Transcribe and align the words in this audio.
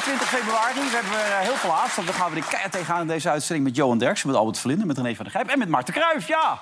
20 0.00 0.28
februari. 0.28 0.74
We 0.74 0.80
hebben 0.80 1.12
eh, 1.12 1.38
heel 1.38 1.54
veel 1.54 1.70
haast. 1.70 1.96
Dan 1.96 2.14
gaan 2.14 2.30
we 2.30 2.40
de 2.40 2.46
keihard 2.46 2.72
tegenaan 2.72 3.00
in 3.00 3.06
deze 3.06 3.30
uitzending 3.30 3.66
met 3.66 3.76
Johan 3.76 3.98
Derksen, 3.98 4.28
met 4.28 4.36
Albert 4.36 4.58
verlinden, 4.58 4.86
met 4.86 4.96
René 4.96 5.14
van 5.14 5.24
der 5.24 5.34
Grijp 5.34 5.48
en 5.48 5.58
met 5.58 5.68
Marten 5.68 5.94
Kruijf. 5.94 6.28
Ja! 6.28 6.58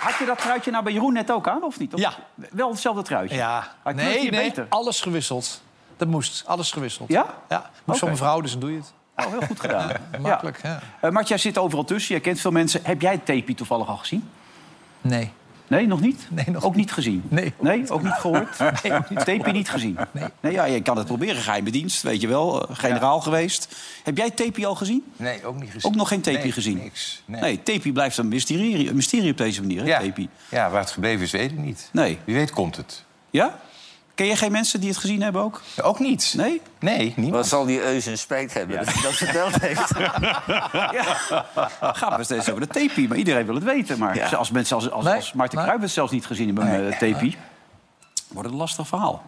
Had 0.00 0.18
je 0.18 0.24
dat 0.24 0.38
truitje 0.38 0.70
nou 0.70 0.84
bij 0.84 0.92
Jeroen 0.92 1.12
net 1.12 1.30
ook 1.30 1.48
aan, 1.48 1.62
of 1.62 1.78
niet? 1.78 1.92
Ja. 1.94 2.12
Wel 2.34 2.70
hetzelfde 2.70 3.02
truitje? 3.02 3.36
Ja. 3.36 3.74
Had 3.82 3.94
nee, 3.94 4.30
nee, 4.30 4.30
beter? 4.30 4.66
alles 4.68 5.00
gewisseld. 5.00 5.62
Dat 5.96 6.08
moest, 6.08 6.42
alles 6.46 6.70
gewisseld. 6.70 7.08
Ja? 7.08 7.26
Ja. 7.48 7.70
Moest 7.84 7.98
zo'n 7.98 8.16
vrouw, 8.16 8.40
dus 8.40 8.50
dan 8.50 8.60
doe 8.60 8.70
je 8.70 8.76
het. 8.76 8.92
Oh, 9.16 9.26
heel 9.26 9.40
goed 9.40 9.60
gedaan. 9.60 9.90
makkelijk, 10.20 10.62
ja. 10.62 10.80
Eh, 11.00 11.10
ja. 11.12 11.22
Jij 11.22 11.38
zit 11.38 11.58
overal 11.58 11.84
tussen. 11.84 12.14
Je 12.14 12.20
kent 12.20 12.40
veel 12.40 12.50
mensen. 12.50 12.80
Heb 12.84 13.00
jij 13.00 13.18
Tepi 13.18 13.54
toevallig 13.54 13.88
al 13.88 13.96
gezien? 13.96 14.30
Nee. 15.00 15.32
Nee, 15.72 15.86
nog 15.86 16.00
niet? 16.00 16.26
Nee, 16.30 16.44
nog 16.50 16.64
ook 16.64 16.74
niet 16.74 16.92
gezien? 16.92 17.22
Nee. 17.28 17.52
Nee, 17.60 17.90
ook 17.90 18.02
niet 18.02 18.12
gehoord? 18.12 18.58
Nee, 18.82 18.92
ook 18.92 19.10
niet. 19.10 19.24
Tepi 19.24 19.52
niet 19.52 19.68
gezien? 19.70 19.98
Nee. 20.40 20.52
ja, 20.52 20.64
je 20.64 20.82
kan 20.82 20.96
het 20.96 21.06
proberen. 21.06 21.42
Geheime 21.42 21.70
dienst, 21.70 22.02
weet 22.02 22.20
je 22.20 22.28
wel. 22.28 22.68
eh, 22.68 22.76
Generaal 22.76 23.20
geweest. 23.20 23.76
Heb 24.04 24.16
jij 24.16 24.30
Tepi 24.30 24.64
al 24.66 24.74
gezien? 24.74 25.04
Nee, 25.16 25.44
ook 25.46 25.60
niet 25.60 25.70
gezien. 25.70 25.90
Ook 25.90 25.96
nog 25.96 26.08
geen 26.08 26.20
Tepi 26.20 26.38
Nee, 26.42 26.52
gezien? 26.52 26.76
Niks. 26.76 27.22
Nee. 27.24 27.40
Nee, 27.40 27.62
Tepi 27.62 27.92
blijft 27.92 28.16
een 28.18 28.28
mysterie, 28.28 28.88
een 28.88 28.94
mysterie 28.96 29.30
op 29.30 29.36
deze 29.36 29.60
manier, 29.60 29.80
hè, 29.82 29.86
Ja. 29.86 30.00
Ja, 30.48 30.70
waar 30.70 30.80
het 30.80 30.90
gebleven 30.90 31.22
is, 31.24 31.30
weet 31.30 31.50
ik 31.50 31.58
niet. 31.58 31.88
Nee. 31.92 32.18
Wie 32.24 32.34
weet 32.34 32.50
komt 32.50 32.76
het. 32.76 33.04
Ja? 33.30 33.58
Ken 34.22 34.30
je 34.30 34.36
geen 34.36 34.52
mensen 34.52 34.80
die 34.80 34.88
het 34.88 34.98
gezien 34.98 35.22
hebben 35.22 35.42
ook? 35.42 35.60
Ja, 35.76 35.82
ook 35.82 35.98
niet. 35.98 36.34
Nee? 36.36 36.60
Nee, 36.80 37.12
niemand. 37.16 37.30
Wat 37.36 37.46
zal 37.46 37.64
die 37.64 37.82
Eus 37.82 38.06
een 38.06 38.18
spijt 38.18 38.54
hebben 38.54 38.76
dat 38.76 38.86
hij 38.94 39.02
dat 39.02 39.12
verteld 39.12 39.60
heeft? 39.60 39.90
Ja. 40.92 41.16
Gaat 41.92 42.16
we 42.16 42.24
steeds 42.24 42.48
over 42.48 42.60
de 42.60 42.66
Tepi, 42.66 43.08
maar 43.08 43.16
iedereen 43.16 43.46
wil 43.46 43.54
het 43.54 43.64
weten. 43.64 43.98
Maar 43.98 44.16
Ja. 44.16 44.28
als 44.28 44.50
mensen 44.50 44.76
als, 44.76 44.90
als, 44.90 45.04
Nee, 45.04 45.14
als 45.14 45.32
Martin 45.32 45.56
nee. 45.56 45.66
Kruijf 45.66 45.82
het 45.82 45.90
zelfs 45.90 46.12
niet 46.12 46.26
gezien 46.26 46.46
hebben 46.56 46.84
met 46.84 46.98
Tepi... 46.98 47.36
wordt 48.28 48.44
het 48.44 48.52
een 48.52 48.60
lastig 48.62 48.86
verhaal. 48.88 49.22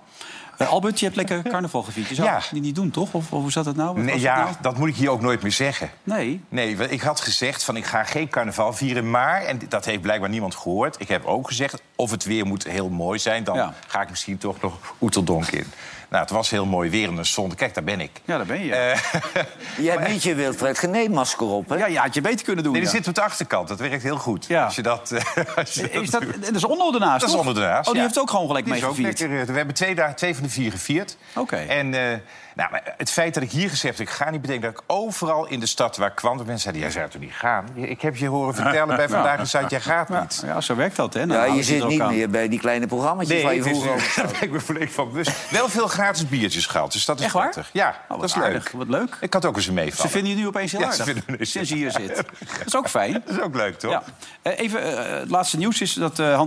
Albert, 0.58 0.98
je 0.98 1.05
hebt 1.05 1.16
lekker 1.16 1.42
carnaval 1.42 1.83
gevierd. 1.83 2.08
Je 2.08 2.14
zou 2.14 2.28
Ja. 2.28 2.34
het 2.34 2.52
niet 2.52 2.74
doen, 2.74 2.91
toch? 2.91 3.12
Of, 3.14 3.33
of 3.33 3.41
hoe 3.41 3.52
zat 3.52 3.64
het 3.64 3.77
nou? 3.77 4.00
Nee, 4.00 4.20
ja, 4.20 4.36
nou? 4.44 4.55
dat 4.60 4.77
moet 4.78 4.88
ik 4.88 4.94
hier 4.97 5.10
ook 5.10 5.20
nooit 5.20 5.42
meer 5.42 5.52
zeggen. 5.52 5.91
Nee. 6.02 6.41
Nee, 6.48 6.74
ik 6.88 7.00
had 7.00 7.20
gezegd 7.20 7.64
van 7.64 7.77
ik 7.77 7.84
ga 7.84 8.05
geen 8.05 8.28
carnaval 8.28 8.72
vieren, 8.72 9.10
maar... 9.10 9.42
en 9.42 9.60
dat 9.69 9.84
heeft 9.84 10.00
blijkbaar 10.00 10.28
niemand 10.30 10.55
gehoord. 10.55 11.00
Ik 11.00 11.08
heb 11.08 11.25
ook 11.25 11.47
gezegd, 11.48 11.82
of 11.97 12.10
het 12.10 12.25
weer 12.25 12.47
moet 12.47 12.64
heel 12.64 12.88
mooi 12.88 13.19
zijn... 13.19 13.44
dan 13.44 13.56
Ja. 13.56 13.75
ga 13.86 14.02
ik 14.02 14.10
misschien 14.10 14.38
toch 14.38 14.60
nog 14.60 14.94
Oeteldonk 15.00 15.47
in. 15.47 15.66
Nou, 16.14 16.26
het 16.26 16.34
was 16.34 16.50
heel 16.50 16.66
mooi 16.66 16.90
weer 16.90 17.08
en 17.08 17.16
de 17.16 17.24
zon. 17.24 17.54
Kijk, 17.54 17.74
daar 17.74 17.84
ben 17.84 18.00
ik. 18.00 18.10
Ja, 18.24 18.36
daar 18.36 18.46
ben 18.46 18.64
je. 18.64 18.74
Eh, 18.74 18.98
Je 19.84 19.90
hebt 19.90 20.08
niet 20.08 20.22
je 20.22 20.34
Wilfred 20.34 20.78
Genee-masker 20.78 21.46
op, 21.46 21.68
hè? 21.68 21.76
ja, 21.76 21.86
je 21.86 21.98
had 21.98 22.14
je 22.14 22.20
beter 22.20 22.44
kunnen 22.44 22.64
doen. 22.64 22.72
nee, 22.72 22.82
die 22.82 22.90
ja. 22.90 22.96
zit 22.96 23.08
op 23.08 23.14
de 23.14 23.22
achterkant. 23.22 23.68
Dat 23.68 23.78
werkt 23.78 24.02
heel 24.02 24.16
goed. 24.16 24.46
Ja. 24.46 24.64
Als 24.64 24.74
je 24.74 24.82
dat, 24.82 25.10
eh, 25.10 25.44
als 25.56 25.74
je 25.74 25.90
Is 25.90 26.10
dat 26.10 26.22
dat, 26.22 26.44
dat 26.44 26.54
is 26.54 26.64
onder 26.64 26.94
ernaast, 26.94 27.20
Dat 27.20 27.44
is 27.44 27.56
ernaast, 27.56 27.86
Oh, 27.86 27.92
die 27.92 27.94
ja. 27.94 28.06
heeft 28.06 28.18
ook 28.18 28.30
gewoon 28.30 28.46
gelijk 28.46 28.64
Die 28.64 28.74
mee 28.74 28.82
gevierd. 28.82 29.20
lekker, 29.20 29.40
eh, 29.40 29.46
we 29.46 29.52
hebben 29.52 29.74
twee, 29.74 29.94
dagen, 29.94 30.16
twee 30.16 30.34
van 30.34 30.42
de 30.42 30.50
vier 30.50 30.70
gevierd. 30.70 31.16
Oké. 31.34 31.56
En 31.56 31.94
eh, 31.94 32.18
nou, 32.55 32.70
maar 32.70 32.94
het 32.97 33.10
feit 33.10 33.34
dat 33.34 33.42
ik 33.42 33.50
hier 33.50 33.69
gezegd 33.70 33.98
heb, 33.98 34.08
ik 34.08 34.12
ga 34.14 34.30
niet 34.30 34.41
betekenen 34.41 34.72
dat 34.72 34.80
ik 34.80 34.84
overal 34.86 35.47
in 35.47 35.60
de 35.60 35.66
stad 35.66 35.97
waar 35.97 36.10
kwam, 36.15 36.37
dat 36.37 36.47
mensen 36.47 36.62
zeiden, 36.62 36.82
jij 36.82 36.91
zou 36.92 37.10
toch 37.10 37.20
niet 37.20 37.32
gaan? 37.32 37.65
Ik 37.75 38.00
heb 38.00 38.16
je 38.16 38.26
horen 38.28 38.54
vertellen 38.54 38.97
bij 38.97 39.09
Vandaag 39.15 39.38
in 39.38 39.47
Zuid, 39.47 39.70
jij 39.70 39.81
gaat 39.81 40.09
niet. 40.09 40.42
ja, 40.47 40.60
zo 40.60 40.75
werkt 40.76 40.97
dat, 40.97 41.15
hè? 41.15 41.20
Nou, 41.26 41.31
Ja, 41.32 41.37
houden 41.37 41.56
je 41.56 41.62
ze 41.65 41.75
zit 41.78 41.87
niet 41.88 42.00
aan. 42.00 42.15
meer 42.15 42.31
bij 42.31 42.48
die 42.48 42.59
kleine 42.59 42.87
programma's 42.87 43.28
Nee, 43.28 43.42
waar 43.42 43.54
je 43.54 43.62
vroeger 43.62 44.12
daar 44.16 44.26
ben 44.32 44.42
ik 44.42 44.50
me 44.50 44.60
volledig 44.60 44.92
van 44.92 45.09
bewust. 45.09 45.50
Wel 45.50 45.69
veel 45.69 45.87
gratis 45.88 46.28
biertjes 46.28 46.66
gehad, 46.66 46.92
dus 46.92 47.04
dat 47.04 47.19
is 47.19 47.25
Echt 47.25 47.34
waar? 47.34 47.42
prettig. 47.50 47.70
Ja, 47.72 47.88
Oh, 47.88 48.09
wat 48.09 48.20
dat 48.20 48.28
is 48.28 48.37
aardig, 48.37 48.72
leuk. 48.72 48.88
Wat 48.88 48.88
leuk. 49.00 49.16
Ik 49.21 49.32
had 49.32 49.44
ook 49.44 49.56
eens 49.56 49.66
een 49.66 49.72
Ze 49.75 49.81
meevallen. 49.81 50.10
vinden 50.10 50.31
je 50.31 50.36
nu 50.38 50.47
opeens 50.47 50.72
heel 50.72 50.81
Ja, 50.81 50.91
ze 50.92 51.00
aardig. 51.03 51.15
vinden 51.15 51.36
me- 51.38 51.44
Sinds 51.44 51.69
je 51.69 51.75
hier 51.76 51.91
zit. 51.91 52.16
Dat 52.59 52.66
is 52.66 52.76
ook 52.76 52.88
fijn. 52.88 53.12
Dat 53.12 53.36
is 53.36 53.41
ook 53.41 53.54
leuk, 53.54 53.78
toch? 53.78 53.91
Ja. 53.91 54.03
Eh, 54.42 54.59
Even, 54.59 55.06
eh, 55.09 55.19
het 55.21 55.31
laatste 55.31 55.56
nieuws 55.56 55.81
is 55.81 55.92
dat 55.92 56.19
eh, 56.19 56.42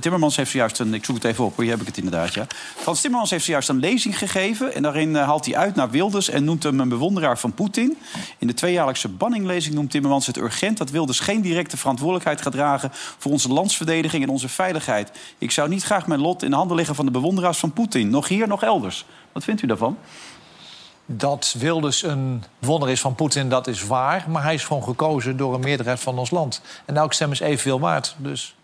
Timmermans 0.00 0.36
heeft 0.36 0.50
zojuist 0.50 0.78
een... 0.78 0.94
Ik 0.94 1.04
zoek 1.04 1.14
het 1.14 1.24
even 1.24 1.44
op, 1.44 1.56
hier 1.56 1.70
heb 1.70 1.80
ik 1.80 1.86
het 1.86 1.96
inderdaad, 1.96 2.34
ja. 2.34 2.46
Frans 2.76 3.00
Timmermans 3.00 3.30
heeft 3.30 3.44
zojuist 3.44 3.68
een 3.68 3.78
lezing 3.78 4.18
gegeven... 4.18 4.74
en 4.74 4.82
daarin 4.82 5.07
eh, 5.16 5.24
haalt 5.24 5.46
hij 5.46 5.56
uit 5.56 5.74
naar 5.74 5.90
Wilders 5.90 6.28
en 6.28 6.44
noemt 6.44 6.62
hem 6.62 6.80
een 6.80 6.88
bewonderaar 6.88 7.38
van 7.38 7.52
Poetin. 7.52 7.98
In 8.38 8.46
de 8.46 8.54
tweejaarlijkse 8.54 9.08
banninglezing 9.08 9.74
noemt 9.74 9.90
Timmermans 9.90 10.26
het 10.26 10.36
urgent... 10.36 10.78
dat 10.78 10.90
Wilders 10.90 11.20
geen 11.20 11.40
directe 11.40 11.76
verantwoordelijkheid 11.76 12.42
gaat 12.42 12.52
dragen... 12.52 12.90
voor 12.92 13.32
onze 13.32 13.48
landsverdediging 13.48 14.22
en 14.22 14.28
onze 14.28 14.48
veiligheid. 14.48 15.10
Ik 15.38 15.50
zou 15.50 15.68
niet 15.68 15.82
graag 15.82 16.06
mijn 16.06 16.20
lot 16.20 16.42
in 16.42 16.50
de 16.50 16.56
handen 16.56 16.76
leggen 16.76 16.94
van 16.94 17.04
de 17.04 17.10
bewonderaars 17.10 17.58
van 17.58 17.72
Poetin. 17.72 18.10
Nog 18.10 18.28
hier, 18.28 18.48
nog 18.48 18.62
elders. 18.62 19.04
Wat 19.32 19.44
vindt 19.44 19.62
u 19.62 19.66
daarvan? 19.66 19.98
Dat 21.06 21.54
Wilders 21.58 22.02
een 22.02 22.44
wonder 22.58 22.88
is 22.88 23.00
van 23.00 23.14
Poetin, 23.14 23.48
dat 23.48 23.66
is 23.66 23.86
waar. 23.86 24.24
Maar 24.28 24.42
hij 24.42 24.54
is 24.54 24.64
gewoon 24.64 24.82
gekozen 24.82 25.36
door 25.36 25.54
een 25.54 25.60
meerderheid 25.60 26.00
van 26.00 26.18
ons 26.18 26.30
land. 26.30 26.62
En 26.84 26.96
elke 26.96 27.14
stem 27.14 27.32
is 27.32 27.40
evenveel 27.40 27.80
waard. 27.80 28.14
Dus 28.18 28.56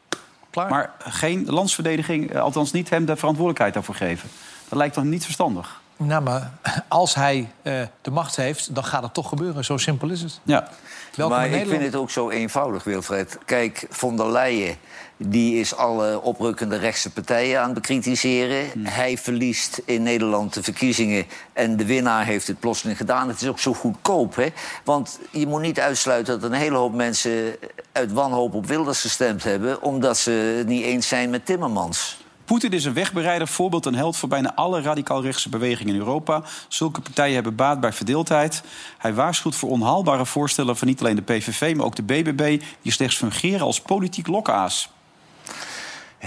klaar. 0.51 0.71
Maar 0.71 0.95
geen 0.99 1.45
landsverdediging, 1.47 2.31
eh, 2.31 2.41
althans 2.41 2.73
niet 2.73 2.91
hem 2.91 3.05
de 3.05 3.17
verantwoordelijkheid 3.17 3.75
daarvoor 3.75 3.95
geven. 3.95 4.29
Dat 4.69 4.79
lijkt 4.79 4.95
toch 4.95 5.05
niet 5.05 5.25
verstandig? 5.25 5.83
Nou, 5.97 6.23
maar 6.23 6.53
als 6.89 7.15
hij 7.15 7.53
eh, 7.63 7.81
de 8.03 8.11
macht 8.11 8.37
heeft, 8.37 8.75
dan 8.75 8.85
gaat 8.85 9.03
het 9.03 9.15
toch 9.15 9.29
gebeuren. 9.29 9.65
Zo 9.65 9.77
simpel 9.77 10.11
is 10.11 10.23
het. 10.23 10.41
Ja. 10.43 10.69
Welkom 11.15 11.37
maar 11.37 11.49
ik 11.49 11.69
vind 11.69 11.83
het 11.83 11.95
ook 11.95 12.11
zo 12.11 12.31
eenvoudig, 12.31 12.85
Wilfred. 12.85 13.39
Kijk, 13.45 13.87
von 13.91 14.17
der 14.17 14.31
Leyen 14.31 14.77
die 15.17 15.61
is 15.61 15.77
alle 15.77 16.21
oprukkende 16.23 16.77
rechtse 16.77 17.11
partijen 17.11 17.59
aan 17.59 17.65
het 17.65 17.75
bekritiseren. 17.75 18.71
Hmm. 18.73 18.85
Hij 18.85 19.19
verliest 19.19 19.83
in 19.85 20.03
Nederland 20.03 20.55
de 20.55 20.63
verkiezingen 20.63 21.27
en 21.53 21.77
de 21.77 21.85
winnaar 21.85 22.25
heeft 22.25 22.47
het 22.47 22.61
plotseling 22.61 22.97
gedaan. 22.97 23.29
Het 23.29 23.41
is 23.41 23.49
ook 23.49 23.59
zo 23.59 23.75
goedkoop, 23.75 24.37
hè? 24.37 24.49
Want 24.85 25.19
je 25.31 25.47
moet 25.47 25.61
niet 25.61 25.81
uitsluiten 25.81 26.41
dat 26.41 26.51
een 26.51 26.57
hele 26.57 26.77
hoop 26.77 26.95
mensen 26.95 27.57
uit 27.93 28.13
wanhoop 28.13 28.55
op 28.55 28.67
Wilders 28.67 29.01
gestemd 29.01 29.45
hebben... 29.45 29.83
omdat 29.83 30.17
ze 30.17 30.55
het 30.59 30.67
niet 30.67 30.85
eens 30.85 31.09
zijn 31.09 31.31
met 31.31 31.47
Timmermans. 31.47 32.24
Poetin 32.45 32.71
is 32.73 32.85
een 32.85 32.93
wegbereider, 32.95 33.49
voorbeeld 33.49 33.87
en 33.87 33.95
held 33.95 34.17
voor 34.17 34.29
bijna 34.29 34.55
alle 34.55 34.81
radicaal-rechtse 34.83 35.49
bewegingen 35.49 35.95
in 35.95 36.01
Europa. 36.01 36.43
Zulke 36.69 37.01
partijen 37.01 37.35
hebben 37.35 37.55
baat 37.55 37.81
bij 37.81 37.93
verdeeldheid. 37.93 38.63
Hij 38.99 39.15
waarschuwt 39.15 39.55
voor 39.55 39.71
onhaalbare 39.71 40.27
voorstellen 40.27 40.77
van 40.77 40.89
niet 40.89 41.01
alleen 41.01 41.17
de 41.17 41.23
PVV, 41.23 41.75
maar 41.77 41.87
ook 41.87 41.97
de 41.97 42.03
BBB, 42.03 42.63
die 42.83 42.93
slechts 42.93 43.17
fungeren 43.17 43.61
als 43.67 43.81
politiek 43.81 44.27
lokaas. 44.27 44.89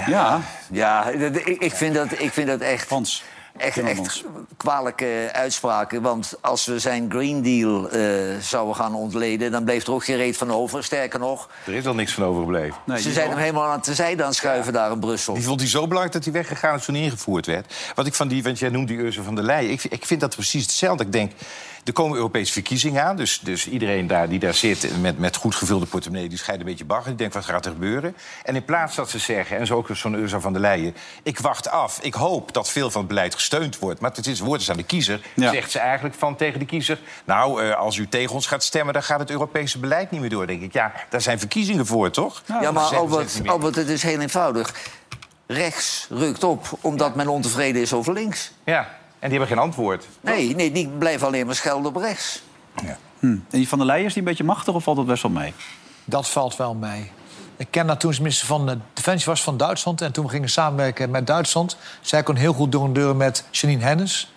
Ja, 0.07 0.41
Ja, 0.71 1.11
dat- 1.11 1.35
ik, 1.35 1.47
ik, 1.61 1.73
vind, 1.75 1.95
dat, 1.95 2.19
ik 2.19 2.31
vind 2.33 2.47
dat 2.47 2.59
echt... 2.59 2.87
Echt, 3.57 3.77
echt 3.77 4.23
kwalijke 4.57 5.29
uitspraken. 5.31 6.01
Want 6.01 6.33
als 6.41 6.65
we 6.65 6.79
zijn 6.79 7.05
Green 7.09 7.41
Deal 7.41 7.89
eh, 7.89 8.01
zouden 8.41 8.75
gaan 8.75 8.95
ontleden... 8.95 9.51
dan 9.51 9.63
bleef 9.63 9.87
er 9.87 9.93
ook 9.93 10.05
geen 10.05 10.17
reet 10.17 10.37
van 10.37 10.51
over. 10.51 10.83
Sterker 10.83 11.19
nog, 11.19 11.49
Er 11.65 11.73
is 11.73 11.85
al 11.85 11.93
niks 11.93 12.13
van 12.13 12.23
overgebleven. 12.23 12.77
Nee, 12.85 13.01
ze 13.01 13.11
zijn 13.11 13.27
wel. 13.27 13.35
hem 13.35 13.43
helemaal 13.43 13.69
aan 13.69 13.79
de 13.83 13.93
zijde 13.93 14.21
aan 14.21 14.27
het 14.27 14.37
schuiven 14.37 14.73
daar 14.73 14.91
in 14.91 14.99
Brussel. 14.99 15.33
Die 15.33 15.43
vond 15.43 15.59
hij 15.59 15.69
zo 15.69 15.81
belangrijk 15.81 16.13
dat 16.13 16.23
hij 16.23 16.33
weggegaan 16.33 16.75
is 16.75 16.85
toen 16.85 16.95
hij 16.95 17.03
ingevoerd 17.03 17.45
werd. 17.45 17.73
Wat 17.95 18.05
ik 18.05 18.13
van 18.13 18.27
die, 18.27 18.43
want 18.43 18.59
jij 18.59 18.69
noemt 18.69 18.87
die 18.87 18.97
Ursula 18.97 19.25
van 19.25 19.35
der 19.35 19.43
Leyen. 19.43 19.71
Ik, 19.71 19.83
ik 19.83 20.05
vind 20.05 20.19
dat 20.19 20.35
precies 20.35 20.63
hetzelfde. 20.63 21.03
Ik 21.03 21.11
denk, 21.11 21.31
er 21.87 21.93
komen 21.93 22.17
Europese 22.17 22.53
verkiezingen 22.53 23.03
aan. 23.03 23.15
Dus, 23.15 23.39
dus 23.39 23.67
iedereen 23.67 24.07
daar 24.07 24.29
die 24.29 24.39
daar 24.39 24.53
zit 24.53 25.01
met, 25.01 25.19
met 25.19 25.35
goed 25.35 25.55
gevulde 25.55 25.85
portemonnee... 25.85 26.29
die 26.29 26.37
scheidt 26.37 26.59
een 26.61 26.67
beetje 26.67 26.85
bagger. 26.85 27.07
Die 27.07 27.15
denkt, 27.15 27.33
wat 27.33 27.45
gaat 27.45 27.65
er 27.65 27.71
gebeuren? 27.71 28.15
En 28.43 28.55
in 28.55 28.65
plaats 28.65 28.95
dat 28.95 29.09
ze 29.09 29.19
zeggen, 29.19 29.57
en 29.57 29.65
zo 29.65 29.75
ook 29.75 29.89
zo'n 29.91 30.13
Ursula 30.13 30.41
van 30.41 30.53
der 30.53 30.61
Leyen... 30.61 30.95
ik 31.23 31.39
wacht 31.39 31.69
af, 31.69 31.99
ik 32.01 32.13
hoop 32.13 32.53
dat 32.53 32.69
veel 32.69 32.91
van 32.91 33.01
het 33.01 33.09
beleid 33.09 33.33
gesteund 33.33 33.79
wordt. 33.79 33.99
Maar 33.99 34.11
het 34.11 34.27
is 34.27 34.39
woord 34.39 34.61
is 34.61 34.69
aan 34.69 34.77
de 34.77 34.83
kiezer. 34.83 35.21
Ja. 35.33 35.51
Zegt 35.51 35.71
ze 35.71 35.79
eigenlijk 35.79 36.15
van 36.15 36.35
tegen 36.35 36.59
de 36.59 36.65
kiezer... 36.65 36.99
nou, 37.25 37.63
eh, 37.63 37.75
als 37.75 37.97
u 37.97 38.07
tegen 38.07 38.35
ons 38.35 38.47
gaat 38.47 38.63
stemmen, 38.63 38.93
dan 38.93 39.03
gaat 39.03 39.19
het 39.19 39.29
Europese 39.29 39.79
beleid 39.79 40.11
niet 40.11 40.21
meer 40.21 40.29
door. 40.29 40.47
denk 40.47 40.61
ik, 40.61 40.73
ja, 40.73 40.91
daar 41.09 41.21
zijn 41.21 41.39
verkiezingen 41.39 41.85
voor, 41.85 42.11
toch? 42.11 42.43
ja, 42.61 42.71
maar. 42.71 42.95
Albert, 43.45 43.75
het 43.75 43.89
is 43.89 44.03
heel 44.03 44.19
eenvoudig. 44.19 44.73
Rechts 45.47 46.07
rukt 46.09 46.43
op 46.43 46.77
omdat 46.81 47.15
men 47.15 47.27
ontevreden 47.27 47.81
is 47.81 47.93
over 47.93 48.13
links. 48.13 48.51
Ja, 48.63 48.96
en 49.19 49.29
die 49.29 49.37
hebben 49.39 49.47
geen 49.47 49.65
antwoord. 49.65 50.07
Nee, 50.21 50.55
nee, 50.55 50.71
die 50.71 50.87
blijven 50.87 51.27
alleen 51.27 51.45
maar 51.45 51.55
schelden 51.55 51.85
op 51.85 51.95
rechts. 51.95 52.41
Hm. 53.19 53.25
En 53.27 53.43
die 53.49 53.67
van 53.67 53.77
der 53.77 53.87
Leyen 53.87 54.05
is 54.05 54.13
die 54.13 54.21
een 54.21 54.27
beetje 54.27 54.43
machtig 54.43 54.73
of 54.73 54.83
valt 54.83 54.97
dat 54.97 55.05
best 55.05 55.21
wel 55.21 55.31
mee? 55.31 55.53
Dat 56.05 56.29
valt 56.29 56.55
wel 56.55 56.73
mee. 56.73 57.11
Ik 57.57 57.67
ken 57.69 57.87
dat 57.87 57.99
toen 57.99 58.13
ze 58.13 58.21
minister 58.21 58.47
van 58.47 58.65
de 58.65 58.77
Defensie 58.93 59.25
was 59.25 59.43
van 59.43 59.57
Duitsland. 59.57 60.01
En 60.01 60.11
toen 60.11 60.25
we 60.25 60.31
gingen 60.31 60.49
samenwerken 60.49 61.09
met 61.09 61.27
Duitsland. 61.27 61.77
Zij 62.01 62.23
kon 62.23 62.35
heel 62.35 62.53
goed 62.53 62.71
door 62.71 62.83
een 62.83 62.93
deur 62.93 63.15
met 63.15 63.43
Janine 63.51 63.83
Hennis. 63.83 64.31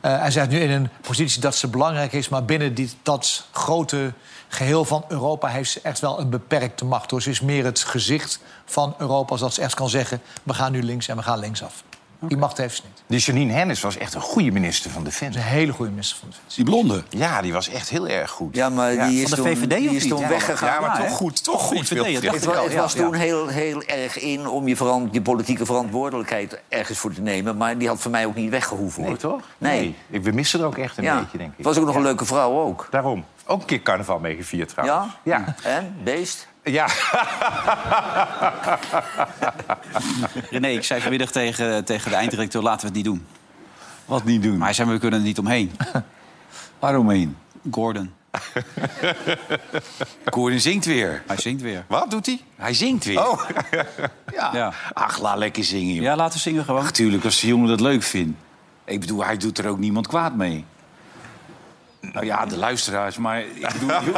Eh, 0.00 0.24
en 0.24 0.32
zij 0.32 0.46
is 0.46 0.52
nu 0.52 0.60
in 0.60 0.70
een 0.70 0.88
positie 1.00 1.40
dat 1.40 1.56
ze 1.56 1.68
belangrijk 1.68 2.12
is. 2.12 2.28
Maar 2.28 2.44
binnen 2.44 2.74
die, 2.74 2.90
dat 3.02 3.46
grote 3.52 4.12
geheel 4.48 4.84
van 4.84 5.04
Europa 5.08 5.48
heeft 5.48 5.70
ze 5.70 5.80
echt 5.82 6.00
wel 6.00 6.20
een 6.20 6.30
beperkte 6.30 6.84
macht. 6.84 7.10
Hoor. 7.10 7.22
Ze 7.22 7.30
is 7.30 7.40
meer 7.40 7.64
het 7.64 7.78
gezicht 7.78 8.40
van 8.64 8.94
Europa 8.98 9.30
als 9.30 9.40
dat 9.40 9.54
ze 9.54 9.62
echt 9.62 9.74
kan 9.74 9.88
zeggen... 9.88 10.20
we 10.42 10.54
gaan 10.54 10.72
nu 10.72 10.82
links 10.82 11.08
en 11.08 11.16
we 11.16 11.22
gaan 11.22 11.38
linksaf. 11.38 11.82
Die 12.28 12.36
macht 12.36 12.56
heeft 12.56 12.76
ze 12.76 12.82
niet. 12.86 13.02
Die 13.06 13.18
Janine 13.18 13.52
Hennis 13.52 13.80
was 13.80 13.96
echt 13.96 14.14
een 14.14 14.20
goede 14.20 14.50
minister 14.50 14.90
van 14.90 15.02
Ze 15.02 15.08
Defensie. 15.08 15.40
een 15.42 15.46
hele 15.46 15.72
goede 15.72 15.90
minister 15.90 16.18
van 16.18 16.28
Defensie. 16.30 16.64
Die 16.64 16.72
blonde. 16.74 17.02
Ja, 17.08 17.42
die 17.42 17.52
was 17.52 17.68
echt 17.68 17.88
heel 17.88 18.08
erg 18.08 18.30
goed. 18.30 18.54
Ja, 18.56 18.68
maar 18.68 18.90
die 19.08 19.22
is 19.22 19.28
van 19.28 19.42
de 19.42 19.44
toen, 19.50 19.56
VVD 19.56 19.76
die 19.78 19.90
is 19.96 20.08
toen 20.08 20.18
Ja, 20.20 20.28
weggegaan. 20.28 20.68
Ja, 20.74 20.80
maar 20.88 21.00
Ja, 21.02 21.06
toch 21.06 21.16
goed. 21.16 21.44
Toch 21.44 21.62
goed. 21.62 21.86
VVD, 21.88 22.12
dat 22.14 22.22
dacht 22.22 22.64
Het, 22.64 22.74
was 22.74 22.92
ja. 22.92 23.00
toen 23.02 23.14
heel, 23.14 23.46
heel 23.46 23.82
erg 23.82 24.18
in 24.18 24.46
om 24.48 24.68
je, 24.68 25.20
politieke 25.22 25.66
verantwoordelijkheid 25.66 26.60
ergens 26.68 26.98
voor 26.98 27.12
te 27.14 27.20
nemen. 27.20 27.56
Maar 27.56 27.78
die 27.78 27.88
had 27.88 28.00
voor 28.00 28.10
mij 28.10 28.26
ook 28.26 28.34
niet 28.34 28.50
weggehoeven. 28.50 29.00
Hoor. 29.02 29.10
Nee, 29.10 29.20
toch? 29.20 29.40
Nee. 29.58 29.94
Ik- 30.10 30.22
We 30.22 30.30
missen 30.32 30.60
er 30.60 30.66
ook 30.66 30.78
echt 30.78 30.96
een 30.98 31.04
Ja. 31.04 31.18
beetje, 31.20 31.38
denk 31.38 31.52
ik. 31.56 31.64
Was 31.64 31.78
ook 31.78 31.86
nog 31.86 31.94
een 31.96 32.02
leuke 32.02 32.24
vrouw 32.24 32.60
ook. 32.60 32.86
Daarom. 32.90 33.24
Ook 33.46 33.60
een 33.60 33.66
keer 33.66 33.82
carnaval 33.82 34.18
mee 34.18 34.36
gevierd 34.36 34.68
trouwens. 34.68 35.12
Ja? 35.22 35.38
Ja. 35.38 35.54
En? 35.62 35.94
Beest? 36.04 36.46
Ja. 36.64 36.86
René, 40.50 40.68
ik 40.68 40.84
zei 40.84 41.00
vanmiddag 41.00 41.30
tegen, 41.30 41.84
tegen 41.84 42.10
de 42.10 42.16
einddirecteur... 42.16 42.62
laten 42.62 42.80
we 42.80 42.86
het 42.86 42.94
niet 42.96 43.04
doen. 43.04 43.26
Wat 44.04 44.24
niet 44.24 44.42
doen? 44.42 44.56
Maar 44.56 44.66
hij 44.66 44.74
zei, 44.74 44.90
we 44.90 44.98
kunnen 44.98 45.18
er 45.20 45.26
niet 45.26 45.38
omheen. 45.38 45.72
Waaromheen? 46.78 47.36
Gordon, 47.70 48.12
Gordon 50.34 50.60
zingt 50.60 50.84
weer. 50.84 51.22
hij 51.26 51.36
zingt 51.36 51.62
weer. 51.62 51.84
Wat 51.88 52.10
doet 52.10 52.26
hij? 52.26 52.40
Hij 52.56 52.74
zingt 52.74 53.04
weer. 53.04 53.28
Oh. 53.28 53.48
Ja. 54.32 54.50
Ja. 54.52 54.72
Ach, 54.92 55.18
laat 55.18 55.38
lekker 55.38 55.64
zingen, 55.64 55.94
joh. 55.94 56.02
Ja, 56.02 56.16
laten 56.16 56.34
we 56.34 56.40
zingen 56.40 56.64
gewoon. 56.64 56.84
Natuurlijk, 56.84 57.24
als 57.24 57.40
de 57.40 57.46
jongen 57.46 57.68
dat 57.68 57.80
leuk 57.80 58.02
vindt. 58.02 58.38
Ik 58.84 59.00
bedoel, 59.00 59.24
hij 59.24 59.36
doet 59.36 59.58
er 59.58 59.68
ook 59.68 59.78
niemand 59.78 60.06
kwaad 60.06 60.34
mee. 60.34 60.64
Nou 62.12 62.26
ja, 62.26 62.46
de 62.46 62.56
luisteraars, 62.56 63.16
maar 63.16 63.40
ik 63.40 63.72
bedoel, 63.72 63.88
je 63.88 64.12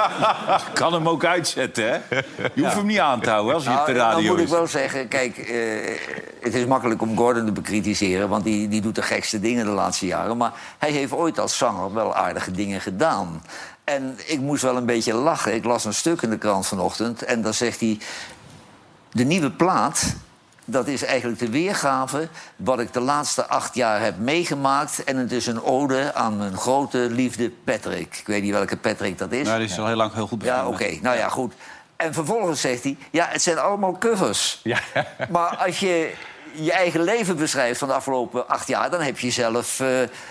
kan 0.73 0.93
hem 0.93 1.09
ook 1.09 1.25
uitzetten, 1.25 1.91
hè? 1.91 2.19
Je 2.55 2.63
hoeft 2.63 2.75
hem 2.75 2.87
niet 2.87 2.99
aan 2.99 3.21
te 3.21 3.31
houden 3.31 3.55
als 3.55 3.67
hij 3.67 3.77
op 3.79 3.87
de 3.87 3.93
Nou, 3.93 4.05
dan 4.05 4.15
radio 4.15 4.33
moet 4.33 4.43
ik 4.43 4.49
wel 4.49 4.67
zeggen, 4.67 5.09
kijk, 5.09 5.39
eh, 5.39 5.99
het 6.41 6.55
is 6.55 6.67
makkelijk 6.67 7.03
om 7.03 7.17
Gordon 7.17 7.45
te 7.45 7.53
bekritiseren... 7.53 8.29
want 8.29 8.45
die, 8.45 8.69
die 8.69 8.81
doet 8.81 8.95
de 8.95 9.03
gekste 9.03 9.41
dingen 9.41 9.65
de 9.65 9.71
laatste 9.71 10.07
jaren. 10.07 10.37
Maar 10.37 10.53
hij 10.79 10.91
heeft 10.91 11.13
ooit 11.13 11.39
als 11.39 11.57
zanger 11.57 11.95
wel 11.95 12.15
aardige 12.15 12.51
dingen 12.51 12.81
gedaan. 12.81 13.43
En 13.85 14.19
ik 14.27 14.41
moest 14.41 14.63
wel 14.63 14.77
een 14.77 14.87
beetje 14.87 15.15
lachen. 15.15 15.55
Ik 15.55 15.65
las 15.65 15.85
een 15.85 15.95
stuk 15.95 16.23
in 16.23 16.31
de 16.31 16.39
krant 16.39 16.67
vanochtend 16.67 17.23
en 17.23 17.43
dan 17.43 17.55
zegt 17.55 17.81
hij... 17.81 17.99
de 19.13 19.25
nieuwe 19.25 19.51
plaat, 19.51 20.17
dat 20.69 20.87
is 20.87 21.05
eigenlijk 21.05 21.39
de 21.41 21.51
weergave... 21.51 22.29
wat 22.57 22.81
ik 22.81 22.93
de 22.93 23.01
laatste 23.01 23.47
acht 23.47 23.75
jaar 23.75 24.01
heb 24.01 24.19
meegemaakt. 24.19 25.05
En 25.05 25.17
het 25.17 25.33
is 25.33 25.47
een 25.47 25.63
ode 25.63 26.15
aan 26.15 26.37
mijn 26.37 26.57
grote 26.57 26.99
liefde 26.99 27.51
Patrick. 27.65 28.17
Ik 28.17 28.27
weet 28.27 28.43
niet 28.43 28.53
welke 28.53 28.77
Patrick 28.77 29.19
dat 29.19 29.33
is. 29.33 29.47
Nou, 29.47 29.59
die 29.59 29.69
is 29.69 29.79
al 29.79 29.87
heel 29.87 29.97
lang 29.97 30.13
heel 30.13 30.27
goed 30.27 30.43
Ja, 30.43 30.57
begonnen. 30.63 30.87
oké. 30.89 30.99
Nou 31.03 31.17
ja, 31.17 31.29
goed. 31.29 31.55
En 31.97 32.15
vervolgens 32.15 32.61
zegt 32.61 32.83
hij... 32.83 32.97
ja, 33.11 33.27
het 33.29 33.43
zijn 33.43 33.59
allemaal 33.59 33.99
covers. 33.99 34.61
Ja. 34.63 34.79
Maar 35.31 35.57
als 35.57 35.79
je 35.79 36.13
je 36.59 36.73
eigen 36.73 37.03
leven 37.03 37.37
beschrijft 37.37 37.79
van 37.79 37.89
de 37.89 37.95
afgelopen 37.95 38.49
acht 38.49 38.69
jaar... 38.69 38.91
dan 38.91 39.01
heb 39.01 39.19
je 39.19 39.31
zelf 39.31 39.81
eh, 39.81 39.89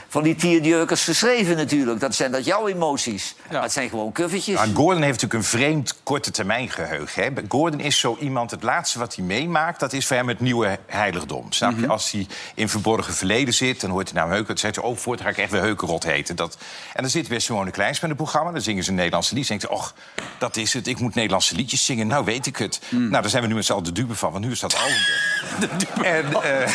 van 0.08 0.24
die 0.24 0.36
tierjurkers 0.36 1.04
geschreven 1.04 1.56
natuurlijk. 1.56 2.00
Dat 2.00 2.16
zijn 2.16 2.32
dat 2.32 2.46
jouw 2.46 2.68
emoties. 2.68 3.36
Maar 3.52 3.62
het 3.62 3.72
zijn 3.72 3.90
gewoon 3.90 4.12
covertjes. 4.12 4.56
Nou, 4.56 4.74
Gordon 4.74 5.02
heeft 5.02 5.22
natuurlijk 5.22 5.34
een 5.34 5.60
vreemd 5.60 5.96
korte 6.04 6.32
termijn 6.32 6.70
geheugen. 6.70 7.24
Hè. 7.24 7.30
Gordon 7.48 7.80
is 7.80 8.00
zo 8.00 8.18
iemand, 8.20 8.52
het 8.52 8.64
laatste 8.64 9.00
wat 9.00 9.16
hij 9.16 9.26
meemaakt... 9.26 9.80
dat 9.80 9.94
is 9.94 10.08
voor 10.08 10.16
hem 10.16 10.28
het 10.28 10.40
nieuwe 10.40 10.80
heiligdom. 10.88 11.52
Snap 11.52 11.72
Mhm. 11.72 11.82
je? 11.82 11.88
Als 11.88 12.12
hij 12.12 12.28
in 12.56 12.70
verborgen 12.70 13.14
verleden 13.14 13.54
zit, 13.54 13.82
dan 13.82 13.90
hoort 13.90 14.12
hij 14.12 14.22
naar 14.22 14.30
Heuken... 14.30 14.48
dan 14.48 14.58
zegt 14.58 14.76
hij, 14.76 14.84
oh, 14.84 14.98
voort 14.98 15.22
ga 15.22 15.30
ik 15.30 15.38
echt 15.38 15.52
weer 15.52 15.62
Heukenrot 15.62 16.04
heten. 16.04 16.36
Dat... 16.36 16.58
En 16.94 17.02
dan 17.02 17.12
zit 17.12 17.28
weer 17.28 17.42
Simone 17.42 17.72
Kleins 17.72 18.00
met 18.00 18.10
het 18.10 18.20
programma... 18.20 18.52
dan 18.52 18.62
zingen 18.62 18.84
ze 18.84 18.90
een 18.90 18.96
Nederlandse 18.96 19.34
lied. 19.36 19.48
Dan 19.48 19.58
denkt 19.58 19.74
och, 19.76 19.94
dat 20.38 20.58
is 20.58 20.74
het, 20.74 20.88
ik 20.88 21.00
moet 21.00 21.16
Nederlandse 21.16 21.56
liedjes 21.56 21.86
zingen. 21.86 22.08
Nou, 22.08 22.26
weet 22.26 22.46
ik 22.46 22.58
het. 22.58 22.80
Mm. 22.90 23.00
Nou, 23.10 23.22
daar 23.22 23.30
zijn 23.30 23.42
we 23.42 23.48
nu 23.50 23.56
met 23.56 23.66
z'n 23.66 23.72
allen 23.72 23.84
de 23.84 23.92
dupe 23.92 24.16
van, 24.16 24.32
want 24.32 24.46
nu 24.46 24.52
is 24.52 24.60
dat 24.60 24.76
al. 24.76 24.90
En, 26.16 26.42
eh, 26.44 26.72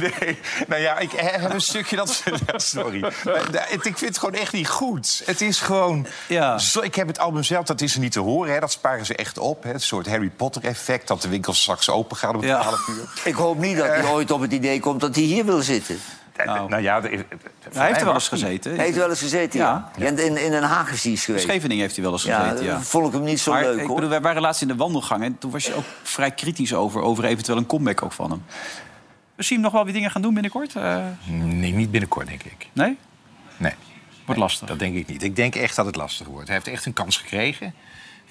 nee, 0.20 0.38
nou 0.68 0.80
ja, 0.82 0.98
ik 0.98 1.10
heb 1.10 1.52
een 1.52 1.60
stukje 1.60 1.96
dat... 1.96 2.22
Sorry. 2.56 3.02
Eh, 3.02 3.72
Ik 3.72 3.80
vind 3.82 4.00
het 4.00 4.18
gewoon 4.18 4.34
echt 4.34 4.52
niet 4.52 4.68
goed. 4.68 5.22
Het 5.24 5.40
is 5.40 5.60
gewoon... 5.60 6.06
Ja. 6.28 6.58
Zo, 6.58 6.80
ik 6.80 6.94
heb 6.94 7.06
het 7.06 7.18
album 7.18 7.42
zelf, 7.42 7.64
dat 7.64 7.80
is 7.80 7.94
er 7.94 8.00
niet 8.00 8.12
te 8.12 8.20
horen. 8.20 8.52
Hè. 8.52 8.60
Dat 8.60 8.72
sparen 8.72 9.06
ze 9.06 9.14
echt 9.16 9.38
op. 9.38 9.62
Hè. 9.62 9.70
Het 9.72 9.82
soort 9.82 10.08
Harry 10.08 10.30
Potter-effect... 10.36 11.08
dat 11.08 11.22
de 11.22 11.28
winkels 11.28 11.60
straks 11.60 11.90
open 11.90 12.16
gaan 12.16 12.36
om 12.36 12.42
Ja. 12.42 12.60
12 12.60 12.88
uur. 12.88 13.08
Ik 13.24 13.34
hoop 13.34 13.58
niet 13.58 13.76
dat 13.76 13.86
hij 13.86 14.04
ooit 14.04 14.30
op 14.30 14.40
het 14.40 14.52
idee 14.52 14.80
komt 14.80 15.00
dat 15.00 15.14
hij 15.14 15.24
hier 15.24 15.44
wil 15.44 15.62
zitten. 15.62 15.98
Nou, 16.44 16.68
nou 16.68 16.82
ja... 16.82 17.00
de- 17.00 17.24
Hij 17.72 17.86
heeft 17.86 17.98
er 17.98 18.04
wel 18.04 18.14
eens 18.14 18.28
gezeten. 18.28 18.74
Hij 18.76 18.84
heeft 18.84 18.96
wel 18.96 19.08
eens 19.08 19.20
gezeten, 19.20 19.58
ja. 19.60 19.90
Ja. 19.98 20.06
En 20.06 20.18
In, 20.18 20.36
in 20.36 20.50
Den 20.50 20.62
Haag 20.62 20.92
is 20.92 21.02
hij 21.02 21.12
eens 21.12 21.24
geweest. 21.24 21.44
Scheveningen 21.44 21.82
heeft 21.82 21.94
hij 21.96 22.04
wel 22.04 22.12
eens 22.12 22.22
Ja, 22.22 22.42
gezeten, 22.42 22.64
ja. 22.64 22.80
vond 22.80 23.06
ik 23.06 23.12
hem 23.12 23.22
niet 23.22 23.40
zo 23.40 23.52
Maar 23.52 23.62
leuk, 23.62 23.80
ik 23.80 23.86
hoor. 23.86 23.94
bedoel, 23.94 24.10
wij 24.10 24.20
waren 24.20 24.42
laatst 24.42 24.62
in 24.62 24.68
de 24.68 24.76
wandelgang 24.76 25.22
en 25.22 25.38
toen 25.38 25.50
was 25.50 25.66
je 25.66 25.74
ook 25.74 25.84
vrij 26.02 26.30
kritisch 26.30 26.74
over, 26.74 27.00
over 27.00 27.24
eventueel 27.24 27.58
een 27.58 27.66
comeback 27.66 28.02
ook 28.02 28.12
van 28.12 28.30
hem. 28.30 28.42
We 29.34 29.42
zien 29.42 29.54
hem 29.54 29.64
nog 29.64 29.72
wel 29.72 29.84
weer 29.84 29.92
dingen 29.94 30.10
gaan 30.10 30.22
doen 30.22 30.32
binnenkort? 30.34 30.74
Eh, 30.76 30.98
Nee, 31.28 31.72
niet 31.72 31.90
binnenkort, 31.90 32.26
denk 32.26 32.42
ik. 32.42 32.68
nee? 32.72 32.96
Nee. 33.56 33.72
Wordt 34.24 34.40
lastig. 34.40 34.68
Dat 34.68 34.78
denk 34.78 34.96
ik 34.96 35.06
niet. 35.08 35.22
Ik 35.22 35.36
denk 35.36 35.54
echt 35.54 35.76
dat 35.76 35.86
het 35.86 35.96
lastig 35.96 36.26
wordt. 36.26 36.46
Hij 36.46 36.56
heeft 36.56 36.68
echt 36.68 36.86
een 36.86 36.92
kans 36.92 37.16
gekregen, 37.16 37.74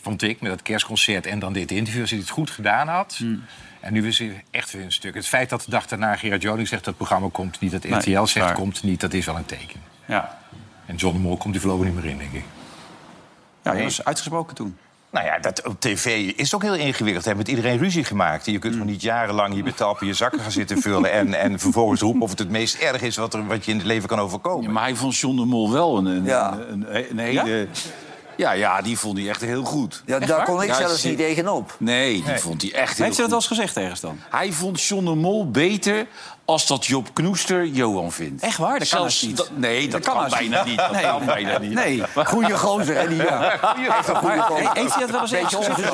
vond 0.05 0.21
ik, 0.21 0.41
met 0.41 0.51
dat 0.51 0.61
kerstconcert 0.61 1.25
en 1.25 1.39
dan 1.39 1.53
dit 1.53 1.71
interview. 1.71 2.01
Als 2.01 2.09
hij 2.09 2.19
het 2.19 2.29
goed 2.29 2.49
gedaan 2.49 2.87
had. 2.87 3.15
Hmm. 3.17 3.43
En 3.79 3.93
nu 3.93 4.07
is 4.07 4.19
hij 4.19 4.43
echt 4.51 4.71
weer 4.71 4.83
een 4.83 4.91
stuk. 4.91 5.13
Het 5.15 5.27
feit 5.27 5.49
dat 5.49 5.61
de 5.61 5.71
dag 5.71 5.87
daarna 5.87 6.15
Gerard 6.15 6.41
Joning 6.41 6.67
zegt 6.67 6.83
dat 6.83 6.93
het 6.93 6.97
programma 7.07 7.27
komt 7.31 7.59
niet, 7.59 7.71
dat 7.71 7.83
Nee, 7.83 7.97
RTL 7.99 8.25
zegt 8.25 8.45
waar. 8.45 8.55
komt 8.55 8.83
niet, 8.83 8.99
dat 8.99 9.13
is 9.13 9.25
wel 9.25 9.35
een 9.35 9.45
teken. 9.45 9.81
Ja. 10.05 10.37
En 10.85 10.95
John 10.95 11.15
de 11.15 11.21
Mol 11.21 11.37
komt 11.37 11.53
die 11.53 11.61
voorlopig 11.61 11.85
niet 11.85 11.95
meer 11.95 12.05
in, 12.05 12.17
denk 12.17 12.33
ik. 12.33 12.43
Ja, 13.63 13.71
dat 13.73 13.81
was 13.83 14.03
uitgesproken 14.03 14.55
toen. 14.55 14.77
Nou 15.11 15.25
ja, 15.25 15.39
dat 15.39 15.67
op 15.67 15.79
tv 15.81 16.31
is 16.35 16.55
ook 16.55 16.61
heel 16.61 16.75
ingewikkeld. 16.75 17.25
Heeft 17.25 17.37
met 17.37 17.47
iedereen 17.47 17.77
ruzie 17.77 18.03
gemaakt. 18.03 18.45
Je 18.45 18.51
kunt 18.51 18.63
Mm. 18.73 18.79
gewoon 18.79 18.91
niet 18.93 19.01
jarenlang 19.01 19.53
hier 19.53 19.63
met 19.63 19.77
talpen 19.77 20.07
je 20.07 20.13
zakken 20.13 20.39
gaan 20.39 20.51
zitten 20.51 20.81
vullen... 20.81 21.11
en, 21.11 21.33
en 21.33 21.59
vervolgens 21.59 22.01
roepen 22.01 22.21
of 22.21 22.29
het 22.29 22.39
het 22.39 22.49
meest 22.49 22.75
erg 22.75 23.01
is 23.01 23.15
wat, 23.15 23.33
er, 23.33 23.45
wat 23.45 23.65
je 23.65 23.71
in 23.71 23.77
het 23.77 23.85
leven 23.85 24.07
kan 24.09 24.19
overkomen. 24.19 24.63
Ja, 24.63 24.69
maar 24.71 24.83
hij 24.83 24.95
vond 24.95 25.17
John 25.17 25.35
de 25.35 25.45
Mol 25.45 25.71
wel 25.71 25.97
een, 25.97 26.05
een, 26.05 26.23
Ja. 26.25 26.51
een, 26.69 26.95
een, 26.95 27.09
een 27.09 27.17
hele... 27.17 27.49
Ja? 27.57 27.65
Ja, 28.37 28.81
die 28.81 28.97
vond 28.97 29.17
hij 29.17 29.29
echt 29.29 29.41
heel 29.41 29.63
goed. 29.63 30.03
Ja, 30.05 30.19
daar 30.19 30.45
kon 30.45 30.61
ik 30.61 30.67
Ja, 30.67 30.75
zelfs 30.75 31.03
niet 31.03 31.17
tegenop. 31.17 31.75
Nee, 31.79 32.23
die 32.23 32.37
vond 32.37 32.61
hij 32.61 32.73
echt 32.73 32.73
heel 32.73 32.83
Heeft 32.83 32.97
hij 32.97 33.07
dat 33.07 33.15
goed. 33.17 33.27
wel 33.27 33.35
eens 33.37 33.47
gezegd 33.47 33.77
ergens 33.77 33.99
dan? 33.99 34.19
Hij 34.29 34.51
vond 34.51 34.81
John 34.81 35.05
de 35.05 35.15
Mol 35.15 35.51
beter 35.51 36.07
als 36.45 36.67
dat 36.67 36.85
Job 36.85 37.07
Knoester 37.13 37.65
Johan 37.65 38.11
vindt. 38.11 38.43
Echt 38.43 38.57
waar? 38.57 38.79
Dat 38.79 38.89
kan 38.89 38.97
Zelfs 38.99 39.13
haast 39.13 39.25
niet. 39.27 39.37
dat- 39.37 39.49
nee, 39.57 39.87
dat, 39.87 40.01
kan 40.01 40.13
kan, 40.13 40.21
haast 40.23 40.35
bijna 40.37 40.57
niet. 40.63 40.65
niet. 40.65 40.77
Dat 40.77 40.91
Nee. 40.91 41.01
kan 41.03 41.25
bijna 41.25 41.57
niet. 41.57 41.73
Nee. 41.73 42.03
Goeie 42.25 42.57
gozer, 42.57 42.95
hè, 42.97 43.07
die. 43.07 43.21
Hij 43.31 43.59
heeft 43.87 44.09
goede 44.09 44.41
gozer. 44.41 44.71
hij 44.73 44.83
dat 44.99 45.09
wel 45.09 45.21
eens 45.21 45.31
ergens 45.33 45.67
Beetje 45.67 45.73
gezegd? 45.75 45.93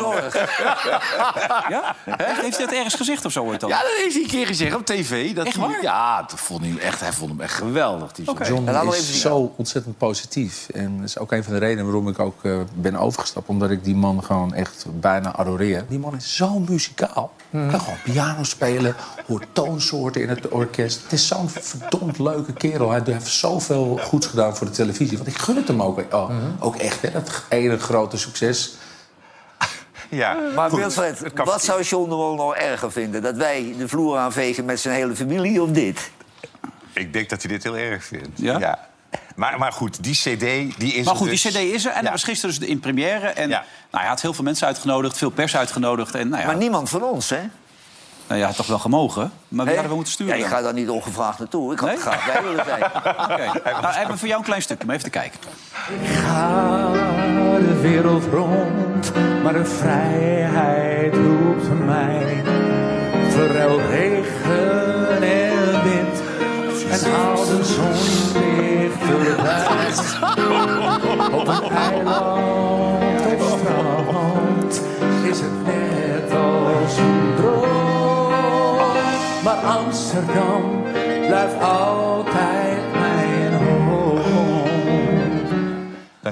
Ja? 1.69 1.95
Heeft, 2.05 2.41
heeft 2.41 2.57
hij 2.57 2.65
dat 2.65 2.75
ergens 2.75 2.93
gezegd 2.95 3.25
of 3.25 3.31
zo 3.31 3.43
ooit 3.43 3.59
dan? 3.59 3.69
Ja, 3.69 3.81
dat 3.81 3.91
heeft 3.97 4.13
hij 4.13 4.23
een 4.23 4.29
keer 4.29 4.45
gezegd 4.47 4.75
op 4.75 4.85
tv. 4.85 5.33
Dat 5.35 5.45
Echt 5.45 5.55
hij, 5.55 5.67
waar? 5.67 5.81
Ja, 5.81 6.21
dat 6.21 6.39
vond 6.39 6.61
hij, 6.61 6.77
echt, 6.77 6.99
hij 6.99 7.13
vond 7.13 7.29
hem 7.31 7.41
echt 7.41 7.53
geweldig. 7.53 8.11
Die 8.11 8.25
John. 8.25 8.43
John 8.43 8.67
En 8.67 8.87
is 8.87 9.21
zo 9.21 9.53
ontzettend 9.55 9.97
positief. 9.97 10.67
En 10.73 10.97
dat 10.97 11.07
is 11.07 11.17
ook 11.17 11.31
een 11.31 11.43
van 11.43 11.53
de 11.53 11.59
redenen 11.59 11.83
waarom 11.85 12.07
ik 12.07 12.19
ook 12.19 12.43
eh, 12.45 12.57
ben 12.73 12.95
overgestapt. 12.95 13.47
Omdat 13.49 13.69
ik 13.69 13.83
die 13.83 13.95
man 13.95 14.23
gewoon 14.23 14.53
echt 14.53 14.85
bijna 14.89 15.35
adoreer. 15.35 15.85
Die 15.89 15.99
man 15.99 16.15
is 16.15 16.35
zo 16.35 16.59
muzikaal. 16.59 17.31
Kan 17.51 17.79
gewoon 17.79 17.99
piano 18.03 18.43
spelen, 18.43 18.95
hoort 19.27 19.45
toonsoorten 19.51 20.21
in 20.21 20.29
het 20.29 20.47
orkest. 20.47 21.03
Het 21.03 21.11
is 21.11 21.27
zo'n 21.27 21.49
verdomd 21.49 22.19
leuke 22.19 22.53
kerel. 22.53 22.89
Hij 22.91 23.01
heeft 23.03 23.27
zoveel 23.27 23.99
goeds 24.01 24.27
gedaan 24.27 24.57
voor 24.57 24.67
de 24.67 24.73
televisie. 24.73 25.17
Want 25.17 25.29
ik 25.29 25.37
gun 25.37 25.55
het 25.55 25.67
hem 25.67 25.81
ook, 25.81 26.13
oh, 26.13 26.29
ook 26.59 26.75
echt. 26.75 27.01
Hè, 27.01 27.11
dat 27.11 27.43
ene 27.49 27.77
grote 27.77 28.17
succes. 28.17 28.75
Ja, 30.09 30.37
Maar 30.55 30.69
goed. 30.69 30.79
Wilfred, 30.79 31.21
wat 31.35 31.63
zou 31.63 31.81
John 31.81 32.09
de 32.09 32.15
Mol 32.15 32.35
nou 32.35 32.55
erger 32.55 32.91
vinden? 32.91 33.21
Dat 33.21 33.35
wij 33.35 33.75
de 33.77 33.87
vloer 33.87 34.17
aanvegen 34.17 34.65
met 34.65 34.79
zijn 34.79 34.95
hele 34.95 35.15
familie 35.15 35.61
of 35.61 35.69
dit? 35.69 36.11
Ik 36.93 37.13
denk 37.13 37.29
dat 37.29 37.41
hij 37.41 37.51
dit 37.51 37.63
heel 37.63 37.77
erg 37.77 38.03
vindt. 38.03 38.29
Ja? 38.35 38.89
Maar, 39.35 39.57
maar 39.59 39.71
goed, 39.71 40.03
die 40.03 40.13
cd 40.15 40.39
die 40.79 40.93
is 40.93 41.05
Maar 41.05 41.13
er 41.13 41.19
goed, 41.19 41.29
dus. 41.29 41.41
die 41.41 41.51
cd 41.51 41.57
is 41.73 41.85
er 41.85 41.91
en 41.91 41.97
Ja. 41.97 42.01
dat 42.01 42.11
was 42.11 42.23
gisteren 42.23 42.59
dus 42.59 42.67
in 42.67 42.79
première. 42.79 43.27
En 43.27 43.49
Ja. 43.49 43.63
nou, 43.91 44.03
hij 44.03 44.07
had 44.07 44.21
heel 44.21 44.33
veel 44.33 44.43
mensen 44.43 44.67
uitgenodigd, 44.67 45.17
veel 45.17 45.29
pers 45.29 45.55
uitgenodigd. 45.55 46.15
En 46.15 46.29
nou 46.29 46.41
ja, 46.41 46.47
Maar 46.47 46.57
niemand 46.57 46.89
van 46.89 47.03
ons, 47.03 47.29
hè? 47.29 47.39
nou 48.27 48.39
ja, 48.43 48.51
toch 48.53 48.67
wel 48.67 48.79
gemogen. 48.79 49.31
Maar 49.47 49.65
wie 49.65 49.73
hadden 49.73 49.89
we 49.89 49.95
moeten 49.95 50.13
sturen 50.13 50.37
Ja, 50.37 50.43
ik 50.45 50.49
ga 50.51 50.61
daar 50.61 50.73
niet 50.73 50.89
ongevraagd 50.89 51.39
naartoe. 51.39 51.73
Ik 51.73 51.79
had 51.79 51.89
Nee? 51.89 51.97
graag 51.97 52.25
bij 52.33 52.43
willen 52.43 52.65
zijn. 52.65 52.83
Oké. 53.31 53.71
Nou, 53.81 53.93
hebben 53.93 54.11
we 54.13 54.17
voor 54.17 54.27
jou 54.27 54.39
een 54.39 54.45
klein 54.45 54.61
stukje, 54.61 54.85
maar 54.85 54.95
even 54.95 55.11
te 55.11 55.17
kijken. 55.19 55.39
ga 56.23 56.91
de 57.57 57.79
wereld 57.81 58.23
rond, 58.31 59.11
maar 59.43 59.53
de 59.53 59.65
vrijheid 59.65 61.15
roept 61.15 61.85
mij. 61.85 62.43
Verruil 63.29 63.81
regen 63.81 65.09
en 65.09 65.19
wind 65.19 65.40
en 66.91 67.11
haal 67.11 67.45
de 67.45 67.63
zon 67.63 67.93
weer 68.33 68.91
voorbij. 68.99 69.69
Op 71.31 71.47
een 71.47 71.69
eiland 71.69 72.41
of 73.41 73.59
strand 73.59 74.81
is 75.23 75.39
het 75.39 75.65
net 75.65 76.31
als 76.31 76.97
een 76.97 77.33
droom. 77.35 78.91
Maar 79.43 79.55
Amsterdam 79.55 80.83
blijft 81.27 81.61
altijd 81.61 81.90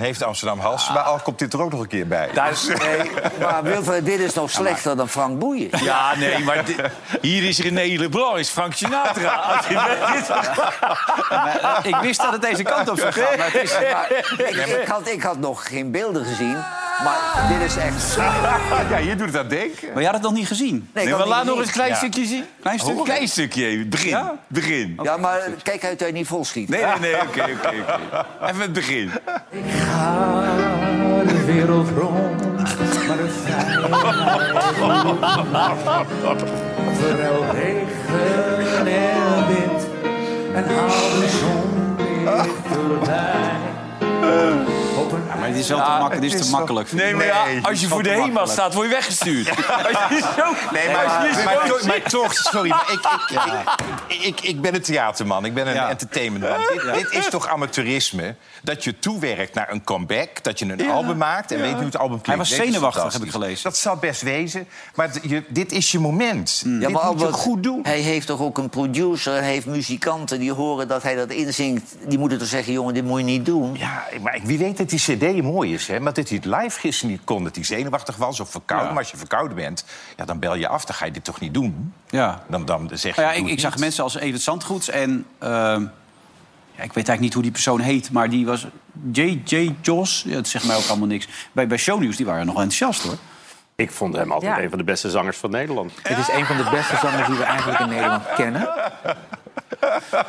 heeft 0.10 0.24
Amsterdam 0.24 0.60
Hals, 0.60 0.90
maar 0.90 1.04
al 1.04 1.20
komt 1.24 1.40
dit 1.40 1.54
er 1.54 1.62
ook 1.62 1.72
nog 1.72 1.82
een 1.82 1.88
keer 1.88 2.08
bij. 2.08 2.30
Is, 2.52 2.68
nee. 2.68 3.12
Maar 3.40 3.64
Wilfred, 3.64 4.06
dit 4.12 4.20
is 4.20 4.34
nog 4.34 4.50
slechter 4.52 4.98
dan 4.98 5.10
Frank 5.10 5.40
Boeien. 5.40 5.70
Ja, 5.84 6.16
nee, 6.16 6.40
maar 6.40 6.64
hier 7.22 7.44
is 7.48 7.60
René 7.60 7.98
Leblanc, 8.00 8.38
is 8.38 8.50
Frank 8.50 8.74
Sinatra. 8.74 9.30
Als 9.56 9.66
je 9.68 9.74
dit- 10.14 10.28
Maar, 11.30 11.60
eh, 11.84 11.90
ik 11.92 11.96
wist 11.96 12.22
dat 12.22 12.32
het 12.32 12.42
deze 12.42 12.64
kant 12.64 12.90
op 12.90 13.00
zou 13.00 13.12
gaan. 13.12 13.38
Maar 13.38 13.52
het 13.52 13.64
is, 13.64 13.72
Maar 13.94 14.12
ik, 14.38 14.56
ik, 14.82 14.88
had, 14.88 15.08
ik 15.08 15.22
had 15.24 15.38
nog 15.38 15.68
geen 15.68 15.92
beelden 15.92 16.26
gezien, 16.26 16.58
maar 17.04 17.46
dit 17.50 17.62
is 17.70 17.76
echt... 17.78 18.18
Ja, 18.90 18.98
je 18.98 19.16
doet 19.16 19.28
het 19.28 19.38
aan 19.38 19.48
denken. 19.48 19.88
maar 19.94 20.00
je 20.00 20.06
had 20.06 20.14
het 20.16 20.24
nog 20.24 20.34
niet 20.34 20.48
gezien. 20.48 20.90
Nee, 20.94 21.04
ik 21.04 21.10
maar 21.10 21.20
niet 21.20 21.28
laat 21.30 21.46
nog 21.46 21.58
eens 21.58 21.68
een 21.68 21.74
klein 21.74 21.90
Ja. 21.90 21.96
stukje 21.96 22.26
zien. 22.26 22.46
Klein 22.62 22.80
stukje? 22.80 22.98
Een 23.00 23.04
klein 23.04 23.28
stukje, 23.28 23.86
begin. 23.86 24.10
Ja? 24.10 24.36
Begin. 24.48 25.00
Ja, 25.04 25.18
maar 25.18 25.40
kijk 25.64 25.86
uit 25.86 26.00
dat 26.00 26.08
je 26.08 26.14
niet 26.14 26.28
vol 26.28 26.46
schiet. 26.46 26.70
Nee, 26.70 26.84
nee, 26.86 27.00
nee, 27.00 27.14
oké, 27.16 27.26
oké, 27.42 27.52
oké. 27.52 28.26
Even 28.48 28.62
het 28.62 28.74
begin. 28.74 29.12
ga 29.92 30.44
de 31.28 31.46
wereld 31.46 31.90
rond, 31.98 32.58
maar 33.08 33.20
een 33.20 33.30
vrijheid 33.30 33.88
Verruil 37.00 37.44
regen 37.54 38.88
en 38.88 39.48
wind 39.48 39.88
en 40.54 40.64
haal 40.76 41.10
de 41.20 41.30
zon 41.40 41.96
dichterbij. 42.44 43.58
Een 45.12 45.26
Maar 45.40 45.48
het 45.48 45.56
is 45.58 45.68
wel 45.68 45.78
te, 45.84 45.90
mak 46.00 46.22
dit 46.22 46.34
is 46.34 46.46
te 46.46 46.52
makkelijk. 46.52 46.92
Nee, 46.92 47.14
maar 47.14 47.26
ja, 47.26 47.44
als 47.62 47.82
je 47.82 47.88
voor 47.88 48.04
de 48.04 48.10
HEMA 48.10 48.46
staat, 48.46 48.74
word 48.74 48.88
je 48.88 48.94
weggestuurd. 48.94 49.50
Nee, 50.74 50.90
maar, 50.90 52.02
toch- 52.08 52.34
sorry, 52.34 52.70
maar 52.70 52.92
ik, 52.92 53.00
ik, 53.30 53.42
ik, 54.18 54.26
ik, 54.26 54.42
ik 54.42 54.62
ben 54.62 54.76
een 54.76 54.82
theaterman, 54.82 55.46
ik 55.46 55.54
ben 55.54 55.68
een 55.68 55.74
Ja. 55.74 55.90
entertainmentman. 55.90 56.60
Dit, 56.74 56.94
dit 56.94 57.12
is 57.12 57.30
toch 57.30 57.48
amateurisme? 57.48 58.36
Dat 58.64 58.84
je 58.84 59.00
toewerkt 59.00 59.54
naar 59.54 59.72
een 59.72 59.84
comeback, 59.84 60.44
dat 60.44 60.60
je 60.60 60.66
een 60.66 60.90
album 60.90 61.18
maakt... 61.18 61.52
en 61.52 61.62
weet 61.62 61.74
hoe 61.74 61.84
het 61.84 61.98
album 61.98 62.22
klinkt. 62.22 62.28
Hij 62.28 62.38
was 62.38 62.50
Dit 62.50 62.58
zenuwachtig, 62.74 63.14
heb 63.14 63.24
ik 63.24 63.32
gelezen. 63.32 63.64
Dat 63.64 63.78
zal 63.78 63.96
best 63.96 64.22
wezen, 64.22 64.68
maar 64.96 65.12
d- 65.12 65.20
je, 65.22 65.44
dit 65.50 65.72
is 65.72 65.92
je 65.92 66.00
moment. 66.00 66.62
Ja, 66.66 66.70
dit 66.80 66.90
maar 66.90 67.06
moet 67.06 67.20
je 67.20 67.32
goed 67.32 67.64
doen. 67.64 67.80
hij 67.84 68.00
heeft 68.00 68.28
toch 68.28 68.40
ook 68.42 68.58
een 68.58 68.70
producer, 68.70 69.34
hij 69.34 69.52
heeft 69.52 69.66
muzikanten 69.66 70.40
die 70.40 70.52
horen 70.54 70.88
dat 70.88 71.04
hij 71.04 71.16
dat 71.16 71.30
inzingt. 71.30 71.96
Die 72.08 72.18
moeten 72.20 72.38
toch 72.38 72.48
zeggen, 72.48 72.74
jongen, 72.74 72.94
dit 72.94 73.04
moet 73.04 73.20
je 73.20 73.26
niet 73.26 73.46
doen. 73.46 73.76
Ja, 73.78 74.04
maar 74.22 74.40
wie 74.44 74.58
weet 74.58 74.78
dat 74.78 74.92
die 75.06 75.18
cd 75.18 75.42
mooi 75.44 75.74
is, 75.74 75.88
hè? 75.88 76.00
Maar 76.00 76.14
dat 76.14 76.30
hij 76.30 76.38
het 76.44 76.46
live 76.46 76.80
gisteren 76.80 77.12
niet 77.12 77.24
kon, 77.24 77.44
dat 77.44 77.56
hij 77.56 77.64
zenuwachtig 77.64 78.16
was 78.16 78.40
of 78.40 78.50
verkouden. 78.52 78.88
Ja. 78.88 78.94
Maar 78.94 79.04
als 79.04 79.12
je 79.12 79.18
verkouden 79.18 79.56
bent, 79.58 79.86
ja, 80.18 80.26
dan 80.26 80.40
bel 80.40 80.56
je 80.56 80.68
af, 80.68 80.86
dan 80.86 80.96
ga 80.96 81.06
je 81.06 81.12
dit 81.12 81.24
toch 81.24 81.40
niet 81.40 81.54
doen? 81.54 81.94
Ja. 82.10 82.44
Dan, 82.48 82.66
dan 82.66 82.90
zeg 82.94 83.16
je... 83.16 83.22
Nou 83.22 83.34
ja, 83.34 83.42
ik, 83.44 83.48
ik 83.48 83.60
zag 83.60 83.78
mensen 83.78 84.04
als 84.04 84.16
Evert 84.18 84.42
Zandgoeds 84.42 84.90
en... 84.90 85.26
ehm, 85.40 85.82
ja, 86.76 86.86
ik 86.86 86.94
weet 86.94 87.08
eigenlijk 87.08 87.20
niet 87.20 87.34
hoe 87.34 87.44
die 87.44 87.52
persoon 87.52 87.80
heet, 87.80 88.12
maar 88.12 88.30
die 88.30 88.46
was... 88.46 88.68
J.J. 89.12 89.76
Jos, 89.82 90.24
ja, 90.28 90.34
dat 90.36 90.48
zegt 90.48 90.66
mij 90.66 90.76
ook 90.76 90.88
allemaal 90.88 91.08
niks. 91.08 91.28
Bij, 91.52 91.68
bij 91.68 91.78
Shownieuws, 91.78 92.16
die 92.16 92.26
waren 92.26 92.46
nog 92.46 92.56
enthousiast, 92.56 93.04
hoor. 93.04 93.18
Ik 93.76 93.92
vond 93.92 94.16
hem 94.16 94.32
altijd 94.32 94.56
Ja. 94.58 94.64
een 94.64 94.70
van 94.70 94.78
de 94.78 94.84
beste 94.84 95.10
zangers 95.10 95.38
van 95.38 95.50
Nederland. 95.52 95.92
Het 96.04 96.18
is 96.18 96.28
een 96.30 96.46
van 96.46 96.58
de 96.58 96.68
beste 96.72 96.96
zangers 97.02 97.28
die 97.28 97.38
we 97.38 97.44
eigenlijk 97.44 97.80
in 97.80 97.90
Nederland 97.90 98.24
kennen. 98.36 98.70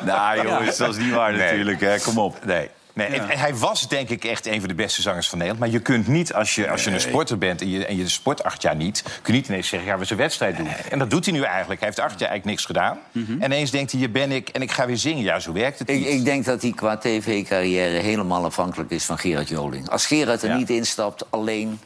Nou, 0.05 0.47
jongens, 0.47 0.77
dat 0.77 0.95
is 0.95 1.03
niet 1.03 1.13
waar 1.13 1.33
natuurlijk. 1.33 1.81
Hè. 1.81 1.99
Kom 1.99 2.17
op. 2.17 2.45
Nee. 2.45 2.69
Nee, 2.93 3.07
en, 3.07 3.29
en 3.29 3.37
hij 3.37 3.55
was 3.55 3.87
denk 3.87 4.09
ik 4.09 4.23
echt 4.23 4.45
een 4.45 4.59
van 4.59 4.67
de 4.69 4.75
beste 4.75 5.01
zangers 5.01 5.29
van 5.29 5.37
Nederland. 5.37 5.65
Maar 5.65 5.73
je 5.73 5.83
kunt 5.83 6.07
niet, 6.07 6.33
als 6.33 6.55
je, 6.55 6.69
als 6.69 6.83
je 6.83 6.91
een 6.91 7.01
sporter 7.01 7.37
bent 7.37 7.61
en 7.61 7.69
je, 7.69 7.85
en 7.85 7.97
je 7.97 8.09
sport 8.09 8.43
acht 8.43 8.61
jaar 8.61 8.75
niet... 8.75 9.01
kun 9.21 9.33
je 9.33 9.39
niet 9.39 9.47
ineens 9.49 9.67
zeggen, 9.67 9.87
gaan 9.87 9.97
we 9.97 10.01
eens 10.03 10.11
een 10.11 10.17
wedstrijd 10.17 10.57
doen. 10.57 10.67
En 10.89 10.99
dat 10.99 11.09
doet 11.09 11.25
hij 11.25 11.33
nu 11.33 11.41
eigenlijk. 11.41 11.79
Hij 11.79 11.89
heeft 11.89 11.99
acht 12.01 12.19
jaar 12.19 12.29
eigenlijk 12.29 12.45
niks 12.45 12.65
gedaan. 12.65 12.99
En 13.13 13.41
ineens 13.43 13.71
denkt 13.71 13.91
hij, 13.91 13.99
hier 13.99 14.11
ben 14.11 14.31
ik 14.31 14.49
en 14.49 14.61
ik 14.61 14.71
ga 14.71 14.85
weer 14.85 14.97
zingen. 14.97 15.23
Ja, 15.23 15.39
zo 15.39 15.51
werkt 15.53 15.79
het 15.79 15.89
Ik, 15.89 15.95
niet. 15.95 16.07
ik 16.07 16.25
denk 16.25 16.45
dat 16.45 16.61
hij 16.61 16.71
qua 16.71 16.97
tv-carrière 16.97 17.99
helemaal 17.99 18.45
afhankelijk 18.45 18.89
is 18.91 19.05
van 19.05 19.17
Gerard 19.17 19.49
Joling. 19.49 19.89
Als 19.89 20.05
Gerard 20.05 20.41
er 20.43 20.49
Ja. 20.49 20.55
niet 20.57 20.69
instapt, 20.69 21.25
alleen, 21.31 21.79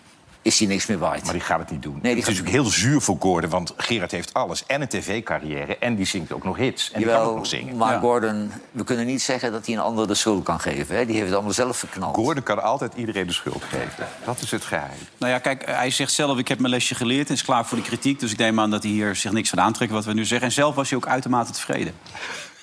is 0.46 0.60
hij 0.60 0.68
niks 0.68 0.86
meer 0.86 0.98
waard. 0.98 1.24
Maar 1.24 1.34
die 1.34 1.42
gaat 1.42 1.60
het 1.60 1.72
niet 1.72 1.84
doen. 1.84 2.00
die 2.02 2.02
het 2.02 2.24
gaat 2.24 2.34
is 2.34 2.40
natuurlijk 2.40 2.64
heel 2.64 2.66
zuur 2.66 3.02
voor 3.02 3.16
Gordon, 3.20 3.50
want 3.50 3.74
Gerard 3.78 4.12
heeft 4.12 4.34
alles. 4.34 4.66
En 4.66 4.82
een 4.82 4.88
tv-carrière 4.88 5.78
en 5.78 5.96
die 5.96 6.06
zingt 6.06 6.32
ook 6.32 6.44
nog 6.44 6.58
hits. 6.58 6.92
En 6.92 7.00
die 7.00 7.10
kan 7.10 7.22
ook 7.22 7.36
nog 7.36 7.48
zingen. 7.48 7.78
maar 7.78 7.94
Ja. 7.94 8.00
Gordon, 8.00 8.52
we 8.72 8.84
kunnen 8.84 9.06
niet 9.06 9.22
zeggen 9.22 9.52
dat 9.52 9.66
hij 9.66 9.76
een 9.76 9.82
ander 9.82 10.08
de 10.08 10.14
schuld 10.14 10.44
kan 10.44 10.60
geven. 10.60 10.96
Hè? 10.96 11.06
Die 11.06 11.14
heeft 11.14 11.26
het 11.26 11.34
allemaal 11.34 11.54
zelf 11.54 11.78
verknald. 11.78 12.16
Gordon 12.16 12.44
kan 12.44 12.64
altijd 12.64 12.94
iedereen 12.96 13.28
de 13.28 13.34
schuld 13.34 13.64
geven. 13.64 14.08
Dat 14.26 14.42
is 14.42 14.52
het 14.52 14.64
geheim. 14.64 14.98
Nou 15.18 15.32
ja, 15.32 15.40
kijk, 15.40 15.66
hij 15.66 15.90
zegt 15.90 16.12
zelf, 16.12 16.38
ik 16.38 16.48
heb 16.48 16.60
mijn 16.60 16.74
lesje 16.74 16.96
geleerd... 16.96 17.28
en 17.28 17.34
is 17.34 17.44
klaar 17.44 17.66
voor 17.66 17.78
de 17.78 17.84
kritiek. 17.84 18.20
Dus 18.20 18.32
ik 18.32 18.38
neem 18.38 18.60
aan 18.60 18.70
dat 18.70 18.84
hij 18.84 18.92
hier 18.92 19.16
zich 19.16 19.32
niks 19.32 19.50
van 19.50 19.60
aantrekt, 19.60 19.92
wat 19.92 20.06
we 20.06 20.14
nu 20.14 20.26
zeggen. 20.26 20.48
En 20.48 20.54
zelf 20.54 20.76
was 20.76 20.90
hij 20.90 20.98
ook 20.98 21.08
uitermate 21.08 21.52
tevreden. 21.52 21.94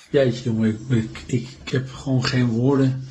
Jeetje, 0.09 0.43
jongen, 0.43 0.69
ik, 0.69 0.97
ik, 0.97 1.23
ik, 1.25 1.47
ik 1.63 1.71
heb 1.71 1.93
gewoon 1.93 2.25
geen 2.25 2.47
woorden 2.47 3.07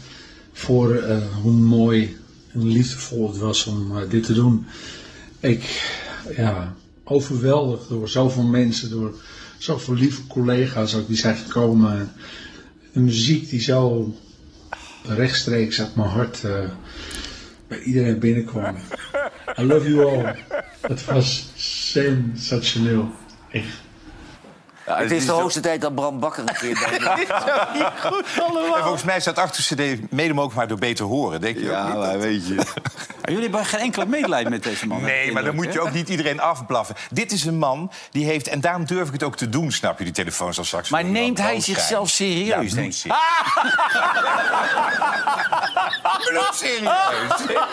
voor 0.53 0.95
eh, 0.95 1.19
hoe 1.43 1.53
mooi 1.53 2.21
en 2.53 2.69
liefdevol 2.69 3.29
het 3.29 3.39
was 3.39 3.65
om 3.65 3.97
eh, 3.97 4.11
dit 4.11 4.25
te 4.25 4.33
doen. 4.33 4.67
Ik, 5.41 5.93
ja, 6.37 6.75
overweldigd 7.05 7.89
door 7.89 8.09
zoveel 8.09 8.43
mensen, 8.43 8.91
door 8.91 9.15
zoveel 9.59 9.95
lieve 9.95 10.27
collega's 10.27 10.95
ook 10.95 11.07
die 11.07 11.17
zijn 11.17 11.37
gekomen. 11.37 12.13
De 12.93 13.01
muziek 13.01 13.51
die 13.51 13.61
zo 13.61 14.15
rechtstreeks 15.05 15.81
uit 15.81 15.97
mijn 15.97 16.09
hart 16.09 16.45
eh, 16.45 16.71
bij 17.69 17.83
iedereen 17.83 18.19
binnenkwam. 18.19 18.77
I 19.59 19.63
love 19.63 19.93
you 19.95 20.07
all. 20.07 20.37
Het 20.81 21.05
was 21.05 21.51
sensationeel. 21.55 23.11
Echt. 23.51 23.81
Het 24.85 25.11
is 25.11 25.27
de 25.27 25.33
hoogste 25.33 25.61
tijd 25.61 25.81
dat 25.81 25.95
Bram 25.95 26.21
Bakker 26.21 26.43
een 26.49 26.55
keer 26.55 26.87
bij 26.89 27.27
En 28.77 28.83
volgens 28.83 29.03
mij 29.05 29.21
staat 29.21 29.39
achter 29.39 29.63
CD 29.63 30.11
mede 30.13 30.35
mogelijk 30.35 30.55
maar 30.55 30.69
door 30.69 30.79
beter 30.79 31.05
horen. 31.05 31.41
Denk 31.41 31.57
je 31.59 31.65
ook 31.65 31.71
Ja, 31.71 31.87
niet? 31.87 31.97
maar 31.97 32.19
weet 32.19 32.47
je. 32.47 32.55
Jullie 33.33 33.49
hebben 33.49 33.67
geen 33.67 33.81
enkele 33.81 34.07
medelijden 34.07 34.51
met 34.51 34.63
deze 34.63 34.87
man. 34.87 35.03
Nee, 35.03 35.33
maar 35.33 35.45
dan 35.45 35.55
moet 35.55 35.73
je 35.73 35.81
ook 35.81 35.93
niet 35.93 36.09
iedereen 36.09 36.41
afblaffen. 36.41 36.95
Dit 37.11 37.33
is 37.33 37.45
een 37.45 37.59
man 37.59 37.91
die 38.11 38.25
heeft, 38.25 38.49
en 38.49 38.61
daarom 38.61 38.85
durf 38.85 39.07
ik 39.07 39.13
het 39.13 39.23
ook 39.23 39.37
te 39.37 39.49
doen, 39.49 39.73
snap 39.73 39.99
je, 39.99 40.05
die 40.05 40.13
telefoon 40.13 40.55
zal 40.55 40.65
straks. 40.65 40.89
Maar 40.89 41.05
neemt 41.05 41.39
hij 41.39 41.61
zichzelf 41.61 42.09
serieus, 42.11 42.71
Ja, 42.71 42.75
denk 42.77 42.95
ik? 42.95 43.13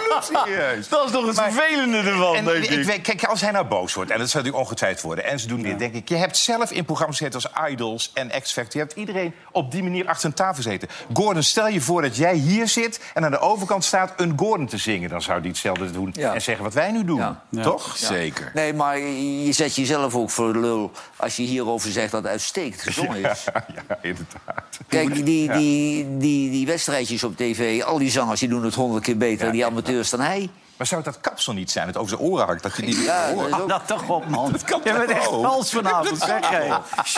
bloedserieus. 0.08 0.88
Dat 0.90 1.06
is 1.06 1.12
toch 1.12 1.26
het 1.26 1.36
Maar- 1.36 1.52
vervelende 1.52 1.98
ervan, 1.98 2.36
En 2.36 2.46
denk 2.46 2.66
ik 2.66 3.04
kijk, 3.04 3.24
als 3.24 3.42
hij 3.42 3.52
nou 3.52 3.66
boos 3.66 3.94
wordt, 3.94 4.12
en 4.12 4.20
dat 4.20 4.30
zal 4.30 4.42
hij 4.42 4.52
ongetwijfeld 4.52 5.02
worden... 5.02 5.26
en 5.26 5.40
ze 5.40 5.48
doen 5.48 5.62
dit, 5.62 5.80
denk 5.80 5.94
ik... 5.94 6.10
je 6.10 6.16
hebt 6.16 6.38
zelf 6.38 6.72
in 6.72 6.86
programma's 6.86 7.18
gezeten 7.18 7.42
als 7.54 7.70
Idols 7.72 8.12
en 8.14 8.32
X-Factor... 8.42 8.82
je 8.82 8.88
hebt 8.88 9.00
iedereen 9.00 9.34
op 9.52 9.72
die 9.72 9.84
manier 9.84 10.08
achter 10.08 10.26
een 10.26 10.34
tafel 10.34 10.64
gezeten. 10.64 10.90
Gordon, 11.14 11.44
stel 11.44 11.68
je 11.68 11.82
voor 11.82 12.02
dat 12.02 12.16
jij 12.16 12.34
hier 12.36 12.68
zit... 12.68 13.00
en 13.14 13.26
aan 13.26 13.32
de 13.32 13.40
overkant 13.40 13.84
staat 13.84 14.14
een 14.18 14.34
Gordon 14.36 14.68
te 14.68 14.78
zingen... 14.78 15.10
dan 15.10 15.22
zou 15.22 15.42
hij 15.50 15.72
hetzelfde 15.72 15.92
doen 15.92 16.14
Ja. 16.18 16.34
en 16.34 16.42
zeggen 16.42 16.64
wat 16.64 16.74
wij 16.74 16.92
nu 16.92 17.04
doen. 17.06 17.18
Ja. 17.50 17.62
Toch? 17.62 17.98
Zeker. 17.98 18.52
Nee, 18.54 18.74
maar 18.74 19.00
je 19.00 19.52
zet 19.52 19.76
jezelf 19.76 20.16
ook 20.16 20.30
voor 20.30 20.54
de 20.54 20.60
lul 20.60 20.92
als 21.16 21.36
je 21.36 21.44
hierover 21.44 21.92
zegt 21.92 22.12
dat 22.12 22.22
het 22.24 22.32
uitstekend 22.32 22.82
gezongen 22.82 23.18
is. 23.32 23.44
Ja, 23.54 23.98
inderdaad. 24.02 24.80
Kijk, 24.88 25.14
die, 25.26 25.52
die, 25.54 26.18
die, 26.18 26.52
die 26.52 26.66
wedstrijdjes 26.66 27.24
op 27.24 27.38
tv, 27.38 27.84
al 27.84 27.98
die 27.98 28.10
zangers 28.12 28.40
die 28.40 28.50
doen 28.50 28.64
het 28.64 28.76
honderd 28.76 29.04
keer 29.04 29.18
beter, 29.18 29.52
die 29.52 29.66
amateurs 29.66 30.10
dan 30.10 30.20
hij. 30.20 30.50
Maar 30.80 30.88
zou 30.88 31.02
het 31.04 31.14
dat 31.14 31.22
kapsel 31.22 31.54
niet 31.54 31.72
zijn, 31.72 31.88
het 31.88 31.98
over 31.98 32.10
zijn 32.18 32.22
oren 32.22 32.46
hakt... 32.46 32.64
dat 32.64 32.76
je 32.76 32.82
die 32.82 32.96
niet 32.96 33.06
Ja, 33.06 33.32
dat 33.34 33.62
ook- 33.62 33.70
Dat 33.70 33.82
toch 33.88 34.08
op, 34.10 34.28
man. 34.30 34.52
Dat 34.52 34.64
kan 34.64 34.82
Je 34.84 34.94
bent 34.94 35.10
echt 35.10 35.26
vals 35.26 35.70
vanavond, 35.72 36.20
zeg 36.32 36.50
jij. 36.50 36.72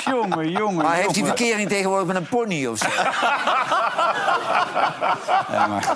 Jongen, 0.05 0.49
jongen, 0.51 0.85
Maar 0.85 0.93
heeft 0.95 1.05
hij 1.07 1.15
jongen. 1.19 1.37
verkering 1.37 1.69
tegenwoordig 1.69 2.07
met 2.07 2.15
een 2.15 2.27
pony 2.27 2.65
of 2.65 2.77
zo? 2.77 2.87
Ja, 5.51 5.67
maar, 5.67 5.95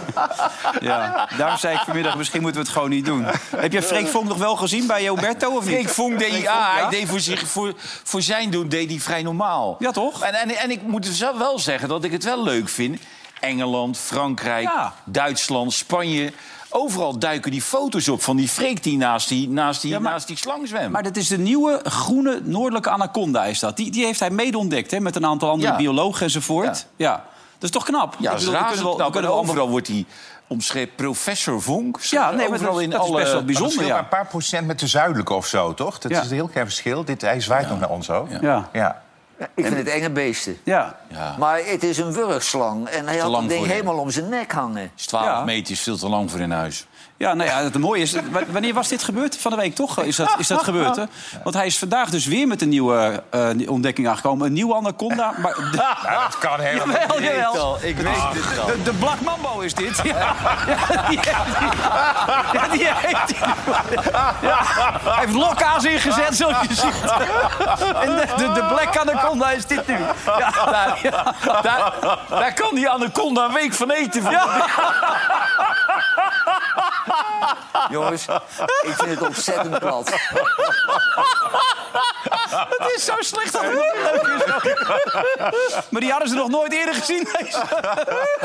ja, 0.80 1.28
daarom 1.38 1.58
zei 1.58 1.76
ik 1.76 1.82
vanmiddag, 1.86 2.16
misschien 2.18 2.42
moeten 2.42 2.62
we 2.62 2.66
het 2.68 2.76
gewoon 2.76 2.90
niet 2.92 3.06
doen. 3.06 3.26
Heb 3.56 3.72
je 3.72 3.82
Freek 3.82 4.08
Vonk 4.08 4.28
nog 4.28 4.38
wel 4.38 4.56
gezien 4.56 4.88
bij 4.88 5.06
Roberto, 5.06 5.50
of 5.56 5.66
niet? 5.66 5.74
Freek 5.74 5.90
Vonk 5.90 6.20
deed, 6.20 6.30
Freek 6.30 6.42
ja, 6.44 6.72
hij 6.74 6.90
deed 6.90 7.08
voor, 7.08 7.20
zich, 7.20 7.48
voor, 7.48 7.74
voor 8.04 8.22
zijn 8.22 8.50
doen 8.50 8.68
deed 8.70 8.90
hij 8.90 9.00
vrij 9.00 9.22
normaal. 9.24 9.76
Ja, 9.80 9.92
toch? 9.92 10.22
En, 10.22 10.34
en, 10.34 10.50
en 10.58 10.72
ik 10.72 10.82
moet 10.82 11.06
zelf 11.06 11.38
wel 11.38 11.60
zeggen 11.60 11.90
dat 11.90 12.04
ik 12.04 12.12
het 12.12 12.24
wel 12.24 12.44
leuk 12.44 12.70
vind. 12.70 13.00
Engeland, 13.40 13.98
Frankrijk, 13.98 14.64
Ja. 14.64 14.94
Duitsland, 15.04 15.74
Spanje. 15.74 16.34
Overal 16.78 17.20
duiken 17.20 17.52
die 17.52 17.62
foto's 17.62 18.08
op 18.08 18.22
van 18.24 18.36
die 18.36 18.48
Freek 18.48 18.84
die 18.84 18.98
naast 18.98 19.28
die, 19.30 19.50
naast 19.50 19.82
die, 19.82 19.92
Ja, 19.92 20.00
maar- 20.00 20.12
naast 20.12 20.28
die 20.28 20.38
slang 20.38 20.68
zwemt. 20.68 20.92
Maar 20.92 21.04
dat 21.04 21.16
is 21.18 21.28
de 21.28 21.38
nieuwe 21.38 21.80
groene 21.84 22.40
noordelijke 22.44 22.90
anaconda, 22.90 23.46
is 23.46 23.60
dat. 23.60 23.78
Die, 23.78 23.92
die 23.92 24.06
heeft 24.06 24.20
hij 24.20 24.30
mede 24.30 24.58
ontdekt, 24.58 24.92
hè, 24.92 25.00
met 25.00 25.16
een 25.16 25.26
aantal 25.26 25.50
andere 25.50 25.72
Ja. 25.72 25.78
biologen 25.78 26.26
enzovoort. 26.26 26.86
Ja. 26.96 27.12
Dat 27.54 27.64
is 27.64 27.70
toch 27.70 27.84
knap? 27.84 28.16
ja, 28.20 28.32
dat 28.32 28.42
is 28.42 28.48
razend 28.48 28.80
knap. 28.96 29.12
Kunnen 29.12 29.30
wel 29.30 29.40
overal 29.40 29.48
allemaal- 29.54 29.70
wordt 29.70 29.88
hij 29.88 30.06
omschreven 30.48 30.96
professor 30.96 31.62
Vonk. 31.62 32.00
Ja, 32.02 32.32
nee, 32.32 32.48
overal 32.50 32.74
dat, 32.74 32.82
in 32.82 32.90
dat 32.90 33.02
is 33.04 33.08
alle... 33.08 33.18
best 33.18 33.28
wel 33.28 33.36
dat 33.38 33.46
bijzonder, 33.46 33.78
maar 33.78 33.86
ja. 33.86 34.00
een 34.00 34.08
paar 34.08 34.28
procent 34.28 34.68
met 34.68 34.80
de 34.80 34.88
zuidelijke 34.88 35.34
of 35.34 35.48
zo, 35.48 35.74
toch? 35.74 36.00
Dat 36.00 36.12
Ja. 36.12 36.22
is 36.22 36.30
een 36.30 36.36
heel 36.36 36.48
klein 36.48 36.66
verschil. 36.66 37.06
Dit, 37.06 37.22
hij 37.22 37.42
zwaait 37.42 37.70
nog 37.70 37.80
naar 37.80 37.90
ons 37.90 38.10
ook. 38.10 38.28
Ja. 38.42 38.70
ja. 38.74 39.04
Ik 39.56 39.66
vind 39.66 39.78
het 39.78 39.88
enge 39.88 40.10
beesten. 40.10 40.58
Ja. 40.64 41.00
Ja. 41.08 41.36
Maar 41.40 41.60
het 41.66 41.84
is 41.84 41.98
een 41.98 42.14
wurgslang. 42.14 42.88
En 42.88 43.06
hij 43.06 43.16
Te 43.16 43.22
had 43.22 43.32
dat 43.32 43.50
ding 43.50 43.66
helemaal 43.66 43.98
om 43.98 44.10
zijn 44.10 44.30
nek 44.30 44.52
hangen. 44.52 44.92
Is 44.98 45.06
12 45.06 45.26
Ja. 45.26 45.44
meter 45.44 45.72
is 45.74 45.82
veel 45.82 45.98
te 45.98 46.10
lang 46.10 46.32
voor 46.32 46.40
in 46.40 46.52
huis. 46.52 46.86
Ja, 47.18 47.34
nou 47.34 47.50
ja, 47.50 47.64
het 47.64 47.78
mooie 47.78 48.02
is... 48.02 48.16
Wanneer 48.48 48.74
was 48.74 48.88
dit 48.88 49.04
gebeurd? 49.04 49.38
Van 49.38 49.52
de 49.52 49.58
week 49.58 49.76
toch 49.76 50.04
is 50.04 50.16
dat, 50.16 50.36
is 50.38 50.48
dat 50.48 50.64
gebeurd, 50.64 50.96
hè? 50.96 51.04
Want 51.44 51.56
hij 51.56 51.66
is 51.66 51.78
vandaag 51.78 52.10
dus 52.10 52.26
weer 52.26 52.48
met 52.48 52.62
een 52.62 52.70
nieuwe 52.70 53.24
eh, 53.30 53.70
ontdekking 53.70 54.08
aangekomen. 54.08 54.48
Een 54.48 54.54
nieuwe 54.54 54.76
anaconda. 54.76 55.34
Maar 55.38 55.54
de, 55.54 55.78
dat 56.24 56.38
kan 56.40 56.60
helemaal 56.60 56.96
jawel, 56.96 57.20
niet. 57.20 57.30
jawel. 57.30 57.78
Ik 57.82 57.98
weet 57.98 58.16
het 58.16 58.60
al. 58.60 58.66
De, 58.66 58.82
de 58.84 58.94
Black 58.94 59.22
Mambo 59.22 59.60
is 59.60 59.74
dit. 59.74 60.02
Ja, 60.04 60.14
ja, 60.92 61.08
die, 61.10 61.20
ja, 62.54 62.68
die 62.68 62.88
heeft 62.94 63.40
hij. 63.40 63.54
Ja, 64.42 64.64
hij 65.04 65.26
heeft 65.26 65.34
lokka's 65.34 65.84
ingezet, 65.84 66.36
zoals 66.36 66.68
je 66.68 66.74
ziet. 66.74 67.02
En 68.02 68.16
de, 68.16 68.28
de, 68.38 68.52
de 68.52 68.66
Black 68.70 68.98
Anaconda 68.98 69.52
is 69.52 69.66
dit 69.66 69.88
nu. 69.88 69.98
Ja, 70.26 70.52
Daar, 70.66 71.00
daar, 71.62 71.94
daar 72.30 72.54
kan 72.54 72.76
die 72.76 72.90
anaconda 72.90 73.46
een 73.46 73.54
week 73.54 73.74
van 73.74 73.92
eten. 73.92 74.22
Van. 74.22 74.34
Jongens, 77.90 78.26
ik 78.82 78.94
vind 78.96 79.10
het 79.10 79.22
ontzettend 79.22 79.80
plat. 79.80 80.14
Het 82.50 82.94
is 82.96 83.06
zo 83.06 83.14
slecht 83.20 83.54
dat 83.54 83.62
het 83.62 83.72
niet 83.72 83.94
leuk 84.04 84.24
is. 85.68 85.76
Maar 85.90 86.02
die 86.02 86.12
hadden 86.12 86.30
ze 86.30 86.36
nog 86.36 86.50
nooit 86.50 86.74
eerder 86.74 86.96
gezien. 86.96 87.28
Deze. 87.40 87.62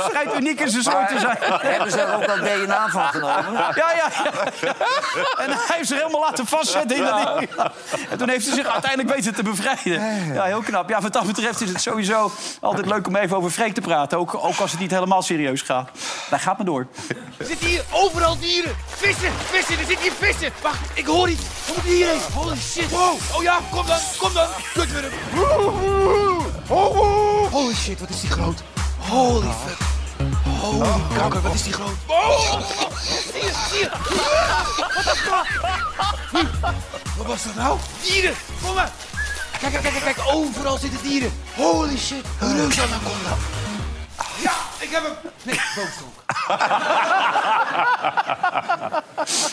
Schijnt 0.08 0.34
uniek 0.34 0.60
in 0.60 0.70
zijn 0.70 0.82
soort 0.82 1.08
te 1.08 1.18
zijn. 1.18 1.36
Hebben 1.40 1.90
ze 1.90 2.00
er 2.00 2.14
ook 2.14 2.28
al 2.28 2.36
DNA 2.36 2.88
van 2.88 3.08
genomen? 3.08 3.52
Ja, 3.52 3.72
ja, 3.74 3.92
ja. 3.96 4.74
En 5.36 5.50
hij 5.50 5.76
heeft 5.76 5.88
zich 5.88 5.98
helemaal 5.98 6.20
laten 6.20 6.46
vastzetten 6.46 6.96
in 6.96 7.04
dat. 7.04 7.42
En 8.10 8.18
toen 8.18 8.28
heeft 8.28 8.46
hij 8.46 8.54
zich 8.54 8.66
uiteindelijk 8.66 9.14
weten 9.14 9.34
te 9.34 9.42
bevrijden. 9.42 10.32
Ja, 10.34 10.44
heel 10.44 10.60
knap. 10.60 10.88
Ja, 10.88 11.00
wat 11.00 11.12
dat 11.12 11.26
betreft 11.26 11.60
is 11.60 11.68
het 11.68 11.80
sowieso 11.80 12.32
altijd 12.60 12.86
leuk 12.86 13.06
om 13.06 13.16
even 13.16 13.36
over 13.36 13.50
Freek 13.50 13.74
te 13.74 13.80
praten. 13.80 14.18
Ook, 14.18 14.34
ook 14.34 14.58
als 14.58 14.70
het 14.70 14.80
niet 14.80 14.90
helemaal 14.90 15.22
serieus 15.22 15.62
gaat. 15.62 15.90
Daar 16.30 16.40
gaat 16.40 16.56
maar 16.56 16.66
door. 16.66 16.86
Er 17.36 17.46
zitten 17.46 17.66
hier 17.66 17.84
overal 17.90 18.38
dieren. 18.50 18.76
Vissen, 18.86 19.32
vissen, 19.50 19.78
er 19.78 19.86
zitten 19.86 20.02
hier 20.02 20.12
vissen. 20.18 20.52
Wacht, 20.62 20.78
ik 20.94 21.06
hoor 21.06 21.28
iets. 21.28 21.42
We 21.66 21.72
moeten 21.74 21.92
hierheen. 21.92 22.20
Holy 22.34 22.56
shit. 22.56 22.90
Wow. 22.90 23.18
Oh 23.32 23.42
ja, 23.42 23.60
kom 23.70 23.86
dan, 23.86 23.98
kom 24.18 24.32
dan. 24.32 24.48
Kutwurm. 24.74 25.12
Holy 27.50 27.74
shit, 27.74 28.00
wat 28.00 28.08
is 28.08 28.20
die 28.20 28.30
groot. 28.30 28.62
Holy 28.98 29.52
fuck. 29.66 29.78
Holy 30.60 30.88
kanker, 31.16 31.40
wat 31.40 31.54
is 31.54 31.62
die 31.62 31.72
groot. 31.72 31.96
Oh, 32.06 32.60
zie 33.32 33.42
je, 33.42 33.52
zie 33.70 33.78
je. 33.78 33.90
Wat 34.94 35.06
een 35.06 35.16
fuck. 35.16 35.46
Wat 37.16 37.26
was 37.26 37.42
dat 37.42 37.54
nou? 37.54 37.78
Dieren, 38.02 38.34
kom 38.62 38.74
maar. 38.74 38.90
Kijk, 39.60 39.72
kijk, 39.72 39.82
kijk, 39.82 40.04
kijk, 40.04 40.18
overal 40.32 40.78
zitten 40.78 41.02
dieren. 41.02 41.32
Holy 41.56 41.98
shit, 41.98 42.24
een 42.40 42.56
reusanaconda. 42.56 43.36
Ja, 44.42 44.52
ik 44.78 44.90
heb 44.90 45.02
hem. 45.02 45.12
Nee, 45.42 45.60
bovenkoek. 45.76 46.22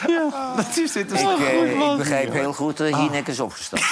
Ja, 0.08 0.54
dat 0.56 0.78
is 0.78 0.92
dit. 0.92 1.10
Dat 1.10 1.20
Ik, 1.20 1.26
toch 1.26 1.40
eh, 1.40 1.92
ik 1.92 1.98
begrijp 1.98 2.34
heel 2.34 2.54
goed 2.54 2.78
dat 2.78 2.96
Hinek 2.96 3.28
is 3.28 3.40
opgestaan. 3.40 3.80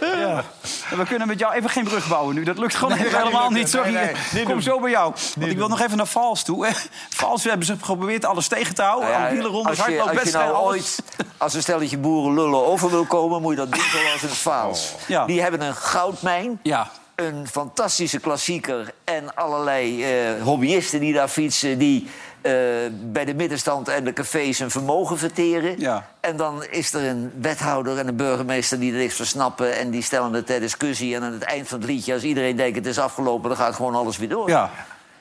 Ja. 0.00 0.44
We 0.90 1.04
kunnen 1.08 1.28
met 1.28 1.38
jou 1.38 1.54
even 1.54 1.70
geen 1.70 1.84
brug 1.84 2.08
bouwen 2.08 2.34
nu. 2.34 2.44
Dat 2.44 2.58
lukt 2.58 2.74
gewoon 2.74 2.98
even 2.98 3.10
dat 3.10 3.20
helemaal 3.20 3.50
niet. 3.50 3.70
Sorry. 3.70 3.92
Nee, 3.92 4.04
nee, 4.04 4.14
niet 4.32 4.44
Kom 4.44 4.60
zo 4.60 4.80
bij 4.80 4.90
jou. 4.90 5.14
Want 5.36 5.50
ik 5.50 5.56
wil 5.56 5.68
nog 5.68 5.80
even 5.80 5.96
naar 5.96 6.06
Vals 6.06 6.42
toe. 6.42 6.68
Vals 7.08 7.44
hebben 7.44 7.66
ze 7.66 7.76
geprobeerd 7.82 8.24
alles 8.24 8.48
tegen 8.48 8.74
te 8.74 8.82
houden. 8.82 9.08
Nou 9.08 9.20
ja, 9.20 9.26
Alle 9.26 9.34
wielerrondes, 9.36 9.78
als, 9.78 9.88
je, 9.88 10.02
als 10.02 10.22
je 10.22 10.30
nou 10.32 10.52
alles. 10.52 10.66
ooit 10.66 11.02
als 11.36 11.54
een 11.54 11.62
stelletje 11.62 11.98
boeren 11.98 12.34
lullen 12.34 12.66
over 12.66 12.90
wil 12.90 13.04
komen... 13.04 13.42
moet 13.42 13.50
je 13.50 13.56
dat 13.56 13.72
doen 13.72 13.82
zoals 13.90 14.22
een 14.22 14.28
Vaals. 14.28 14.92
Ja. 15.06 15.24
Die 15.24 15.42
hebben 15.42 15.60
een 15.60 15.74
goudmijn, 15.76 16.60
Ja. 16.62 16.90
Een 17.14 17.48
fantastische 17.48 18.20
klassieker... 18.20 18.92
en 19.04 19.34
allerlei 19.34 20.04
eh, 20.04 20.42
hobbyisten 20.42 21.00
die 21.00 21.12
daar 21.12 21.28
fietsen... 21.28 21.78
die 21.78 22.08
eh, 22.40 22.52
bij 22.92 23.24
de 23.24 23.34
middenstand 23.34 23.88
en 23.88 24.04
de 24.04 24.12
cafés 24.12 24.58
een 24.58 24.70
vermogen 24.70 25.18
verteren. 25.18 25.80
Ja. 25.80 26.10
En 26.20 26.36
dan 26.36 26.64
is 26.70 26.92
er 26.92 27.04
een 27.08 27.32
wethouder 27.40 27.98
en 27.98 28.08
een 28.08 28.16
burgemeester 28.16 28.78
die 28.78 28.92
er 28.92 28.98
niks 28.98 29.16
van 29.16 29.26
snappen... 29.26 29.76
en 29.76 29.90
die 29.90 30.02
stellen 30.02 30.32
het 30.32 30.46
ter 30.46 30.60
discussie. 30.60 31.14
En 31.14 31.22
aan 31.22 31.32
het 31.32 31.42
eind 31.42 31.68
van 31.68 31.78
het 31.78 31.88
liedje, 31.88 32.12
als 32.12 32.22
iedereen 32.22 32.56
denkt 32.56 32.76
het 32.76 32.86
is 32.86 32.98
afgelopen... 32.98 33.48
dan 33.48 33.58
gaat 33.58 33.74
gewoon 33.74 33.94
alles 33.94 34.16
weer 34.16 34.28
door. 34.28 34.48
Ja. 34.48 34.70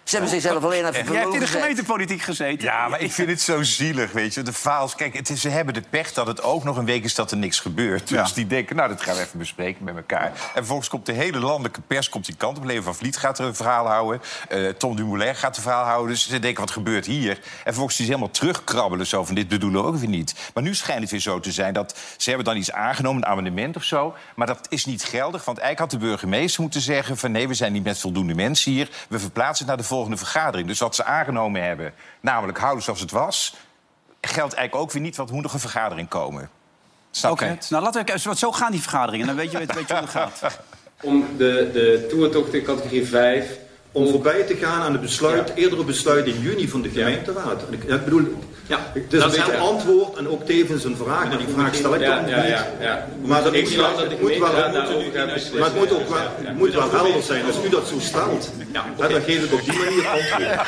Ze 0.04 0.16
hebben 0.16 0.30
zichzelf 0.30 0.64
alleen 0.64 0.86
even 0.88 1.12
Jij 1.12 1.22
hebt 1.22 1.34
in 1.34 1.40
de 1.40 1.48
gemeentepolitiek 1.48 2.22
gezeten. 2.22 2.64
Ja, 2.66 2.88
maar 2.88 3.02
ik 3.02 3.12
vind 3.12 3.30
het 3.30 3.42
zo 3.42 3.64
zielig, 3.64 4.12
weet 4.12 4.34
je. 4.34 4.42
De 4.42 4.54
faals, 4.54 4.96
kijk, 4.96 5.14
het 5.14 5.30
is, 5.30 5.42
ze 5.42 5.50
hebben 5.50 5.74
de 5.74 5.82
pech 5.90 6.14
dat 6.14 6.28
het 6.28 6.44
ook 6.44 6.64
nog 6.64 6.78
een 6.78 6.86
week 6.86 7.04
is 7.04 7.16
dat 7.16 7.32
er 7.32 7.38
niks 7.38 7.60
gebeurt. 7.60 8.08
Dus 8.08 8.30
Ja. 8.30 8.36
die 8.36 8.48
denken, 8.48 8.76
nou, 8.76 8.90
dat 8.90 9.02
gaan 9.02 9.16
we 9.16 9.22
even 9.22 9.40
bespreken 9.40 9.84
met 9.84 9.96
elkaar. 9.96 10.26
En 10.26 10.34
vervolgens 10.54 10.90
komt 10.90 11.06
de 11.06 11.12
hele 11.12 11.40
landelijke 11.40 11.82
pers 11.82 12.10
komt 12.10 12.26
die 12.26 12.36
kant 12.36 12.58
op. 12.58 12.64
Leven 12.64 12.84
van 12.84 12.96
Vliet 12.96 13.18
gaat 13.18 13.40
er 13.40 13.46
een 13.46 13.56
verhaal 13.56 13.88
houden. 13.88 14.22
Eh, 14.50 14.68
Tom 14.70 14.96
Dumoulin 14.96 15.36
gaat 15.36 15.56
een 15.58 15.64
verhaal 15.64 15.86
houden. 15.86 16.10
Dus 16.10 16.28
ze 16.28 16.40
denken, 16.40 16.62
wat 16.62 16.72
gebeurt 16.72 17.06
hier? 17.06 17.32
En 17.32 17.40
vervolgens 17.64 18.00
is 18.00 18.06
helemaal 18.08 18.32
terugkrabbelen 18.32 19.08
zo 19.08 19.24
van, 19.24 19.36
dit 19.36 19.48
bedoelen 19.48 19.82
we 19.82 19.88
ook 19.88 19.96
weer 19.98 20.10
niet. 20.10 20.36
Maar 20.54 20.64
nu 20.64 20.76
schijnt 20.76 21.02
het 21.02 21.12
weer 21.12 21.20
zo 21.20 21.40
te 21.40 21.52
zijn 21.52 21.74
dat 21.74 22.00
ze 22.18 22.28
hebben 22.28 22.46
dan 22.46 22.58
iets 22.58 22.72
aangenomen, 22.72 23.24
een 23.24 23.30
amendement 23.30 23.76
of 23.76 23.84
zo. 23.84 24.16
Maar 24.36 24.48
dat 24.48 24.66
is 24.70 24.86
niet 24.86 25.04
geldig, 25.04 25.46
want 25.46 25.58
eigenlijk 25.58 25.92
had 25.92 26.02
de 26.02 26.08
burgemeester 26.08 26.62
moeten 26.62 26.82
zeggen... 26.82 27.18
van 27.18 27.32
nee, 27.32 27.48
we 27.48 27.54
zijn 27.54 27.72
niet 27.74 27.84
met 27.84 28.00
voldoende 28.00 28.34
mensen 28.36 28.72
hier. 28.72 28.90
We 29.10 29.20
verplaatsen 29.20 29.58
het 29.58 29.68
naar 29.68 29.78
de 29.78 29.84
volgende 29.84 30.02
vergadering. 30.12 30.68
Dus 30.68 30.80
wat 30.80 30.96
ze 30.96 31.04
aangenomen 31.04 31.64
hebben, 31.64 31.94
namelijk 32.22 32.58
houden 32.58 32.84
zoals 32.84 33.00
het 33.00 33.12
was... 33.12 33.56
geldt 34.22 34.54
eigenlijk 34.54 34.86
ook 34.86 34.92
weer 34.92 35.02
niet, 35.02 35.16
want 35.16 35.30
er 35.30 35.36
moet 35.36 35.44
nog 35.44 35.54
een 35.54 35.60
vergadering 35.60 36.08
komen. 36.08 36.50
Snap 37.12 37.32
Oké, 37.32 37.46
je 37.46 37.52
het? 37.52 37.68
nou 37.70 37.84
laten 37.84 38.06
we 38.06 38.14
even... 38.14 38.28
want 38.28 38.40
Zo 38.40 38.52
gaan 38.52 38.72
die 38.72 38.82
vergaderingen. 38.82 39.28
Dan 39.28 39.36
weet 39.36 39.52
je, 39.52 39.58
weet 39.58 39.88
je 39.88 39.94
hoe 39.94 39.96
het 40.04 40.10
gaat. 40.20 40.60
om 41.02 41.26
de, 41.38 41.70
de 41.74 42.08
toertocht 42.10 42.54
in 42.54 42.64
categorie 42.64 43.08
5... 43.08 43.62
Om 43.96 44.10
voorbij 44.10 44.44
te 44.44 44.56
gaan 44.56 44.82
aan 44.82 44.92
het 44.92 45.02
besluit, 45.02 45.54
eerdere 45.56 45.84
besluit 45.84 46.26
in 46.26 46.40
juni 46.40 46.70
van 46.70 46.82
de 46.82 46.90
gemeenteraad. 46.90 47.68
En 47.68 47.74
Ik, 47.74 47.84
ik 47.84 48.04
bedoel, 48.04 48.44
ja, 48.68 48.80
het 48.94 49.14
is 49.14 49.20
dat 49.20 49.24
een 49.24 49.40
beetje 49.40 49.54
een 49.54 49.62
antwoord 49.62 50.18
en 50.18 50.28
ook 50.30 50.46
tevens 50.46 50.84
een 50.84 50.98
vraag. 50.98 51.28
Maar 51.28 51.38
die 51.38 51.48
vraag 51.54 51.76
stel 51.76 51.96
ik 51.96 52.02
Ja, 52.02 52.16
dan 52.20 52.30
ja, 52.30 52.38
niet. 52.42 52.48
ja, 52.48 52.66
ja. 52.80 53.08
Maar 53.26 53.44
dat 53.44 53.54
Ik 53.54 53.64
moet 53.64 53.76
wel 53.76 53.96
dat 53.96 54.10
het 54.10 54.22
moet 54.22 54.38
wel, 54.38 54.52
maar 55.60 55.70
het 55.70 55.76
moet 55.76 55.92
ook 55.92 56.10
wel, 56.10 56.18
Ja, 56.18 56.32
ja. 56.42 56.48
het 56.48 56.58
moet 56.58 56.74
wel 56.74 56.92
helder 56.92 57.24
zijn. 57.24 57.46
Als 57.46 57.64
u 57.66 57.70
dat 57.70 57.88
zo 57.88 58.00
stelt, 58.00 58.52
dan 58.98 59.22
geef 59.22 59.44
ik 59.44 59.54
op 59.54 59.64
die 59.64 59.78
manier 59.78 60.08
antwoord. 60.08 60.62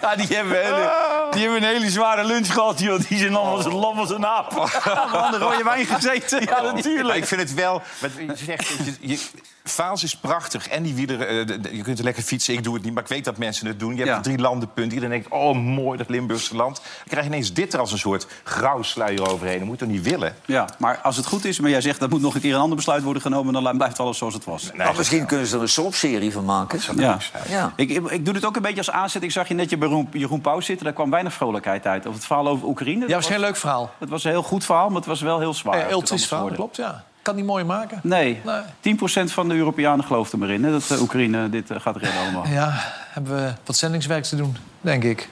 Ja, 0.00 0.16
die 0.16 0.26
hebben, 0.36 0.56
een 0.58 0.64
hele, 0.64 0.90
die 1.30 1.40
hebben 1.42 1.62
een 1.62 1.68
hele 1.68 1.90
zware 1.90 2.24
lunch 2.24 2.52
gehad, 2.52 2.80
joh. 2.80 3.00
Die 3.08 3.18
zijn 3.18 3.34
allemaal 3.34 3.62
zo 3.62 3.70
lam 3.70 3.98
als 3.98 4.10
een 4.10 4.26
aap. 4.26 4.70
Aan 5.12 5.30
de 5.30 5.38
rode 5.38 5.64
wijn 5.64 5.86
gezeten. 5.86 6.40
Ja, 6.40 6.62
Maar 6.62 6.74
natuurlijk. 6.74 7.16
ik 7.18 7.24
vind 7.26 7.40
het 7.40 7.54
wel. 7.54 7.82
Wat 8.00 8.10
je 8.18 8.44
zegt, 8.44 8.74
je, 9.00 9.18
Vaals 9.64 10.02
is 10.02 10.16
prachtig. 10.16 10.68
En 10.68 10.82
die 10.82 10.94
wieler, 10.94 11.20
eh, 11.20 11.74
je 11.76 11.82
kunt 11.82 11.98
er 11.98 12.04
lekker 12.04 12.22
fietsen. 12.22 12.54
Ik 12.54 12.64
doe 12.64 12.74
het 12.74 12.82
niet, 12.84 12.94
maar 12.94 13.02
ik 13.02 13.08
weet 13.08 13.24
dat 13.24 13.36
mensen 13.36 13.66
het 13.66 13.78
doen. 13.80 13.96
Je 13.96 14.04
hebt 14.04 14.22
drie 14.22 14.38
landenpunt. 14.38 14.92
Iedereen 14.92 15.10
denkt, 15.10 15.28
oh 15.28 15.56
mooi, 15.82 15.98
dat 15.98 16.08
Limburgse 16.08 16.56
land. 16.56 16.76
Dan 16.76 17.06
krijg 17.06 17.24
je 17.24 17.30
ineens 17.30 17.52
dit 17.52 17.72
er 17.72 17.80
als 17.80 17.92
een 17.92 17.98
soort 17.98 18.26
grauw 18.44 18.82
sluier 18.82 19.30
overheen. 19.30 19.58
Dat 19.58 19.66
moet 19.66 19.78
je 19.78 19.84
toch 19.84 19.94
niet 19.94 20.04
willen? 20.04 20.36
Ja, 20.44 20.68
maar 20.78 20.98
als 21.02 21.16
het 21.16 21.26
goed 21.26 21.44
is, 21.44 21.60
maar 21.60 21.70
jij 21.70 21.80
zegt 21.80 22.00
dat 22.00 22.10
moet 22.10 22.20
nog 22.20 22.34
een 22.34 22.40
keer 22.40 22.54
een 22.54 22.60
ander 22.60 22.76
besluit 22.76 23.02
worden 23.02 23.22
genomen, 23.22 23.62
dan 23.62 23.76
blijft 23.76 24.00
alles 24.00 24.18
zoals 24.18 24.34
het 24.34 24.44
was. 24.44 24.70
Nou, 24.74 24.96
misschien 24.96 25.26
kunnen 25.26 25.46
ze 25.46 25.56
er 25.56 25.62
een 25.62 25.68
soapserie 25.68 26.32
van 26.32 26.44
maken. 26.44 26.80
Ja. 26.96 27.18
Ja. 27.48 27.72
Ik, 27.76 27.90
ik, 27.90 28.10
ik 28.10 28.24
doe 28.24 28.34
het 28.34 28.44
ook 28.44 28.56
een 28.56 28.62
beetje 28.62 28.78
als 28.78 28.90
aanzet. 28.90 29.22
Ik 29.22 29.30
zag 29.30 29.48
je 29.48 29.54
net 29.54 29.70
je 29.70 29.76
bij 29.76 29.88
Jeroen, 29.88 30.08
Jeroen 30.12 30.40
Pauw 30.40 30.60
zitten. 30.60 30.84
Daar 30.84 30.94
kwam 30.94 31.10
weinig 31.10 31.32
vrolijkheid 31.32 31.86
uit. 31.86 32.06
Of 32.06 32.14
het 32.14 32.26
verhaal 32.26 32.48
over 32.48 32.68
Oekraïne. 32.68 33.08
Ja, 33.08 33.14
was 33.14 33.26
geen 33.26 33.40
leuk 33.40 33.56
verhaal. 33.56 33.90
Het 33.98 34.08
was 34.08 34.24
een 34.24 34.30
heel 34.30 34.42
goed 34.42 34.64
verhaal, 34.64 34.86
maar 34.86 34.96
het 34.96 35.06
was 35.06 35.20
wel 35.20 35.38
heel 35.38 35.54
zwaar. 35.54 35.78
Ja, 35.78 35.86
heel 35.86 36.02
triest 36.02 36.26
verhaal, 36.26 36.48
klopt, 36.48 36.76
ja. 36.76 37.04
Kan 37.22 37.36
niet 37.36 37.44
mooi 37.44 37.64
maken. 37.64 38.00
Nee. 38.02 38.40
Nee. 38.82 38.96
10% 38.96 38.98
van 39.32 39.48
de 39.48 39.54
Europeanen 39.54 40.04
gelooft 40.04 40.32
er 40.32 40.38
maar 40.38 40.50
in. 40.50 40.64
Hè, 40.64 40.70
dat 40.70 40.90
eh, 40.90 41.00
Oekraïne 41.02 41.48
dit 41.48 41.70
eh, 41.70 41.80
gaat 41.80 41.96
redden 41.96 42.20
allemaal. 42.20 42.46
Ja, 42.46 42.72
hebben 43.10 43.36
we 43.36 43.52
wat 43.64 43.76
zendingswerk 43.76 44.24
te 44.24 44.36
doen, 44.36 44.56
denk 44.80 45.04
ik. 45.04 45.28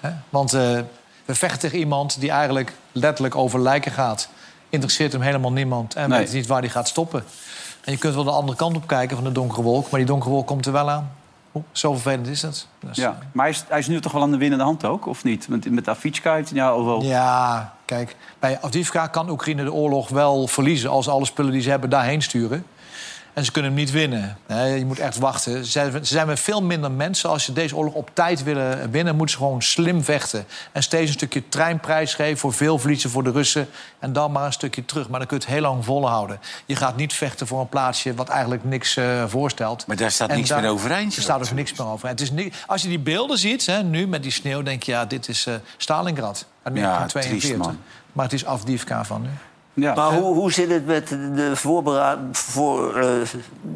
Hè? 0.00 0.10
Want 0.28 0.52
eh, 0.52 0.60
we 1.24 1.34
vechten 1.34 1.58
tegen 1.58 1.78
iemand 1.78 2.20
die 2.20 2.30
eigenlijk 2.30 2.72
letterlijk 2.92 3.34
over 3.34 3.60
lijken 3.60 3.92
gaat. 3.92 4.28
Interesseert 4.68 5.12
hem 5.12 5.20
helemaal 5.20 5.52
niemand. 5.52 5.94
En 5.94 6.08
Nee. 6.08 6.18
weet 6.18 6.32
niet 6.32 6.46
waar 6.46 6.60
die 6.60 6.70
gaat 6.70 6.88
stoppen. 6.88 7.24
En 7.84 7.92
je 7.92 7.98
kunt 7.98 8.14
wel 8.14 8.24
de 8.24 8.30
andere 8.30 8.56
kant 8.56 8.76
op 8.76 8.86
kijken 8.86 9.16
van 9.16 9.24
de 9.24 9.32
donkere 9.32 9.62
wolk. 9.62 9.90
Maar 9.90 10.00
die 10.00 10.08
donkere 10.08 10.30
wolk 10.30 10.46
komt 10.46 10.66
er 10.66 10.72
wel 10.72 10.90
aan. 10.90 11.10
Oeh, 11.54 11.64
zo 11.72 11.92
vervelend 11.92 12.26
is 12.26 12.42
het. 12.42 12.66
Dus, 12.80 12.96
Ja. 12.96 13.18
Maar 13.32 13.44
hij 13.44 13.54
is, 13.54 13.64
hij 13.68 13.78
is 13.78 13.88
nu 13.88 14.00
toch 14.00 14.12
wel 14.12 14.22
aan 14.22 14.30
de 14.30 14.36
winnende 14.36 14.64
hand 14.64 14.84
ook, 14.84 15.06
of 15.06 15.24
niet? 15.24 15.48
Met, 15.48 15.70
met 15.70 15.86
heeft 15.86 16.22
hij 16.22 16.42
ja, 16.52 16.68
al 16.68 16.84
wel... 16.84 17.02
Ja, 17.02 17.74
kijk, 17.84 18.16
bij 18.38 18.60
Avdiivka 18.60 19.06
kan 19.06 19.30
Oekraïne 19.30 19.64
de 19.64 19.72
oorlog 19.72 20.08
wel 20.08 20.46
verliezen... 20.46 20.90
als 20.90 21.04
ze 21.04 21.10
alle 21.10 21.24
spullen 21.24 21.52
die 21.52 21.60
ze 21.60 21.70
hebben 21.70 21.90
daarheen 21.90 22.22
sturen. 22.22 22.64
En 23.38 23.44
ze 23.44 23.52
kunnen 23.52 23.70
hem 23.70 23.80
niet 23.80 23.90
winnen. 23.90 24.38
Nee, 24.46 24.78
je 24.78 24.86
moet 24.86 24.98
echt 24.98 25.18
wachten. 25.18 25.64
Ze 25.64 25.70
zijn, 25.70 25.92
ze 25.92 25.98
zijn 26.14 26.26
met 26.26 26.40
veel 26.40 26.62
minder 26.62 26.90
mensen. 26.90 27.30
Als 27.30 27.44
ze 27.44 27.52
deze 27.52 27.76
oorlog 27.76 27.94
op 27.94 28.10
tijd 28.12 28.42
willen 28.42 28.90
winnen... 28.90 29.16
moeten 29.16 29.36
ze 29.36 29.42
gewoon 29.42 29.62
slim 29.62 30.04
vechten. 30.04 30.46
En 30.72 30.82
steeds 30.82 31.06
een 31.08 31.16
stukje 31.16 31.48
treinprijs 31.48 32.14
geven... 32.14 32.38
voor 32.38 32.52
veel 32.52 32.78
verliezen 32.78 33.10
voor 33.10 33.24
de 33.24 33.30
Russen. 33.30 33.68
En 33.98 34.12
dan 34.12 34.32
maar 34.32 34.46
een 34.46 34.52
stukje 34.52 34.84
terug. 34.84 35.08
Maar 35.08 35.18
dan 35.18 35.28
kun 35.28 35.36
je 35.38 35.44
het 35.44 35.52
heel 35.52 35.62
lang 35.62 35.84
volhouden. 35.84 36.40
Je 36.66 36.76
gaat 36.76 36.96
niet 36.96 37.12
vechten 37.12 37.46
voor 37.46 37.60
een 37.60 37.68
plaatsje... 37.68 38.14
wat 38.14 38.28
eigenlijk 38.28 38.64
niks 38.64 38.96
eh, 38.96 39.24
voorstelt. 39.26 39.86
Maar 39.86 39.96
daar 39.96 40.10
staat 40.10 40.28
En 40.28 40.36
niks 40.36 40.48
daar- 40.48 40.60
meer 40.60 40.70
overeind. 40.70 41.16
Er 41.16 41.22
staat 41.22 41.42
ook 41.42 41.52
niks 41.52 41.72
meer 41.78 41.86
over. 41.86 42.08
Het 42.08 42.20
is 42.20 42.30
niet, 42.30 42.54
als 42.66 42.82
je 42.82 42.88
die 42.88 42.98
beelden 42.98 43.38
ziet, 43.38 43.66
hè, 43.66 43.82
nu 43.82 44.06
met 44.06 44.22
die 44.22 44.32
sneeuw... 44.32 44.62
denk 44.62 44.82
je, 44.82 44.92
ja, 44.92 45.04
dit 45.04 45.28
is 45.28 45.46
eh 45.46 45.54
Stalingrad 45.76 46.46
Ja, 46.64 46.70
1942. 46.70 47.40
triest, 47.40 47.56
man. 47.56 47.78
Maar 48.12 48.24
het 48.24 48.34
is 48.34 48.44
Afdivka 48.44 49.04
van 49.04 49.22
nu. 49.22 49.28
Maar 49.78 50.12
hoe, 50.12 50.34
hoe 50.34 50.52
zit 50.52 50.70
het 50.70 50.86
met 50.86 51.08
de 51.08 51.50
voorberaad 51.54 52.18
voor 52.32 52.96
eh, 52.96 53.08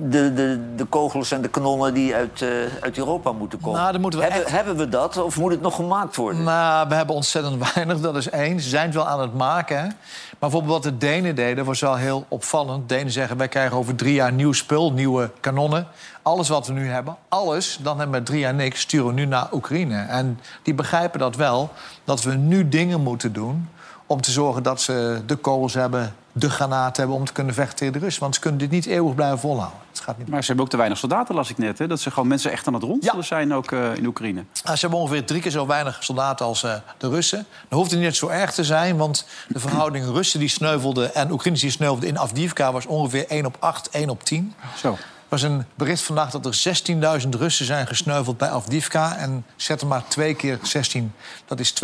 de, 0.09 0.35
de, 0.35 0.61
de 0.77 0.85
kogels 0.85 1.31
en 1.33 1.43
de 1.43 1.49
kanonnen 1.49 1.95
die 1.95 2.15
uit, 2.15 2.43
eh, 2.43 2.49
uit 2.81 2.99
Europa 2.99 3.33
moeten 3.33 3.61
komen? 3.61 3.81
Nou, 3.81 3.93
dan 3.93 4.01
moeten 4.01 4.21
we 4.21 4.27
hebben, 4.27 4.45
echt- 4.45 4.55
hebben 4.55 4.77
we 4.77 4.88
dat 4.88 5.17
of 5.17 5.38
moet 5.38 5.51
het 5.51 5.61
nog 5.61 5.75
gemaakt 5.75 6.17
worden? 6.17 6.43
Nou, 6.43 6.88
we 6.88 6.95
hebben 6.95 7.15
ontzettend 7.15 7.62
weinig, 7.75 8.01
dat 8.01 8.17
is 8.17 8.31
één. 8.31 8.61
Ze 8.61 8.69
zijn 8.69 8.85
het 8.87 8.95
wel 8.95 9.09
aan 9.09 9.21
het 9.21 9.35
maken. 9.35 9.77
Hè? 9.77 9.83
Maar 9.85 9.95
bijvoorbeeld 10.38 10.73
wat 10.73 10.83
de 10.83 10.99
Denen 10.99 11.35
deden, 11.35 11.65
was 11.65 11.81
wel 11.81 11.97
heel 11.97 12.25
opvallend. 12.29 12.88
Denen 12.88 13.12
zeggen, 13.12 13.37
wij 13.37 13.49
krijgen 13.49 13.77
over 13.77 13.95
drie 13.95 14.15
jaar 14.15 14.33
nieuw 14.33 14.53
spul, 14.53 14.93
nieuwe 14.93 15.31
kanonnen. 15.41 15.87
Alles 16.23 16.49
wat 16.49 16.67
we 16.67 16.73
nu 16.73 16.88
hebben, 16.88 17.17
alles, 17.29 17.79
dan 17.83 17.99
hebben 17.99 18.19
we 18.19 18.27
drie 18.27 18.38
jaar 18.41 18.55
niks... 18.55 18.81
sturen 18.81 19.07
we 19.07 19.12
nu 19.12 19.25
naar 19.27 19.49
Oekraïne. 19.53 20.01
En 20.03 20.41
die 20.62 20.75
begrijpen 20.75 21.19
dat 21.21 21.37
wel, 21.37 21.71
dat 22.05 22.23
we 22.23 22.35
nu 22.35 22.69
dingen 22.69 23.01
moeten 23.01 23.33
doen... 23.33 23.69
om 24.12 24.20
te 24.20 24.31
zorgen 24.31 24.62
dat 24.62 24.81
ze 24.81 25.22
de 25.27 25.37
kogels 25.37 25.75
hebben, 25.75 26.14
de 26.33 26.51
granaten 26.51 27.03
hebben... 27.03 27.16
om 27.16 27.25
te 27.25 27.33
kunnen 27.33 27.55
vechten 27.55 27.77
tegen 27.77 27.92
de 27.92 27.98
Russen. 27.98 28.22
Want 28.22 28.35
ze 28.35 28.40
kunnen 28.40 28.61
dit 28.61 28.70
niet 28.70 28.87
eeuwig 28.87 29.14
blijven 29.14 29.38
volhouden. 29.38 29.79
Het 29.88 30.01
gaat 30.01 30.18
niet 30.18 30.29
Maar 30.29 30.40
ze 30.40 30.46
hebben 30.46 30.64
ook 30.64 30.70
te 30.70 30.77
weinig 30.77 30.98
soldaten, 30.98 31.35
las 31.35 31.51
ik 31.51 31.59
net. 31.59 31.79
Hè? 31.79 31.87
Dat 31.87 32.01
ze 32.01 32.11
gewoon 32.11 32.29
mensen 32.29 32.51
echt 32.51 32.66
aan 32.66 32.75
het 32.75 32.83
ronselen 32.83 33.25
zijn, 33.25 33.55
ook 33.55 33.72
eh, 33.72 33.94
in 33.94 34.07
Oekraïne. 34.07 34.44
Nou, 34.64 34.77
ze 34.77 34.81
hebben 34.81 34.98
ongeveer 34.98 35.25
drie 35.25 35.40
keer 35.40 35.51
zo 35.51 35.66
weinig 35.66 36.05
soldaten 36.05 36.46
als 36.46 36.62
eh, 36.62 36.75
de 36.98 37.09
Russen. 37.09 37.46
Dan 37.68 37.79
hoeft 37.79 37.90
het 37.90 38.01
niet 38.01 38.16
zo 38.16 38.29
erg 38.29 38.53
te 38.53 38.64
zijn, 38.64 38.96
want 38.96 39.27
de 39.48 39.59
verhouding 39.59 40.07
Russen 40.07 40.40
die 40.40 40.48
sneuvelden... 40.48 41.14
en 41.14 41.31
Oekraïners 41.31 41.62
die 41.62 41.70
sneuvelden 41.70 42.09
in 42.09 42.18
Afdivka 42.18 42.72
was 42.72 42.87
ongeveer 42.87 43.27
1 43.29 43.46
op 43.46 43.57
8, 43.59 43.90
1 43.90 44.11
op 44.11 44.25
10. 44.25 44.55
Zo. 44.77 44.96
Er 45.33 45.38
was 45.38 45.51
een 45.51 45.64
bericht 45.75 46.03
vandaag 46.03 46.31
dat 46.31 46.47
er 46.47 47.23
16.000 47.23 47.29
Russen 47.29 47.66
zijn 47.66 47.87
gesneuveld 47.87 48.38
bij 48.38 48.51
Afdivka. 48.51 49.16
En 49.16 49.45
zet 49.57 49.81
er 49.81 49.87
maar 49.87 50.09
twee 50.09 50.35
keer 50.35 50.59
16, 50.62 51.12
dat 51.47 51.61
is 51.61 51.75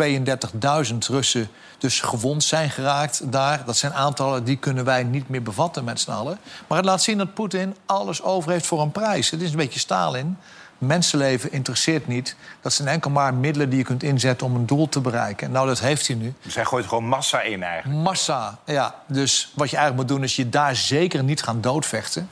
32.000 0.91 0.97
Russen 1.07 1.49
dus 1.77 2.01
gewond 2.01 2.43
zijn 2.43 2.69
geraakt 2.69 3.31
daar. 3.31 3.65
Dat 3.65 3.77
zijn 3.77 3.93
aantallen 3.93 4.43
die 4.43 4.57
kunnen 4.57 4.85
wij 4.85 5.03
niet 5.03 5.29
meer 5.29 5.43
bevatten 5.43 5.83
met 5.83 5.99
z'n 5.99 6.11
allen. 6.11 6.39
Maar 6.67 6.77
het 6.77 6.87
laat 6.87 7.01
zien 7.01 7.17
dat 7.17 7.33
Poetin 7.33 7.75
alles 7.85 8.23
over 8.23 8.51
heeft 8.51 8.65
voor 8.65 8.81
een 8.81 8.91
prijs. 8.91 9.29
Het 9.29 9.41
is 9.41 9.51
een 9.51 9.57
beetje 9.57 9.79
Stalin. 9.79 10.37
Mensenleven 10.77 11.51
interesseert 11.51 12.07
niet. 12.07 12.35
Dat 12.61 12.73
zijn 12.73 12.87
enkel 12.87 13.09
maar 13.09 13.33
middelen 13.33 13.69
die 13.69 13.77
je 13.77 13.85
kunt 13.85 14.03
inzetten 14.03 14.47
om 14.47 14.55
een 14.55 14.65
doel 14.65 14.89
te 14.89 14.99
bereiken. 14.99 15.51
Nou, 15.51 15.67
dat 15.67 15.79
heeft 15.79 16.07
hij 16.07 16.15
nu. 16.15 16.33
Dus 16.41 16.55
hij 16.55 16.65
gooit 16.65 16.85
gewoon 16.85 17.05
massa 17.05 17.41
in 17.41 17.63
eigenlijk. 17.63 17.99
Massa, 17.99 18.59
ja. 18.65 18.95
Dus 19.07 19.51
wat 19.55 19.69
je 19.69 19.77
eigenlijk 19.77 20.07
moet 20.07 20.17
doen 20.17 20.27
is 20.27 20.35
je 20.35 20.49
daar 20.49 20.75
zeker 20.75 21.23
niet 21.23 21.43
gaan 21.43 21.61
doodvechten. 21.61 22.29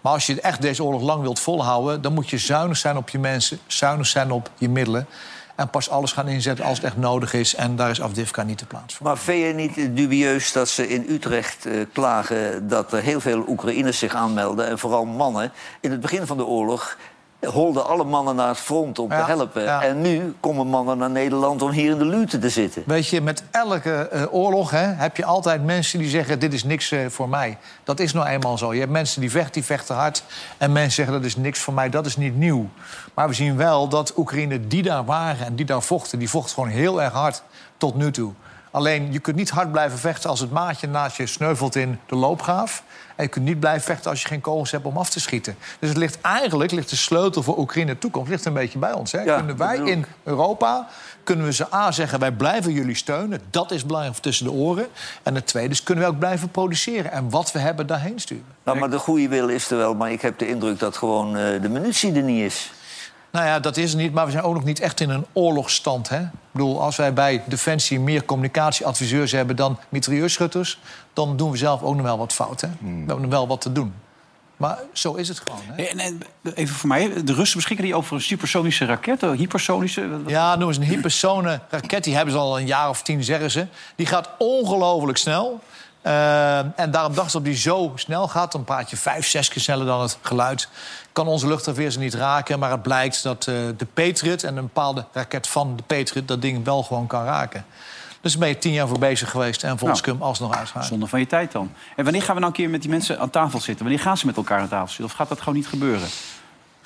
Maar 0.00 0.12
als 0.12 0.26
je 0.26 0.40
echt 0.40 0.62
deze 0.62 0.84
oorlog 0.84 1.02
lang 1.02 1.22
wilt 1.22 1.40
volhouden... 1.40 2.02
dan 2.02 2.12
moet 2.12 2.30
je 2.30 2.38
zuinig 2.38 2.76
zijn 2.76 2.96
op 2.96 3.08
je 3.08 3.18
mensen, 3.18 3.58
zuinig 3.66 4.06
zijn 4.06 4.30
op 4.30 4.50
je 4.58 4.68
middelen... 4.68 5.06
en 5.56 5.70
pas 5.70 5.90
alles 5.90 6.12
gaan 6.12 6.28
inzetten 6.28 6.64
als 6.64 6.76
het 6.76 6.86
echt 6.86 6.96
nodig 6.96 7.32
is. 7.32 7.54
En 7.54 7.76
daar 7.76 7.90
is 7.90 8.00
Afdivka 8.00 8.42
niet 8.42 8.58
de 8.58 8.66
plaats 8.66 8.94
voor. 8.94 9.06
Maar 9.06 9.18
vind 9.18 9.46
je 9.46 9.54
niet 9.54 9.96
dubieus 9.96 10.52
dat 10.52 10.68
ze 10.68 10.88
in 10.88 11.04
Utrecht 11.08 11.66
eh, 11.66 11.72
klagen 11.92 12.68
dat 12.68 12.92
er 12.92 13.02
heel 13.02 13.20
veel 13.20 13.44
Oekraïners 13.48 13.98
zich 13.98 14.14
aanmelden 14.14 14.66
en 14.66 14.78
vooral 14.78 15.04
mannen? 15.04 15.52
In 15.80 15.90
het 15.90 16.00
begin 16.00 16.26
van 16.26 16.36
de 16.36 16.46
oorlog 16.46 16.96
holden 17.46 17.86
alle 17.86 18.04
mannen 18.04 18.36
naar 18.36 18.48
het 18.48 18.58
front 18.58 18.98
om 18.98 19.10
Ja, 19.10 19.24
te 19.24 19.30
helpen. 19.30 19.62
ja. 19.62 19.82
En 19.82 20.00
nu 20.00 20.34
komen 20.40 20.66
mannen 20.66 20.98
naar 20.98 21.10
Nederland 21.10 21.62
om 21.62 21.70
hier 21.70 21.90
in 21.90 21.98
de 21.98 22.04
lute 22.04 22.38
te 22.38 22.48
zitten. 22.48 22.82
Weet 22.86 23.06
je, 23.06 23.20
met 23.20 23.42
elke 23.50 24.08
eh, 24.08 24.22
oorlog 24.34 24.70
hè, 24.70 24.86
heb 24.86 25.16
je 25.16 25.24
altijd 25.24 25.64
mensen 25.64 25.98
die 25.98 26.08
zeggen... 26.08 26.38
dit 26.38 26.52
is 26.52 26.64
niks 26.64 26.90
eh, 26.90 27.06
voor 27.08 27.28
mij. 27.28 27.58
Dat 27.84 28.00
is 28.00 28.12
nou 28.12 28.26
eenmaal 28.26 28.58
zo. 28.58 28.72
Je 28.74 28.80
hebt 28.80 28.92
mensen 28.92 29.20
die 29.20 29.30
vechten, 29.30 29.52
die 29.52 29.64
vechten 29.64 29.94
hard. 29.94 30.22
En 30.58 30.72
mensen 30.72 30.92
zeggen 30.92 31.14
dat 31.14 31.24
is 31.24 31.36
niks 31.36 31.58
voor 31.60 31.74
mij, 31.74 31.88
dat 31.88 32.06
is 32.06 32.16
niet 32.16 32.36
nieuw. 32.36 32.68
Maar 33.14 33.28
we 33.28 33.34
zien 33.34 33.56
wel 33.56 33.88
dat 33.88 34.12
Oekraïne 34.16 34.66
die 34.66 34.82
daar 34.82 35.04
waren 35.04 35.46
en 35.46 35.54
die 35.54 35.66
daar 35.66 35.82
vochten... 35.82 36.18
die 36.18 36.30
vochten 36.30 36.54
gewoon 36.54 36.68
heel 36.68 37.02
erg 37.02 37.12
hard 37.12 37.42
tot 37.76 37.94
nu 37.94 38.10
toe. 38.10 38.32
Alleen, 38.70 39.12
je 39.12 39.18
kunt 39.18 39.36
niet 39.36 39.50
hard 39.50 39.72
blijven 39.72 39.98
vechten 39.98 40.30
als 40.30 40.40
het 40.40 40.50
maatje 40.50 40.86
naast 40.86 41.16
je 41.16 41.26
sneuvelt 41.26 41.76
in 41.76 41.98
de 42.06 42.16
loopgraaf. 42.16 42.82
En 43.16 43.24
je 43.24 43.30
kunt 43.30 43.44
niet 43.44 43.60
blijven 43.60 43.82
vechten 43.82 44.10
als 44.10 44.22
je 44.22 44.28
geen 44.28 44.40
kogels 44.40 44.70
hebt 44.70 44.84
om 44.84 44.96
af 44.96 45.10
te 45.10 45.20
schieten. 45.20 45.56
Dus 45.78 45.88
het 45.88 45.98
ligt 45.98 46.20
eigenlijk, 46.20 46.70
ligt 46.70 46.90
de 46.90 46.96
sleutel 46.96 47.42
voor 47.42 47.58
Oekraïne 47.58 47.98
toekomst 47.98 48.30
ligt 48.30 48.44
een 48.44 48.52
beetje 48.52 48.78
bij 48.78 48.92
ons. 48.92 49.12
Hè? 49.12 49.20
Ja, 49.20 49.36
kunnen 49.36 49.56
wij 49.56 49.76
in 49.76 50.04
Europa, 50.24 50.88
kunnen 51.24 51.44
we 51.44 51.52
ze 51.52 51.74
A 51.74 51.92
zeggen... 51.92 52.18
wij 52.18 52.32
blijven 52.32 52.72
jullie 52.72 52.94
steunen, 52.94 53.40
dat 53.50 53.70
is 53.70 53.86
belangrijk 53.86 54.16
tussen 54.16 54.44
de 54.44 54.52
oren. 54.52 54.86
En 55.22 55.34
het 55.34 55.46
tweede 55.46 55.70
is, 55.70 55.82
kunnen 55.82 56.04
we 56.04 56.10
ook 56.10 56.18
blijven 56.18 56.48
produceren... 56.48 57.12
en 57.12 57.30
wat 57.30 57.52
we 57.52 57.58
hebben 57.58 57.86
daarheen 57.86 58.20
sturen. 58.20 58.44
Nou, 58.64 58.78
maar 58.78 58.90
de 58.90 58.98
goede 58.98 59.28
wil 59.28 59.48
is 59.48 59.70
er 59.70 59.76
wel, 59.76 59.94
maar 59.94 60.12
ik 60.12 60.22
heb 60.22 60.38
de 60.38 60.48
indruk 60.48 60.78
dat 60.78 60.96
gewoon 60.96 61.36
eh, 61.36 61.62
de 61.62 61.68
munitie 61.68 62.14
er 62.14 62.22
niet 62.22 62.44
is. 62.44 62.72
Nou 63.30 63.46
ja, 63.46 63.60
dat 63.60 63.76
is 63.76 63.90
het 63.90 64.00
niet, 64.00 64.12
maar 64.12 64.24
we 64.24 64.30
zijn 64.30 64.44
ook 64.44 64.54
nog 64.54 64.64
niet 64.64 64.80
echt 64.80 65.00
in 65.00 65.10
een 65.10 65.26
oorlogsstand. 65.32 66.08
Hè? 66.08 66.20
Ik 66.20 66.28
bedoel, 66.50 66.82
als 66.82 66.96
wij 66.96 67.12
bij 67.12 67.42
Defensie 67.46 68.00
meer 68.00 68.24
communicatieadviseurs 68.24 69.32
hebben 69.32 69.56
dan 69.56 69.78
mitrailleurschutters... 69.88 70.78
dan 71.12 71.36
doen 71.36 71.50
we 71.50 71.56
zelf 71.56 71.82
ook 71.82 71.94
nog 71.94 72.04
wel 72.04 72.18
wat 72.18 72.32
fout. 72.32 72.60
Hè? 72.60 72.68
We 72.68 72.88
hebben 72.88 73.20
nog 73.20 73.30
wel 73.30 73.46
wat 73.46 73.60
te 73.60 73.72
doen. 73.72 73.94
Maar 74.56 74.78
zo 74.92 75.14
is 75.14 75.28
het 75.28 75.40
gewoon. 75.44 75.60
Hè? 75.66 75.82
En, 75.82 75.98
en, 75.98 76.20
even 76.54 76.74
voor 76.74 76.88
mij, 76.88 77.24
de 77.24 77.32
Russen 77.32 77.56
beschikken 77.56 77.86
die 77.86 77.94
over 77.94 78.14
een 78.14 78.20
supersonische 78.20 78.84
raket, 78.84 79.22
een 79.22 79.36
hypersonische. 79.36 80.20
Ja, 80.26 80.56
noem 80.56 80.68
eens 80.68 80.76
een 80.76 80.82
hypersone 80.82 81.60
raket. 81.70 82.04
Die 82.04 82.14
hebben 82.14 82.34
ze 82.34 82.40
al 82.40 82.58
een 82.58 82.66
jaar 82.66 82.88
of 82.88 83.02
tien, 83.02 83.24
zeggen 83.24 83.50
ze. 83.50 83.66
Die 83.96 84.06
gaat 84.06 84.28
ongelooflijk 84.38 85.18
snel. 85.18 85.60
Eh, 86.02 86.58
en 86.58 86.90
daarom 86.90 87.14
dat 87.14 87.38
die 87.42 87.56
zo 87.56 87.92
snel 87.94 88.28
gaat. 88.28 88.52
Dan 88.52 88.64
praat 88.64 88.90
je 88.90 88.96
vijf, 88.96 89.26
zes 89.26 89.48
keer 89.48 89.62
sneller 89.62 89.86
dan 89.86 90.00
het 90.00 90.18
geluid. 90.20 90.68
Kan 91.12 91.26
onze 91.26 91.46
luchtafweer 91.46 91.90
ze 91.90 91.98
niet 91.98 92.14
raken. 92.14 92.58
Maar 92.58 92.70
het 92.70 92.82
blijkt 92.82 93.22
dat 93.22 93.46
eh, 93.46 93.54
de 93.76 93.86
Patriot 93.94 94.42
en 94.42 94.56
een 94.56 94.64
bepaalde 94.64 95.04
raket 95.12 95.48
van 95.48 95.76
de 95.76 95.82
Patriot... 95.82 96.28
dat 96.28 96.42
ding 96.42 96.64
wel 96.64 96.82
gewoon 96.82 97.06
kan 97.06 97.24
raken. 97.24 97.64
Dus 98.20 98.32
daar 98.32 98.40
ben 98.40 98.48
je 98.48 98.58
tien 98.58 98.72
jaar 98.72 98.88
voor 98.88 98.98
bezig 98.98 99.30
geweest. 99.30 99.62
En 99.62 99.78
volgens 99.78 100.00
Nou, 100.00 100.16
cum 100.16 100.26
alsnog 100.26 100.56
uitgaan. 100.56 100.84
Zonde 100.84 101.06
van 101.06 101.20
je 101.20 101.26
tijd 101.26 101.52
dan. 101.52 101.72
En 101.96 102.04
wanneer 102.04 102.22
gaan 102.22 102.34
we 102.34 102.40
nou 102.40 102.52
een 102.52 102.58
keer 102.58 102.70
met 102.70 102.80
die 102.80 102.90
mensen 102.90 103.18
aan 103.18 103.30
tafel 103.30 103.60
zitten? 103.60 103.84
Wanneer 103.84 104.04
gaan 104.04 104.16
ze 104.16 104.26
met 104.26 104.36
elkaar 104.36 104.60
aan 104.60 104.68
tafel 104.68 104.88
zitten? 104.88 105.04
Of 105.04 105.12
gaat 105.12 105.28
dat 105.28 105.38
gewoon 105.38 105.54
niet 105.54 105.68
gebeuren? 105.68 106.08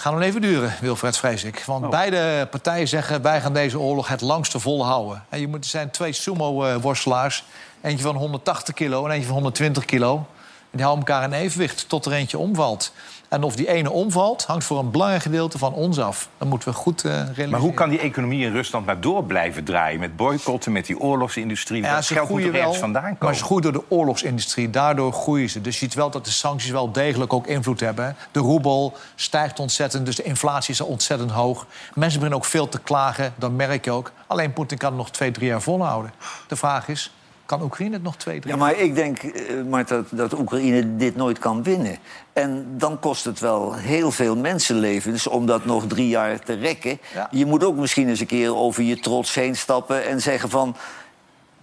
Gaat 0.05 0.13
nog 0.13 0.23
even 0.23 0.41
duren, 0.41 0.75
Wilfred, 0.81 1.17
vrees 1.17 1.45
ik. 1.45 1.63
Want 1.67 1.85
Oh. 1.85 1.91
beide 1.91 2.47
partijen 2.51 2.89
zeggen... 2.89 3.23
wij 3.23 3.41
gaan 3.41 3.53
deze 3.53 3.79
oorlog 3.79 4.09
het 4.09 4.21
langste 4.21 4.59
volhouden. 4.61 5.25
En 5.29 5.41
je 5.41 5.49
moet, 5.49 5.65
er 5.65 5.71
zijn 5.71 5.91
twee 5.91 6.13
sumo-worstelaars. 6.13 7.45
Eentje 7.81 8.05
van 8.05 8.17
180 8.17 8.75
kilo 8.75 9.05
en 9.05 9.11
eentje 9.11 9.27
van 9.27 9.35
120 9.35 9.85
kilo. 9.85 10.27
Die 10.75 10.85
houden 10.85 11.07
elkaar 11.07 11.25
in 11.25 11.33
evenwicht 11.33 11.89
tot 11.89 12.07
er 12.07 12.13
eentje 12.13 12.39
omvalt. 12.39 12.93
En 13.29 13.43
of 13.43 13.57
die 13.57 13.69
ene 13.69 13.91
omvalt, 13.91 14.45
hangt 14.45 14.65
voor 14.65 14.79
een 14.79 14.91
belangrijk 14.91 15.23
gedeelte 15.23 15.59
van 15.59 15.73
ons 15.73 15.99
af. 15.99 16.29
Dat 16.39 16.49
moeten 16.49 16.69
we 16.69 16.75
goed 16.75 17.03
realiseren. 17.03 17.51
Maar 17.51 17.61
hoe 17.61 17.75
kan 17.75 17.89
die 17.89 17.99
economie 17.99 18.45
in 18.47 18.53
Rusland 18.53 18.87
maar 18.87 19.01
door 19.01 19.25
blijven 19.25 19.65
draaien? 19.65 20.01
Met 20.01 20.17
boycotten, 20.17 20.73
met 20.73 20.87
die 20.87 21.01
oorlogsindustrie. 21.01 21.83
Ja, 21.83 21.95
dat 21.95 22.05
ze 22.05 22.15
geld 22.15 22.29
moet 22.29 22.41
er 22.41 22.47
ergens 22.47 22.65
wel, 22.65 22.75
vandaan 22.75 23.03
komen. 23.03 23.19
maar 23.21 23.35
ze 23.35 23.45
groeien 23.45 23.63
door 23.63 23.73
de 23.73 23.83
oorlogsindustrie. 23.89 24.71
Daardoor 24.71 25.13
groeien 25.13 25.51
ze. 25.51 25.61
Dus 25.61 25.75
je 25.75 25.85
ziet 25.85 25.95
wel 25.95 26.11
dat 26.11 26.25
de 26.25 26.31
sancties 26.31 26.71
wel 26.71 26.93
degelijk 26.93 27.33
ook 27.33 27.47
invloed 27.47 27.81
hebben. 27.81 28.17
De 28.33 28.41
roebel 28.41 28.97
stijgt 29.15 29.61
ontzettend, 29.61 30.07
dus 30.07 30.17
de 30.17 30.23
inflatie 30.23 30.75
is 30.75 30.81
al 30.81 30.87
ontzettend 30.87 31.31
hoog. 31.31 31.67
Mensen 31.95 32.19
beginnen 32.19 32.39
ook 32.39 32.45
veel 32.45 32.69
te 32.69 32.81
klagen, 32.81 33.35
dat 33.37 33.51
merk 33.51 33.85
je 33.85 33.91
ook. 33.91 34.13
Alleen 34.27 34.53
Poetin 34.53 34.79
kan 34.79 34.89
het 34.89 34.99
nog 34.99 35.11
twee, 35.11 35.31
drie 35.31 35.49
jaar 35.49 35.63
volhouden. 35.63 36.13
De 36.49 36.57
vraag 36.57 36.89
is, 36.89 37.13
kan 37.47 37.63
Oekraïne 37.63 37.95
het 37.95 38.03
nog 38.03 38.17
twee, 38.17 38.41
drie 38.41 38.53
Ja, 38.53 38.59
maar 38.59 38.79
ik 38.79 38.95
denk 38.95 39.19
eh, 39.19 39.63
maar 39.69 39.87
dat, 39.87 40.07
dat 40.11 40.39
Oekraïne 40.39 40.97
dit 40.97 41.17
nooit 41.17 41.39
kan 41.39 41.63
winnen. 41.63 41.99
En 42.33 42.67
dan 42.79 42.99
kost 42.99 43.25
het 43.25 43.41
wel 43.41 43.75
heel 43.75 44.11
veel 44.11 44.37
mensenlevens 44.37 45.27
om 45.27 45.47
dat 45.47 45.65
nog 45.65 45.87
drie 45.87 46.09
jaar 46.09 46.39
te 46.41 46.53
rekken. 46.55 46.99
Ja. 47.15 47.29
Je 47.31 47.47
moet 47.47 47.65
ook 47.65 47.77
misschien 47.77 48.09
eens 48.09 48.21
een 48.21 48.27
keer 48.27 48.57
over 48.57 48.83
je 48.83 49.01
trots 49.01 49.35
heen 49.35 49.57
stappen 49.57 50.07
en 50.07 50.21
zeggen 50.23 50.51
van... 50.51 50.77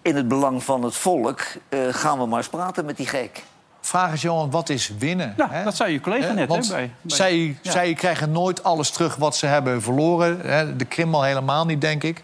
in 0.01 0.15
het 0.15 0.27
belang 0.27 0.63
van 0.63 0.83
het 0.83 0.95
volk 0.95 1.41
eh, 1.69 1.79
gaan 1.91 2.19
we 2.19 2.25
maar 2.25 2.37
eens 2.37 2.49
praten 2.49 2.85
met 2.85 2.97
die 2.97 3.07
gek. 3.07 3.43
Vraag 3.83 4.13
is, 4.13 4.21
Johan, 4.21 4.51
wat 4.51 4.69
is 4.69 4.91
winnen? 4.99 5.33
Ja, 5.37 5.47
hè? 5.51 5.63
dat 5.63 5.75
zei 5.75 5.91
je 5.93 5.99
collega 5.99 6.27
Hè, 6.27 6.33
net, 6.33 6.47
Want 6.47 6.69
bij- 6.69 6.91
bij- 7.01 7.15
zij, 7.17 7.57
ja. 7.61 7.71
zij 7.71 7.93
krijgen 7.93 8.31
nooit 8.31 8.63
alles 8.63 8.89
terug 8.89 9.15
wat 9.15 9.35
ze 9.35 9.45
hebben 9.45 9.81
verloren. 9.81 10.39
Hè? 10.41 10.75
De 10.75 10.85
Krim 10.85 11.15
al 11.15 11.23
helemaal 11.23 11.65
niet, 11.65 11.81
denk 11.81 12.03
ik. 12.03 12.23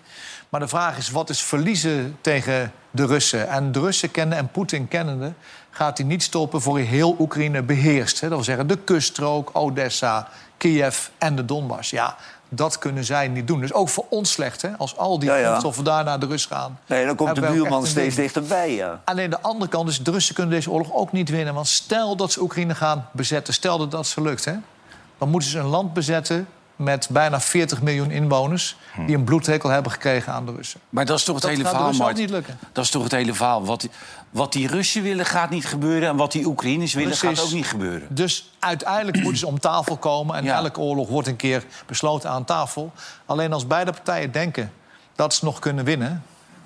Maar 0.49 0.59
de 0.59 0.67
vraag 0.67 0.97
is, 0.97 1.09
wat 1.11 1.29
is 1.29 1.41
verliezen 1.41 2.17
tegen 2.21 2.71
de 2.91 3.05
Russen? 3.05 3.49
En 3.49 3.71
de 3.71 3.79
Russen 3.79 4.11
kennen 4.11 4.37
en 4.37 4.51
Poetin 4.51 4.87
kennende... 4.87 5.33
gaat 5.71 5.97
hij 5.97 6.07
niet 6.07 6.23
stoppen 6.23 6.61
voor 6.61 6.75
hij 6.75 6.85
heel 6.85 7.15
Oekraïne 7.19 7.63
beheerst. 7.63 8.21
Dat 8.21 8.29
wil 8.29 8.43
zeggen, 8.43 8.67
de 8.67 8.77
kuststrook, 8.77 9.49
Odessa, 9.53 10.27
Kiev 10.57 11.07
en 11.17 11.35
de 11.35 11.45
Donbass. 11.45 11.89
Ja, 11.89 12.15
dat 12.49 12.77
kunnen 12.77 13.03
zij 13.03 13.27
niet 13.27 13.47
doen. 13.47 13.59
Dus 13.59 13.73
ook 13.73 13.89
voor 13.89 14.05
ons 14.09 14.31
slecht, 14.31 14.61
hè? 14.61 14.69
Als 14.77 14.97
al 14.97 15.19
die 15.19 15.29
Ja, 15.29 15.35
ja. 15.35 15.45
grondstoffen 15.45 15.83
daar 15.83 16.03
naar 16.03 16.19
de 16.19 16.25
Rus 16.25 16.45
gaan. 16.45 16.79
Nee, 16.85 17.05
dan 17.05 17.15
komt 17.15 17.35
de 17.35 17.41
buurman 17.41 17.85
steeds 17.85 18.15
dichterbij, 18.15 18.75
ja. 18.75 19.01
Alleen 19.05 19.29
de 19.29 19.41
andere 19.41 19.69
kant 19.69 19.89
is, 19.89 20.03
de 20.03 20.11
Russen 20.11 20.35
kunnen 20.35 20.53
deze 20.53 20.71
oorlog 20.71 20.93
ook 20.93 21.11
niet 21.11 21.29
winnen. 21.29 21.53
Want 21.53 21.67
stel 21.67 22.15
dat 22.15 22.31
ze 22.31 22.41
Oekraïne 22.41 22.75
gaan 22.75 23.09
bezetten, 23.11 23.53
stel 23.53 23.77
dat 23.77 23.91
dat 23.91 24.07
ze 24.07 24.21
lukt... 24.21 24.45
Hè, 24.45 24.53
dan 25.17 25.29
moeten 25.29 25.49
ze 25.49 25.59
een 25.59 25.65
land 25.65 25.93
bezetten 25.93 26.47
met 26.77 27.07
bijna 27.11 27.39
40 27.41 27.81
miljoen 27.81 28.11
inwoners... 28.11 28.75
die 29.05 29.15
een 29.15 29.23
bloedhekel 29.23 29.69
hebben 29.69 29.91
gekregen 29.91 30.33
aan 30.33 30.45
de 30.45 30.51
Russen. 30.55 30.79
Maar 30.89 31.05
dat 31.05 31.17
is 31.17 31.23
toch 31.23 31.33
het 31.35 31.43
Dat 31.43 31.51
hele 31.51 31.63
verhaal, 31.63 31.85
Russen 31.87 32.05
ook 32.05 32.11
Mart. 32.11 32.21
niet 32.21 32.29
lukken. 32.33 32.57
Dat 32.71 32.83
is 32.83 32.89
toch 32.89 33.03
het 33.03 33.11
hele 33.11 33.33
verhaal. 33.33 33.65
Wat, 33.65 33.81
die- 33.81 33.89
wat 34.29 34.53
die 34.53 34.67
Russen 34.67 35.03
willen 35.03 35.25
gaat 35.25 35.49
niet 35.49 35.65
gebeuren... 35.65 36.09
en 36.09 36.15
wat 36.15 36.31
die 36.31 36.45
Oekraïners 36.45 36.93
willen 36.93 37.17
Precies. 37.17 37.39
gaat 37.39 37.47
ook 37.47 37.53
niet 37.53 37.67
gebeuren. 37.67 38.07
Dus 38.15 38.51
uiteindelijk 38.59 39.17
moeten 39.17 39.37
ze 39.39 39.47
om 39.47 39.59
tafel 39.59 39.97
komen... 39.97 40.35
en 40.35 40.43
Ja. 40.43 40.55
elke 40.55 40.79
oorlog 40.79 41.09
wordt 41.09 41.27
een 41.27 41.35
keer 41.35 41.63
besloten 41.85 42.29
aan 42.29 42.45
tafel. 42.45 42.91
Alleen 43.25 43.53
als 43.53 43.67
beide 43.67 43.91
partijen 43.91 44.31
denken 44.31 44.71
dat 45.15 45.33
ze 45.33 45.45
nog 45.45 45.59
kunnen 45.59 45.85
winnen... 45.85 46.23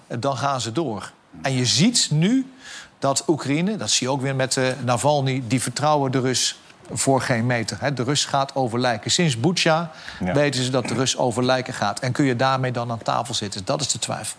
eh, 0.08 0.18
dan 0.20 0.38
gaan 0.38 0.62
ze 0.62 0.72
door. 0.72 1.12
En 1.42 1.54
je 1.54 1.66
ziet 1.66 2.08
nu 2.12 2.52
dat 3.00 3.24
Oekraïne, 3.28 3.76
dat 3.78 3.90
zie 3.90 4.08
je 4.08 4.14
ook 4.14 4.22
weer 4.22 4.36
met 4.36 4.58
eh, 4.58 4.66
Navalny... 4.86 5.44
die 5.48 5.62
vertrouwen 5.62 6.12
de 6.12 6.20
Rus 6.20 6.60
voor 6.94 7.22
geen 7.22 7.46
meter. 7.46 7.78
Hè. 7.80 7.94
De 7.94 8.04
Rus 8.04 8.26
gaat 8.26 8.56
over 8.56 8.80
lijken. 8.80 9.12
Sinds 9.12 9.40
Butsja 9.40 9.92
Ja. 10.20 10.34
weten 10.34 10.64
ze 10.64 10.70
dat 10.72 10.88
de 10.88 10.94
Rus 10.94 11.18
over 11.18 11.44
lijken 11.44 11.74
gaat. 11.74 12.00
En 12.00 12.12
kun 12.12 12.26
je 12.26 12.36
daarmee 12.36 12.72
dan 12.72 12.92
aan 12.92 12.98
tafel 13.04 13.34
zitten? 13.34 13.66
Dat 13.66 13.82
is 13.82 13.88
de 13.92 14.00
twijfel. 14.00 14.38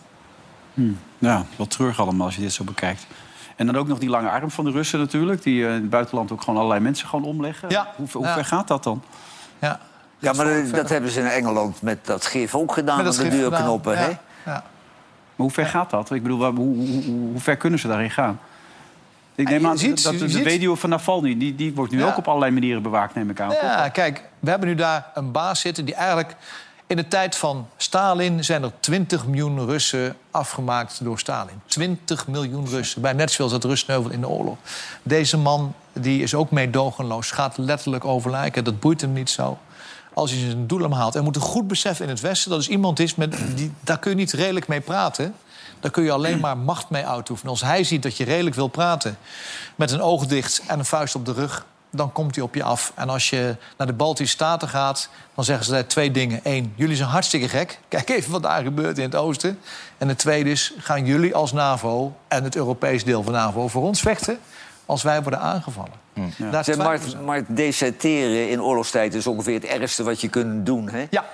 Hmm. 0.74 0.98
Ja, 1.18 1.44
wat 1.56 1.70
treurig 1.70 2.00
allemaal 2.00 2.26
als 2.26 2.34
je 2.34 2.40
dit 2.40 2.52
zo 2.52 2.64
bekijkt. 2.64 3.06
En 3.56 3.66
dan 3.66 3.76
ook 3.76 3.86
nog 3.86 3.98
die 3.98 4.08
lange 4.08 4.28
arm 4.30 4.50
van 4.50 4.64
de 4.64 4.70
Russen 4.70 4.98
natuurlijk... 4.98 5.42
die 5.42 5.62
eh, 5.66 5.68
in 5.74 5.80
het 5.80 5.90
buitenland 5.90 6.32
ook 6.32 6.40
gewoon 6.42 6.56
allerlei 6.58 6.80
mensen 6.80 7.08
gewoon 7.08 7.24
omleggen. 7.24 7.68
Ja. 7.70 7.88
Hoe, 7.96 8.06
hoe 8.12 8.24
Ja. 8.24 8.34
ver 8.34 8.44
gaat 8.44 8.68
dat 8.68 8.82
dan? 8.84 9.02
Ja, 9.58 9.80
Ja, 10.18 10.32
maar 10.32 10.70
dat, 10.70 10.88
hebben 10.88 11.10
ze 11.10 11.20
in 11.20 11.26
Engeland 11.26 11.82
met 11.82 12.06
dat 12.06 12.26
gif 12.26 12.54
ook 12.54 12.72
gedaan 12.72 13.04
Met 13.04 13.14
de 13.14 13.28
deurknoppen. 13.28 13.98
hè? 13.98 14.10
Maar 14.44 14.62
hoe 15.36 15.50
ver 15.50 15.66
gaat 15.66 15.90
dat? 15.90 16.10
Ik 16.10 16.22
bedoel, 16.22 16.38
waar- 16.38 16.52
hoe, 16.52 16.76
hoe, 16.76 17.02
hoe, 17.04 17.28
hoe 17.30 17.40
ver 17.40 17.56
kunnen 17.56 17.78
ze 17.78 17.88
daarin 17.88 18.10
gaan? 18.10 18.38
Ik 19.34 19.48
neem 19.48 19.66
aan 19.66 19.78
ziet- 19.78 20.02
dat 20.02 20.18
de, 20.18 20.26
de 20.26 20.42
weduwe 20.42 20.76
van 20.76 20.90
Navalny... 20.90 21.38
Die, 21.38 21.54
die 21.54 21.74
wordt 21.74 21.92
nu 21.92 21.98
Ja. 21.98 22.06
ook 22.06 22.16
op 22.16 22.28
allerlei 22.28 22.52
manieren 22.52 22.82
bewaakt, 22.82 23.14
neem 23.14 23.30
ik 23.30 23.40
aan. 23.40 23.50
Ja, 23.50 23.88
kijk, 23.88 24.22
we 24.40 24.50
hebben 24.50 24.68
nu 24.68 24.74
daar 24.74 25.10
een 25.14 25.32
baas 25.32 25.60
zitten 25.60 25.84
die 25.84 25.94
eigenlijk... 25.94 26.36
In 26.86 26.98
de 26.98 27.08
tijd 27.08 27.36
van 27.36 27.68
Stalin 27.76 28.44
zijn 28.44 28.62
er 28.62 28.72
20 28.80 29.26
miljoen 29.26 29.66
Russen 29.66 30.16
afgemaakt 30.30 31.04
door 31.04 31.18
Stalin. 31.18 31.60
20 31.66 32.26
miljoen 32.26 32.68
Russen. 32.68 33.00
Bij 33.02 33.12
net 33.12 33.30
zoals 33.30 33.50
dat 33.50 33.64
Rusneuvel 33.64 34.10
in 34.10 34.20
de 34.20 34.28
oorlog. 34.28 34.56
Deze 35.02 35.36
man 35.38 35.74
die 35.92 36.22
is 36.22 36.34
ook 36.34 36.50
meedogenloos. 36.50 37.30
Gaat 37.30 37.58
letterlijk 37.58 38.04
over 38.04 38.30
lijken. 38.30 38.64
Dat 38.64 38.80
boeit 38.80 39.00
hem 39.00 39.12
niet 39.12 39.30
zo. 39.30 39.58
Als 40.14 40.30
hij 40.30 40.40
zijn 40.40 40.66
doel 40.66 40.94
haalt. 40.94 41.14
En 41.14 41.24
moet 41.24 41.36
een 41.36 41.42
goed 41.42 41.68
beseffen 41.68 42.04
in 42.04 42.10
het 42.10 42.20
Westen... 42.20 42.50
dat 42.50 42.64
er 42.64 42.70
iemand 42.70 42.98
is, 42.98 43.14
met 43.14 43.36
die, 43.54 43.72
daar 43.80 43.98
kun 43.98 44.10
je 44.10 44.16
niet 44.16 44.32
redelijk 44.32 44.68
mee 44.68 44.80
praten. 44.80 45.34
Daar 45.80 45.90
kun 45.90 46.02
je 46.02 46.10
alleen 46.10 46.40
maar 46.40 46.56
macht 46.56 46.90
mee 46.90 47.06
uitoefenen. 47.06 47.50
Als 47.50 47.62
hij 47.62 47.84
ziet 47.84 48.02
dat 48.02 48.16
je 48.16 48.24
redelijk 48.24 48.56
wil 48.56 48.68
praten... 48.68 49.18
met 49.74 49.90
een 49.90 50.02
oog 50.02 50.26
dicht 50.26 50.62
en 50.66 50.78
een 50.78 50.84
vuist 50.84 51.14
op 51.14 51.26
de 51.26 51.32
rug 51.32 51.64
dan 51.92 52.12
komt 52.12 52.34
hij 52.34 52.44
op 52.44 52.54
je 52.54 52.62
af. 52.62 52.92
En 52.94 53.08
als 53.08 53.30
je 53.30 53.56
naar 53.76 53.86
de 53.86 53.92
Baltische 53.92 54.34
Staten 54.34 54.68
gaat, 54.68 55.08
dan 55.34 55.44
zeggen 55.44 55.64
ze 55.64 55.70
daar 55.70 55.86
twee 55.86 56.10
dingen. 56.10 56.40
Eén, 56.42 56.72
jullie 56.76 56.96
zijn 56.96 57.08
hartstikke 57.08 57.48
gek. 57.48 57.78
Kijk 57.88 58.10
even 58.10 58.32
wat 58.32 58.42
daar 58.42 58.62
gebeurt 58.62 58.98
in 58.98 59.04
het 59.04 59.14
oosten. 59.14 59.58
En 59.98 60.08
de 60.08 60.16
tweede 60.16 60.50
is, 60.50 60.74
gaan 60.78 61.04
jullie 61.04 61.34
als 61.34 61.52
NAVO 61.52 62.16
en 62.28 62.44
het 62.44 62.56
Europees 62.56 63.04
deel 63.04 63.22
van 63.22 63.32
NAVO... 63.32 63.68
voor 63.68 63.82
ons 63.82 64.00
vechten 64.00 64.38
als 64.86 65.02
wij 65.02 65.22
worden 65.22 65.40
aangevallen? 65.40 66.00
Daar 66.50 66.76
maar, 66.76 67.00
maar 67.24 67.44
deserteren 67.48 68.50
in 68.50 68.62
oorlogstijd 68.62 69.14
is 69.14 69.26
ongeveer 69.26 69.54
het 69.54 69.64
ergste 69.64 70.02
wat 70.02 70.20
je 70.20 70.28
kunt 70.28 70.66
doen. 70.66 70.88
Hè? 70.88 71.06
Ja. 71.10 71.24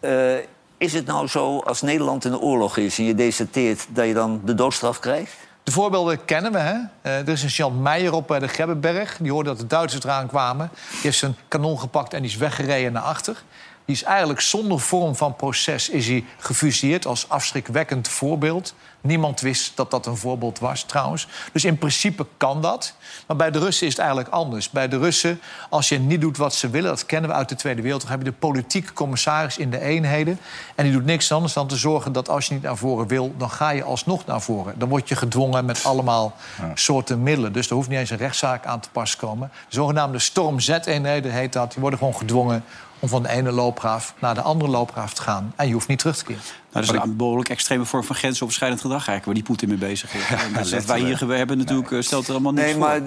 Eh, 0.00 0.44
is 0.78 0.92
het 0.92 1.06
nou 1.06 1.26
zo, 1.26 1.58
als 1.58 1.82
Nederland 1.82 2.24
in 2.24 2.30
de 2.30 2.40
oorlog 2.40 2.76
is 2.76 2.98
en 2.98 3.04
je 3.04 3.14
deserteert... 3.14 3.86
dat 3.88 4.06
je 4.06 4.14
dan 4.14 4.40
de 4.44 4.54
doodstraf 4.54 4.98
krijgt? 4.98 5.36
De 5.62 5.74
voorbeelden 5.74 6.24
kennen 6.24 6.52
we. 6.52 6.58
Hè? 6.58 6.76
Eh, 7.02 7.18
er 7.18 7.28
is 7.28 7.42
een 7.42 7.48
Jan 7.48 7.82
Meijer 7.82 8.12
op 8.12 8.26
bij 8.26 8.38
de 8.38 8.48
Gebbenberg. 8.48 9.16
Die 9.20 9.32
hoorde 9.32 9.48
dat 9.48 9.58
de 9.58 9.66
Duitsers 9.66 10.04
eraan 10.04 10.28
kwamen. 10.28 10.70
Die 10.90 11.00
heeft 11.00 11.18
zijn 11.18 11.36
kanon 11.48 11.78
gepakt 11.78 12.14
en 12.14 12.22
die 12.22 12.30
is 12.30 12.36
weggereden 12.36 12.92
naar 12.92 13.02
achter. 13.02 13.42
Die 13.88 13.96
is 13.96 14.02
eigenlijk 14.02 14.40
zonder 14.40 14.80
vorm 14.80 15.16
van 15.16 15.36
proces 15.36 15.88
is 15.88 16.06
hij 16.06 16.24
gefusilleerd 16.38 17.06
als 17.06 17.28
afschrikwekkend 17.28 18.08
voorbeeld. 18.08 18.74
Niemand 19.00 19.40
wist 19.40 19.76
dat 19.76 19.90
dat 19.90 20.06
een 20.06 20.16
voorbeeld 20.16 20.58
was, 20.58 20.82
trouwens. 20.82 21.28
Dus 21.52 21.64
in 21.64 21.78
principe 21.78 22.26
kan 22.36 22.62
dat. 22.62 22.94
Maar 23.26 23.36
bij 23.36 23.50
de 23.50 23.58
Russen 23.58 23.86
is 23.86 23.92
het 23.92 24.00
eigenlijk 24.00 24.30
anders. 24.30 24.70
Bij 24.70 24.88
de 24.88 24.98
Russen, 24.98 25.40
als 25.70 25.88
je 25.88 25.98
niet 25.98 26.20
doet 26.20 26.36
wat 26.36 26.54
ze 26.54 26.70
willen... 26.70 26.90
dat 26.90 27.06
kennen 27.06 27.30
we 27.30 27.36
uit 27.36 27.48
de 27.48 27.54
Tweede 27.54 27.82
Wereldoorlog... 27.82 28.16
heb 28.16 28.26
je 28.26 28.32
de 28.32 28.38
politieke 28.38 28.92
commissaris 28.92 29.58
in 29.58 29.70
de 29.70 29.80
eenheden. 29.80 30.38
En 30.74 30.84
die 30.84 30.92
doet 30.92 31.04
niks 31.04 31.32
anders 31.32 31.52
dan 31.52 31.66
te 31.66 31.76
zorgen 31.76 32.12
dat 32.12 32.28
als 32.28 32.46
je 32.46 32.54
niet 32.54 32.62
naar 32.62 32.76
voren 32.76 33.06
wil... 33.06 33.34
dan 33.36 33.50
ga 33.50 33.70
je 33.70 33.82
alsnog 33.82 34.26
naar 34.26 34.40
voren. 34.40 34.78
Dan 34.78 34.88
word 34.88 35.08
je 35.08 35.16
gedwongen 35.16 35.64
met 35.64 35.84
allemaal 35.84 36.34
soorten 36.74 37.22
middelen. 37.22 37.52
Dus 37.52 37.68
er 37.68 37.74
hoeft 37.74 37.88
niet 37.88 37.98
eens 37.98 38.10
een 38.10 38.16
rechtszaak 38.16 38.66
aan 38.66 38.80
te 38.80 38.88
pas 38.92 39.16
komen. 39.16 39.50
De 39.68 39.74
zogenaamde 39.74 40.18
Storm 40.18 40.60
Z-eenheden 40.60 41.32
heet 41.32 41.52
dat. 41.52 41.72
Die 41.72 41.80
worden 41.80 41.98
gewoon 41.98 42.16
gedwongen 42.16 42.64
om 42.98 43.08
van 43.08 43.22
de 43.22 43.28
ene 43.28 43.52
loopgraaf 43.52 44.14
naar 44.20 44.34
de 44.34 44.42
andere 44.42 44.70
loopgraaf 44.70 45.12
te 45.14 45.22
gaan. 45.22 45.52
En 45.56 45.66
je 45.66 45.72
hoeft 45.72 45.88
niet 45.88 45.98
terug 45.98 46.16
te 46.16 46.24
keren. 46.24 46.42
Nou, 46.72 46.86
dat 46.86 46.94
is 46.94 47.00
een 47.02 47.16
behoorlijk 47.16 47.48
extreme 47.48 47.84
vorm 47.84 48.04
van 48.04 48.16
grensoverschrijdend 48.16 48.80
gedrag 48.80 49.08
eigenlijk... 49.08 49.24
waar 49.24 49.34
die 49.34 49.44
Poetin 49.44 49.68
mee 49.68 49.88
bezig 49.88 50.14
is. 50.14 50.22
Dat 50.54 50.70
wat 50.70 50.84
wij 50.84 51.00
hier 51.00 51.18
hebben 51.36 51.58
natuurlijk 51.58 51.90
eh, 51.92 52.00
stelt 52.00 52.26
er 52.26 52.32
allemaal 52.32 52.52
niks 52.52 52.64
Nee, 52.66 52.74
voor. 52.74 52.82
maar 52.82 53.00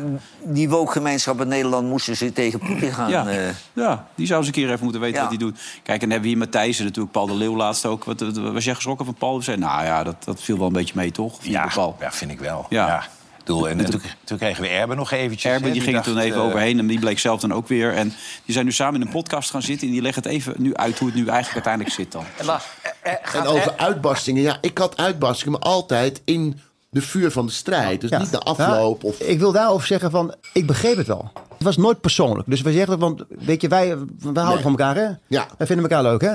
die 0.44 0.70
wookgemeenschap 0.70 1.42
in 1.42 1.48
Nederland 1.48 1.88
moesten 1.88 2.18
ze 2.18 2.34
tegen 2.34 2.60
Poetin 2.60 2.94
gaan. 2.94 3.10
Ja. 3.10 3.28
eh. 3.28 3.50
Ja, 3.74 4.08
die 4.16 4.26
zou 4.26 4.40
eens 4.40 4.48
een 4.48 4.54
keer 4.54 4.70
even 4.72 4.84
moeten 4.84 5.02
weten 5.02 5.16
Ja. 5.18 5.22
wat 5.22 5.30
hij 5.30 5.40
doet. 5.40 5.60
Kijk, 5.84 5.88
en 5.88 6.00
dan 6.00 6.10
hebben 6.10 6.22
we 6.22 6.28
hier 6.28 6.38
Matthijsen 6.38 6.84
natuurlijk, 6.86 7.14
Paul 7.14 7.26
de 7.28 7.34
Leeuw 7.36 7.56
laatst 7.56 7.86
ook. 7.86 8.04
Wat, 8.04 8.20
wat- 8.20 8.38
was 8.38 8.64
jij 8.64 8.76
geschrokken 8.76 9.06
van 9.06 9.16
Paul? 9.16 9.42
Zei, 9.42 9.58
nou 9.58 9.84
ja, 9.84 10.04
dat, 10.04 10.16
dat 10.24 10.42
viel 10.42 10.58
wel 10.58 10.68
een 10.68 10.74
beetje 10.74 10.94
mee, 10.96 11.12
toch? 11.12 11.38
Ja, 11.42 11.68
Paul. 11.74 11.96
ja, 12.00 12.12
vind 12.12 12.32
ik 12.32 12.40
wel. 12.40 12.66
Ja. 12.70 13.04
Bedoel, 13.46 13.70
en, 13.70 13.80
en 13.80 13.92
toen, 13.92 14.02
toen 14.24 14.38
kregen 14.38 14.62
we 14.64 14.68
Erben 14.70 14.98
nog 14.98 15.12
eventjes. 15.12 15.52
Erben 15.52 15.72
die 15.72 15.82
ging 15.82 15.96
er 15.96 16.04
dacht, 16.04 16.16
toen 16.16 16.24
even 16.24 16.38
eh, 16.40 16.46
overheen 16.46 16.80
en 16.80 16.88
die 16.88 17.00
bleek 17.00 17.20
zelf 17.20 17.40
dan 17.42 17.54
ook 17.54 17.68
weer. 17.68 17.94
En 17.94 18.08
die 18.46 18.54
zijn 18.54 18.66
nu 18.66 18.72
samen 18.72 19.02
in 19.02 19.08
een 19.08 19.14
podcast 19.14 19.50
gaan 19.50 19.62
zitten... 19.62 19.88
en 19.88 19.94
die 19.94 20.02
leggen 20.02 20.24
het 20.24 20.32
even 20.32 20.54
nu 20.58 20.76
uit 20.76 21.00
hoe 21.00 21.08
het 21.08 21.18
nu 21.18 21.26
eigenlijk 21.28 21.54
uiteindelijk 21.68 21.96
zit 21.96 22.12
dan. 22.12 22.24
En 23.34 23.46
over 23.48 23.74
uitbarstingen. 23.78 24.42
Ja, 24.42 24.58
ik 24.62 24.78
had 24.78 24.98
uitbarstingen, 24.98 25.60
maar 25.60 25.72
altijd 25.72 26.22
in 26.26 26.60
de 26.90 27.02
vuur 27.02 27.32
van 27.32 27.46
de 27.46 27.52
strijd. 27.52 28.02
Dus 28.02 28.10
Ja. 28.10 28.18
niet 28.20 28.32
de 28.32 28.40
afloop. 28.40 29.04
Of... 29.04 29.20
Ik 29.20 29.40
wil 29.40 29.52
daarover 29.52 29.88
zeggen 29.88 30.12
van, 30.12 30.36
ik 30.54 30.68
begreep 30.68 30.98
het 30.98 31.08
wel. 31.08 31.32
Het 31.34 31.64
was 31.64 31.78
nooit 31.78 32.02
persoonlijk. 32.02 32.50
Dus 32.50 32.62
we 32.62 32.72
zeggen, 32.72 33.00
want 33.00 33.24
weet 33.30 33.62
je, 33.62 33.68
wij, 33.68 33.88
wij 33.98 33.98
houden 34.34 34.54
Nee. 34.54 34.62
van 34.62 34.72
elkaar, 34.72 34.96
hè? 34.96 35.08
Ja. 35.28 35.48
Wij 35.58 35.68
vinden 35.68 35.90
elkaar 35.90 36.04
leuk, 36.04 36.22
hè? 36.22 36.34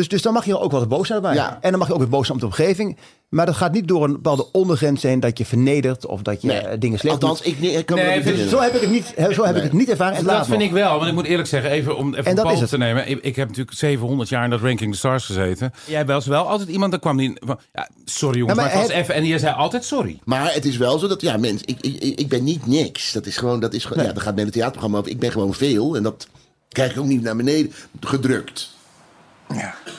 Dus, 0.00 0.08
dus 0.08 0.22
dan 0.22 0.32
mag 0.32 0.44
je 0.44 0.58
ook 0.58 0.70
wel 0.70 0.86
boos 0.86 1.06
zijn 1.06 1.18
erbij. 1.18 1.34
Ja. 1.34 1.58
En 1.60 1.70
dan 1.70 1.78
mag 1.78 1.88
je 1.88 1.94
ook 1.94 2.00
weer 2.00 2.08
boos 2.08 2.26
zijn 2.26 2.34
op 2.34 2.40
de 2.42 2.46
omgeving. 2.62 2.96
Maar 3.28 3.46
dat 3.46 3.54
gaat 3.54 3.72
niet 3.72 3.88
door 3.88 4.04
een 4.04 4.12
bepaalde 4.12 4.46
ondergrens 4.52 5.02
heen 5.02 5.20
dat 5.20 5.38
je 5.38 5.44
vernedert 5.44 6.06
of 6.06 6.22
dat 6.22 6.42
je 6.42 6.46
Nee. 6.48 6.58
eh, 6.58 6.76
dingen 6.78 6.98
slecht 6.98 7.14
Althans, 7.14 7.42
doet. 7.42 7.46
ik, 7.62 7.72
ik 7.72 7.86
kan 7.86 7.96
me 7.98 8.02
Nee, 8.04 8.14
dat 8.16 8.24
niet 8.24 8.34
vind- 8.34 8.50
Zo 8.50 8.60
heb 8.60 8.74
ik 8.74 8.80
het 8.80 8.90
niet, 8.90 9.14
zo 9.34 9.44
heb 9.44 9.56
ik 9.56 9.62
het 9.62 9.72
niet 9.72 9.88
ervaren. 9.88 10.16
En 10.16 10.24
dat 10.24 10.46
vind 10.46 10.58
nog. 10.58 10.66
ik 10.66 10.72
wel, 10.72 10.94
want 10.96 11.06
ik 11.08 11.14
moet 11.14 11.24
eerlijk 11.24 11.48
zeggen, 11.48 11.70
even 11.70 11.96
om 11.96 12.14
even 12.14 12.24
En 12.24 12.34
dat 12.36 12.68
te 12.68 12.78
nemen. 12.78 13.08
Ik, 13.08 13.18
ik 13.22 13.36
heb 13.36 13.48
natuurlijk 13.48 13.76
700 13.76 14.28
jaar 14.28 14.44
in 14.44 14.50
dat 14.50 14.60
Ranking 14.60 14.92
the 14.92 14.98
Stars 14.98 15.24
gezeten. 15.24 15.72
Jij 15.86 16.06
was 16.06 16.26
wel 16.26 16.48
altijd 16.48 16.68
iemand, 16.68 16.90
dan 16.90 17.00
kwam 17.00 17.16
die 17.16 17.32
van, 17.44 17.60
ja, 17.72 17.88
sorry 18.04 18.38
jongens, 18.38 18.56
Ja, 18.58 18.62
maar, 18.64 18.72
maar 18.74 18.82
het 18.82 18.90
was 18.92 19.00
even. 19.00 19.14
En 19.14 19.24
jij 19.26 19.38
zei 19.38 19.54
altijd 19.54 19.84
sorry. 19.84 20.18
Maar 20.24 20.54
het 20.54 20.64
is 20.64 20.76
wel 20.76 20.98
zo 20.98 21.06
dat, 21.08 21.20
ja, 21.20 21.36
mensen, 21.36 21.66
ik, 21.66 21.76
ik, 21.80 22.02
ik 22.02 22.18
ik 22.20 22.28
ben 22.28 22.44
niet 22.44 22.66
niks. 22.66 23.12
Dat 23.12 23.26
is 23.26 23.36
gewoon, 23.36 23.60
dat 23.60 23.74
is 23.74 23.84
gewoon, 23.84 24.04
ja, 24.04 24.12
dan 24.12 24.22
gaat 24.22 24.34
men 24.34 24.44
het 24.44 24.52
theaterprogramma 24.52 24.98
over. 24.98 25.10
Ik 25.10 25.18
ben 25.20 25.32
gewoon 25.32 25.54
veel 25.54 25.96
en 25.96 26.02
dat 26.02 26.28
krijg 26.68 26.90
ik 26.92 26.98
ook 26.98 27.06
niet 27.06 27.22
naar 27.22 27.36
beneden 27.36 27.72
gedrukt. 28.00 28.78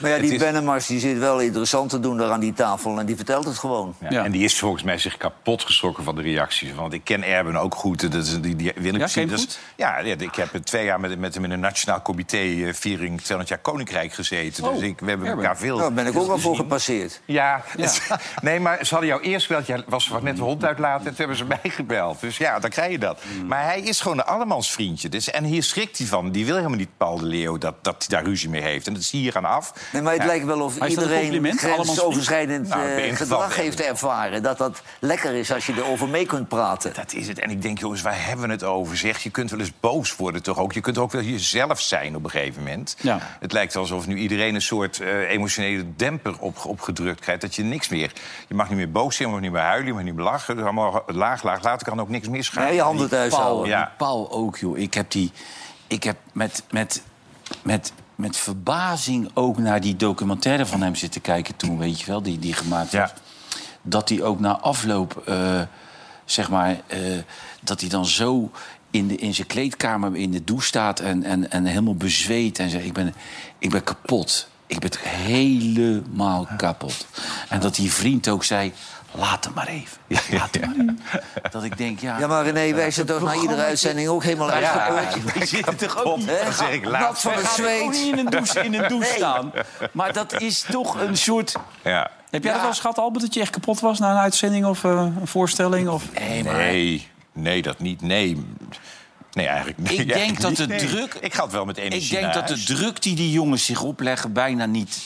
Maar 0.02 0.10
ja, 0.12 0.18
die 0.18 0.32
is- 0.32 0.38
Bennemars 0.40 0.86
die 0.88 1.00
zit 1.00 1.18
wel 1.18 1.40
interessant 1.40 1.90
te 1.90 2.00
doen 2.00 2.18
daar 2.18 2.32
aan 2.32 2.40
die 2.40 2.54
tafel... 2.54 3.00
en 3.00 3.06
die 3.06 3.16
vertelt 3.16 3.46
het 3.46 3.58
gewoon. 3.58 3.96
Ja, 4.10 4.24
En 4.24 4.32
die 4.32 4.44
is 4.44 4.60
volgens 4.60 4.84
mij 4.84 4.98
zich 4.98 5.18
kapot 5.18 5.64
geschrokken 5.64 6.04
van 6.04 6.16
de 6.16 6.22
reacties. 6.22 6.74
Want 6.74 6.94
ik 6.94 7.04
ken 7.04 7.24
Erben 7.24 7.56
ook 7.56 7.76
goed. 7.76 8.12
Dat 8.12 8.24
is, 8.24 8.42
die, 8.42 8.56
die 8.56 8.72
wil 8.76 8.94
ik 8.94 9.00
Ja, 9.00 9.08
zien. 9.08 9.28
Dat 9.28 9.40
is-? 9.40 9.60
Ja, 9.76 10.00
ja, 10.00 10.16
ik 10.18 10.36
heb 10.36 10.50
twee 10.64 10.86
jaar 10.86 11.00
met, 11.00 11.20
met 11.20 11.34
hem 11.34 11.44
in 11.44 11.52
een 11.52 11.60
nationaal 11.60 12.02
comité 12.02 12.38
eh, 12.38 12.74
viering 12.74 13.18
200 13.22 13.50
jaar 13.50 13.60
Koninkrijk 13.60 14.14
gezeten. 14.14 14.64
Oh, 14.64 14.74
dus 14.74 14.82
ik, 14.82 15.00
we 15.00 15.10
hebben 15.10 15.28
Erben. 15.28 15.44
elkaar 15.44 15.58
veel. 15.60 15.78
Nou, 15.78 15.94
daar 15.94 16.04
ben 16.04 16.14
ik 16.14 16.20
ook 16.20 16.30
al 16.30 16.40
voor 16.40 16.56
gepasseerd. 16.56 17.22
Ja, 17.26 17.62
nee, 18.42 18.60
maar 18.60 18.86
ze 18.86 18.90
hadden 18.90 19.10
jou 19.10 19.22
eerst 19.22 19.46
gebeld. 19.46 19.66
Jij 19.68 19.84
was 19.88 20.08
wat 20.08 20.22
met 20.22 20.36
de 20.36 20.42
hond 20.44 20.66
uitlaten 20.66 21.00
en 21.00 21.16
toen 21.16 21.18
hebben 21.18 21.38
ze 21.38 21.46
mij 21.46 21.72
gebeld. 21.72 22.20
Dus 22.22 22.38
ja, 22.38 22.60
dan 22.60 22.70
krijg 22.70 22.92
je 22.92 23.00
dat. 23.00 23.20
Hmm. 23.38 23.48
Maar 23.48 23.64
hij 23.64 23.82
is 23.82 24.02
gewoon 24.02 24.18
een 24.18 24.26
allemansvriendje. 24.26 25.10
Dus, 25.10 25.30
en 25.32 25.44
hier 25.44 25.64
schrikt 25.64 25.98
hij 25.98 26.08
van. 26.08 26.32
Die 26.32 26.46
wil 26.46 26.56
helemaal 26.56 26.78
niet 26.78 26.98
Paul 26.98 27.18
de 27.18 27.26
Leeuw 27.26 27.58
dat, 27.58 27.76
dat 27.84 28.06
hij 28.08 28.18
daar 28.18 28.28
ruzie 28.30 28.50
mee 28.50 28.62
heeft. 28.62 28.88
En 28.88 28.94
dat 28.94 29.02
is 29.02 29.12
hier 29.12 29.36
aan 29.38 29.41
af. 29.46 29.74
Nee, 29.94 30.02
maar 30.02 30.14
het 30.14 30.22
Ja. 30.22 30.28
lijkt 30.28 30.46
wel 30.46 30.62
of 30.62 30.78
iedereen 30.88 31.58
grensoverschrijdend 31.58 32.68
Nou, 32.68 32.82
eh, 32.82 32.96
geval 32.96 33.16
gedrag 33.16 33.56
heeft 33.56 33.82
ervaren. 33.82 34.44
Dat 34.44 34.58
dat 34.58 34.82
lekker 35.00 35.34
is 35.34 35.52
als 35.54 35.66
je 35.66 35.74
erover 35.78 36.08
mee 36.08 36.26
kunt 36.26 36.48
praten. 36.48 36.94
Dat 36.94 37.14
is 37.14 37.28
het. 37.28 37.40
En 37.40 37.50
ik 37.50 37.62
denk, 37.62 37.80
jongens, 37.80 38.02
waar 38.02 38.26
hebben 38.26 38.46
we 38.46 38.52
het 38.52 38.64
over? 38.64 38.98
Zeg, 38.98 39.24
je 39.24 39.30
kunt 39.30 39.50
wel 39.50 39.60
eens 39.60 39.72
boos 39.80 40.16
worden, 40.16 40.44
toch 40.44 40.58
ook? 40.58 40.74
Je 40.74 40.82
kunt 40.82 40.98
ook 40.98 41.12
wel 41.12 41.22
jezelf 41.22 41.82
zijn 41.82 42.16
op 42.16 42.24
een 42.24 42.30
gegeven 42.30 42.64
moment. 42.64 42.96
Ja. 43.02 43.20
Het 43.40 43.52
lijkt 43.52 43.76
alsof 43.76 44.08
nu 44.08 44.16
iedereen 44.18 44.56
een 44.56 44.62
soort 44.62 45.00
eh, 45.00 45.30
emotionele 45.30 45.86
demper 45.96 46.40
op, 46.40 46.66
opgedrukt 46.66 47.20
krijgt. 47.20 47.42
Dat 47.42 47.56
je 47.56 47.64
niks 47.64 47.90
meer... 47.90 48.12
Je 48.48 48.56
mag 48.56 48.68
niet 48.70 48.78
meer 48.78 48.92
boos 48.92 49.16
zijn, 49.16 49.28
je 49.28 49.34
mag 49.34 49.44
niet 49.44 49.52
meer 49.52 49.62
huilen, 49.62 49.88
je 49.88 49.94
mag 49.94 50.04
niet 50.04 50.16
meer 50.16 50.26
lachen. 50.26 50.56
Dus 50.56 50.64
allemaal 50.64 51.04
laag, 51.08 51.44
laag, 51.44 51.64
later 51.64 51.88
kan 51.88 52.02
ook 52.02 52.10
niks 52.10 52.28
misgaan. 52.30 52.64
Nee, 52.64 52.74
je 52.74 52.82
handen 52.82 53.10
thuis 53.10 53.34
houden. 53.34 53.68
Ja. 53.68 53.94
Paul 53.98 54.32
ook, 54.32 54.58
joh. 54.58 54.78
Ik 54.78 54.94
heb 54.94 55.12
die. 55.12 55.32
Ik 55.88 56.04
heb 56.04 56.18
met, 56.34 56.64
met, 56.72 57.04
met, 57.64 57.94
met 58.22 58.38
verbazing 58.38 59.30
ook 59.34 59.58
naar 59.58 59.82
die 59.82 59.96
documentaire 59.96 60.66
van 60.66 60.82
hem 60.82 60.96
zitten 60.96 61.22
kijken 61.22 61.56
toen, 61.56 61.78
weet 61.78 62.00
je 62.00 62.06
wel, 62.06 62.22
die, 62.22 62.40
die 62.40 62.54
gemaakt 62.54 62.92
was. 62.92 63.10
Ja. 63.10 63.14
Dat 63.82 64.10
hij 64.10 64.22
ook 64.22 64.40
na 64.40 64.60
afloop, 64.60 65.24
eh, 65.26 65.62
zeg 66.26 66.50
maar, 66.50 66.82
eh, 66.88 67.00
dat 67.62 67.82
hij 67.82 67.90
dan 67.90 68.06
zo 68.06 68.52
in, 68.92 69.08
de, 69.08 69.16
in 69.16 69.34
zijn 69.34 69.48
kleedkamer 69.48 70.16
in 70.16 70.32
de 70.32 70.44
douche 70.44 70.68
staat 70.68 71.00
en, 71.00 71.24
en, 71.24 71.52
en 71.52 71.66
helemaal 71.66 71.96
bezweet 71.96 72.60
en 72.60 72.70
zegt: 72.70 72.86
ik 72.86 72.94
ben, 72.94 73.14
ik 73.58 73.70
ben 73.70 73.84
kapot. 73.84 74.50
Ik 74.68 74.80
ben 74.80 74.92
helemaal 75.00 76.48
kapot. 76.58 77.06
En 77.50 77.60
dat 77.60 77.76
die 77.76 77.92
vriend 77.92 78.28
ook 78.28 78.44
zei, 78.44 78.74
laat 79.12 79.43
hem 79.43 79.54
maar 79.54 79.67
even. 79.67 79.97
Laat 80.32 80.56
hem 80.56 80.69
maar 80.69 80.76
even. 80.76 81.00
Dat 81.52 81.63
ik 81.63 81.78
denk, 81.78 82.00
ja... 82.00 82.19
Ja, 82.19 82.28
maar 82.28 82.43
René, 82.50 82.74
wij 82.76 82.91
zijn 82.91 83.06
toch 83.06 83.21
na 83.21 83.34
iedere 83.34 83.62
uitzending 83.62 84.08
ook 84.08 84.24
helemaal 84.24 84.60
Ja, 84.60 84.89
uitgeput? 84.89 85.34
wij 85.34 85.45
zitten 85.45 85.76
toch 85.78 86.04
ook 86.04 86.17
niet... 86.17 86.30
Zeg 86.52 86.71
ik, 86.71 86.86
laat 86.86 87.21
van 87.21 87.34
zweet. 87.56 87.82
ook 87.82 87.91
niet 87.91 88.12
in 88.12 88.17
een 88.17 88.30
douche, 88.30 88.60
in 88.60 88.74
een 88.74 88.88
douche 88.88 89.08
Nee. 89.10 89.17
staan. 89.17 89.52
Maar 89.91 90.13
dat 90.13 90.41
is 90.41 90.65
toch 90.69 91.00
een 91.02 91.17
soort... 91.17 91.56
Ja. 91.84 92.12
Heb 92.30 92.43
jij 92.43 92.52
dat 92.52 92.62
wel 92.62 92.69
eens 92.69 92.80
gehad, 92.80 92.97
Albert, 92.97 93.24
dat 93.24 93.34
je 93.34 93.39
echt 93.41 93.50
kapot 93.50 93.80
was 93.80 94.00
na 94.00 94.12
een 94.12 94.17
uitzending 94.17 94.65
of 94.65 94.84
eh, 94.84 94.91
een 94.91 95.28
voorstelling? 95.28 95.89
Of... 95.89 96.04
Nee, 96.19 96.43
maar... 96.43 96.56
Nee, 96.56 97.08
nee, 97.34 97.62
dat 97.62 97.80
niet. 97.80 98.02
Nee. 98.02 98.45
Nee, 99.32 99.47
eigenlijk 99.47 99.78
niet. 99.78 99.91
Ik 100.00 100.13
denk 100.13 100.41
dat 100.41 100.56
de 100.56 100.67
Nee. 100.67 100.80
druk... 100.88 101.13
Ik 101.13 101.34
ga 101.34 101.43
het 101.43 101.52
wel 101.52 101.65
met 101.65 101.78
energie 101.78 102.04
Ik 102.04 102.10
denk 102.10 102.24
naar 102.24 102.34
dat 102.34 102.47
de 102.58 102.63
druk 102.63 103.02
die 103.02 103.15
die 103.15 103.32
jongens 103.32 103.65
zich 103.65 103.82
opleggen 103.82 104.34
bijna 104.34 104.65
niet... 104.65 104.97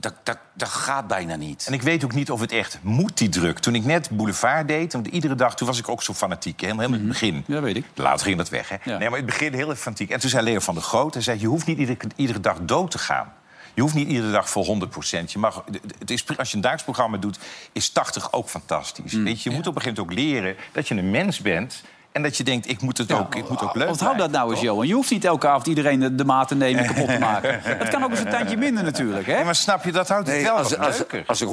Dat, 0.00 0.14
dat, 0.22 0.38
dat 0.54 0.68
gaat 0.68 1.06
bijna 1.06 1.36
niet. 1.36 1.66
En 1.66 1.72
ik 1.72 1.82
weet 1.82 2.04
ook 2.04 2.14
niet 2.14 2.30
of 2.30 2.40
het 2.40 2.52
echt 2.52 2.78
moet, 2.82 3.18
die 3.18 3.28
druk. 3.28 3.58
Toen 3.58 3.74
ik 3.74 3.84
net 3.84 4.10
Boulevard 4.10 4.68
deed, 4.68 4.92
want 4.92 5.06
iedere 5.06 5.34
dag... 5.34 5.54
toen 5.56 5.66
was 5.66 5.78
ik 5.78 5.88
ook 5.88 6.02
zo 6.02 6.14
fanatiek, 6.14 6.60
helemaal, 6.60 6.80
helemaal 6.80 7.00
in 7.00 7.10
het 7.10 7.20
begin. 7.20 7.44
Ja, 7.46 7.60
weet 7.60 7.76
ik. 7.76 7.84
Later 7.94 8.26
ging 8.26 8.38
dat 8.38 8.48
weg, 8.48 8.68
hè? 8.68 8.76
Nee, 8.84 8.98
maar 8.98 9.18
in 9.18 9.24
het 9.24 9.26
begin 9.26 9.54
heel 9.54 9.70
erg 9.70 9.78
fanatiek. 9.78 10.10
En 10.10 10.20
toen 10.20 10.30
zei 10.30 10.44
Leo 10.44 10.58
van 10.58 10.74
der 10.74 10.82
Groot, 10.82 11.14
hij 11.14 11.22
zei... 11.22 11.40
je 11.40 11.46
hoeft 11.46 11.66
niet 11.66 11.78
iedere, 11.78 11.98
iedere 12.16 12.40
dag 12.40 12.58
dood 12.60 12.90
te 12.90 12.98
gaan. 12.98 13.32
Je 13.74 13.80
hoeft 13.80 13.94
niet 13.94 14.08
iedere 14.08 14.30
dag 14.30 14.50
voor 14.50 14.66
100% 14.66 15.24
Je 15.26 15.38
mag, 15.38 15.64
het 15.98 16.10
is, 16.10 16.24
als 16.36 16.48
je 16.50 16.56
een 16.56 16.60
dagelijks 16.60 16.82
programma 16.82 17.16
doet, 17.16 17.38
is 17.72 17.90
80 17.90 18.32
ook 18.32 18.48
fantastisch. 18.48 19.12
Weet 19.12 19.42
je, 19.42 19.50
je 19.50 19.56
moet 19.56 19.66
op 19.66 19.76
een 19.76 19.82
gegeven 19.82 20.04
moment 20.04 20.18
ook 20.18 20.32
leren 20.32 20.56
dat 20.72 20.88
je 20.88 20.94
een 20.94 21.10
mens 21.10 21.40
bent... 21.40 21.82
en 22.18 22.24
dat 22.24 22.36
je 22.36 22.44
denkt, 22.44 22.68
ik 22.68 22.80
moet 22.82 22.98
het 22.98 23.12
ook, 23.12 23.34
ik 23.34 23.48
moet 23.48 23.62
ook 23.62 23.74
leuk 23.74 23.88
Onthoud 23.88 24.18
dat 24.18 24.30
nou 24.30 24.50
eens, 24.50 24.60
Johan. 24.60 24.86
Je 24.86 24.94
hoeft 24.94 25.10
niet 25.10 25.24
elke 25.24 25.48
avond 25.48 25.66
iedereen 25.66 26.00
de, 26.00 26.14
de 26.14 26.24
maat 26.24 26.48
te 26.48 26.54
nemen 26.54 26.84
en 26.84 26.94
kapot 26.94 27.08
te 27.08 27.18
maken. 27.30 27.60
Het 27.62 27.88
kan 27.88 28.04
ook 28.04 28.10
eens 28.10 28.20
een 28.20 28.28
tandje 28.30 28.56
minder 28.56 28.84
natuurlijk, 28.84 29.26
hè? 29.26 29.44
maar 29.44 29.54
snap 29.54 29.84
je, 29.84 29.92
dat 29.92 30.08
houdt 30.08 30.26
het 30.26 30.36
Nee, 30.36 30.44
wel 30.44 30.54
als, 30.56 30.78
als, 30.78 30.96
leuker. 30.96 31.24
als 31.26 31.40
ik 31.40 31.48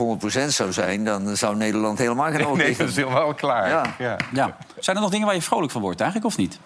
100% 0.45 0.47
zou 0.47 0.73
zijn, 0.73 1.06
dan 1.06 1.38
zou 1.38 1.56
Nederland 1.56 1.97
helemaal 1.97 2.32
geen 2.32 2.45
oog 2.47 2.58
Nee, 2.58 2.65
dicht 2.67 2.80
dat 2.80 2.89
is 2.89 2.95
helemaal 2.95 3.34
klaar. 3.34 3.69
Ja. 3.69 3.84
Ja. 3.97 4.17
Ja. 4.34 4.56
Zijn 4.80 4.95
er 4.95 5.01
nog 5.01 5.12
dingen 5.12 5.25
waar 5.25 5.36
je 5.36 5.41
vrolijk 5.41 5.71
van 5.71 5.82
wordt 5.82 6.01
eigenlijk, 6.01 6.32
of 6.32 6.38
niet? 6.38 6.60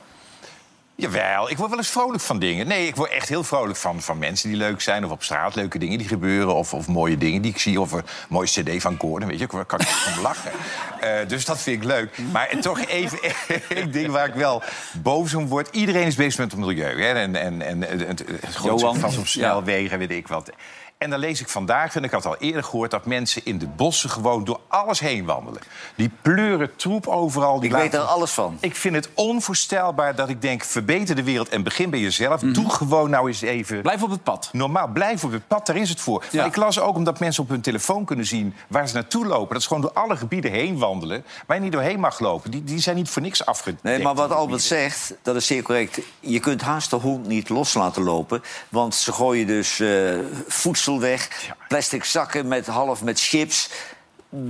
Jawel, 0.99 1.49
ik 1.49 1.57
word 1.57 1.69
wel 1.69 1.79
eens 1.79 1.89
vrolijk 1.89 2.23
van 2.23 2.39
dingen. 2.39 2.67
Nee, 2.67 2.87
ik 2.87 2.95
word 2.95 3.11
echt 3.11 3.29
heel 3.29 3.43
vrolijk 3.43 3.77
van, 3.77 4.01
van 4.01 4.17
mensen 4.17 4.49
die 4.49 4.57
leuk 4.57 4.81
zijn... 4.81 5.05
of 5.05 5.11
op 5.11 5.23
straat 5.23 5.55
leuke 5.55 5.79
dingen 5.79 5.97
die 5.97 6.07
gebeuren... 6.07 6.55
of, 6.55 6.73
of 6.73 6.87
mooie 6.87 7.17
dingen 7.17 7.41
die 7.41 7.51
ik 7.51 7.59
zie, 7.59 7.81
of 7.81 7.91
een 7.91 8.03
mooie 8.29 8.47
cd 8.47 8.81
van 8.81 8.97
Gordon. 8.99 9.29
Weet 9.29 9.39
je, 9.39 9.47
daar 9.47 9.65
kan 9.65 9.79
ik 9.79 9.87
van 9.87 10.21
lachen. 10.21 10.51
Eh, 10.99 11.27
dus 11.27 11.45
dat 11.45 11.59
vind 11.59 11.81
ik 11.81 11.87
leuk. 11.87 12.17
Maar 12.31 12.59
toch 12.59 12.85
even 12.85 13.19
één 13.75 13.91
ding 13.91 14.11
waar 14.11 14.27
ik 14.27 14.33
wel 14.33 14.63
boos 14.93 15.33
om 15.33 15.47
word. 15.47 15.69
Iedereen 15.71 16.05
is 16.05 16.15
bezig 16.15 16.39
met 16.39 16.51
het 16.51 16.59
milieu. 16.59 17.01
Hè? 17.01 17.13
En, 17.13 17.35
en, 17.35 17.61
en 17.61 17.81
het, 17.81 18.07
het, 18.07 18.23
het 18.45 19.17
op 19.17 19.27
snelwegen, 19.27 19.99
weet 19.99 20.11
ik 20.11 20.27
wat. 20.27 20.51
En 20.99 21.09
dan 21.09 21.19
lees 21.19 21.41
ik 21.41 21.49
vandaag, 21.49 21.95
en 21.95 22.03
ik 22.03 22.11
had 22.11 22.25
al 22.25 22.37
eerder 22.37 22.63
gehoord... 22.63 22.91
dat 22.91 23.05
mensen 23.05 23.41
in 23.45 23.57
de 23.57 23.67
bossen 23.67 24.09
gewoon 24.09 24.43
door 24.43 24.59
alles 24.67 24.99
heen 24.99 25.25
wandelen. 25.25 25.61
Die 25.95 26.11
pleuren 26.21 26.75
troep 26.75 27.07
overal. 27.07 27.59
Die 27.59 27.69
Ik 27.69 27.75
weet 27.75 27.93
er 27.93 27.99
alles 27.99 28.31
van. 28.31 28.57
ik 28.59 28.75
vind 28.75 28.95
het 28.95 29.09
onvoorstelbaar 29.13 30.15
dat 30.15 30.29
ik 30.29 30.41
denk... 30.41 30.63
verbeter 30.63 31.15
de 31.15 31.23
wereld 31.23 31.49
en 31.49 31.63
begin 31.63 31.89
bij 31.89 31.99
jezelf. 31.99 32.41
Doe 32.41 32.69
gewoon 32.69 33.09
nou 33.09 33.27
eens 33.27 33.41
even... 33.41 33.73
Mhm. 33.73 33.83
Blijf 33.83 34.03
op 34.03 34.09
het 34.09 34.23
pad. 34.23 34.49
Normaal, 34.51 34.87
blijf 34.87 35.23
op 35.23 35.31
het 35.31 35.47
pad, 35.47 35.65
daar 35.65 35.75
is 35.75 35.89
het 35.89 36.01
voor. 36.01 36.23
Ja. 36.31 36.37
Maar 36.37 36.45
ik 36.45 36.55
las 36.55 36.79
ook 36.79 36.95
omdat 36.95 37.19
mensen 37.19 37.43
op 37.43 37.49
hun 37.49 37.61
telefoon 37.61 38.05
kunnen 38.05 38.25
zien... 38.25 38.55
waar 38.67 38.87
ze 38.87 38.93
naartoe 38.93 39.25
lopen. 39.25 39.53
Dat 39.53 39.61
ze 39.61 39.67
gewoon 39.67 39.83
door 39.83 39.93
alle 39.93 40.17
gebieden 40.17 40.51
heen 40.51 40.77
wandelen... 40.77 41.25
waar 41.45 41.57
je 41.57 41.63
niet 41.63 41.71
doorheen 41.71 41.99
mag 41.99 42.19
lopen. 42.19 42.51
Die, 42.51 42.63
die 42.63 42.79
zijn 42.79 42.95
niet 42.95 43.09
voor 43.09 43.21
niks 43.21 43.45
afgedekt. 43.45 43.83
Nee, 43.83 44.01
maar 44.01 44.15
wat 44.15 44.31
Albert 44.31 44.61
zegt, 44.61 45.13
dat 45.21 45.35
is 45.35 45.47
zeer 45.47 45.61
correct. 45.61 45.99
Je 46.19 46.39
kunt 46.39 46.61
haast 46.61 46.89
de 46.89 46.95
hond 46.95 47.27
niet 47.27 47.49
los 47.49 47.73
laten 47.73 48.03
lopen. 48.03 48.43
Want 48.69 48.95
ze 48.95 49.11
gooien 49.11 49.47
dus 49.47 49.79
eh, 49.79 50.19
voedsel 50.47 50.87
weg, 50.97 51.51
plastic 51.67 52.03
zakken 52.03 52.47
met 52.47 52.67
half 52.67 53.03
met 53.03 53.21
chips. 53.21 53.69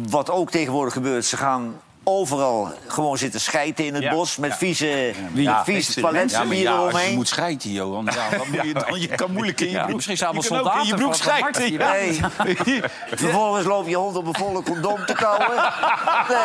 Wat 0.10 0.30
ook 0.30 0.52
tegenwoordig 0.52 0.93
gebeurt, 0.93 1.25
ze 1.25 1.38
gaan 1.38 1.82
overal 2.04 2.72
gewoon 2.88 3.18
zitten 3.18 3.40
schijten 3.40 3.86
in 3.86 3.94
het 3.94 4.04
Ja, 4.04 4.12
bos... 4.14 4.38
met 4.38 4.50
ja. 4.50 4.56
vieze, 4.58 5.14
Ja, 5.34 5.64
maar 6.44 6.94
als 6.94 7.04
je 7.06 7.12
moet 7.16 7.28
schijten, 7.28 7.72
Johan, 7.72 8.06
ja, 8.14 8.38
wat 8.38 8.48
moet 8.48 8.62
je 8.68 8.74
dan? 8.74 9.00
Je 9.02 9.08
kan 9.08 9.32
moeilijk 9.32 9.62
in 9.62 9.66
je 9.68 9.72
Ja, 9.74 9.82
broek. 9.84 9.96
misschien 9.96 10.18
zijn 10.18 10.30
je 10.34 10.38
allemaal 10.50 10.64
kan 10.64 10.74
ook 10.74 10.82
in 10.82 10.88
je 10.88 10.94
broek 10.96 11.16
van- 11.16 11.24
van 11.24 11.54
schijten. 11.54 11.78
Marten 11.78 12.14
Ja. 12.48 12.64
hier. 12.64 12.92
Vervolgens 13.16 13.66
loop 13.66 13.88
je 13.88 13.96
hond 13.96 14.16
op 14.16 14.26
een 14.28 14.36
volle 14.36 14.64
condoom 14.64 15.06
te 15.06 15.14
kauwen. 15.14 15.48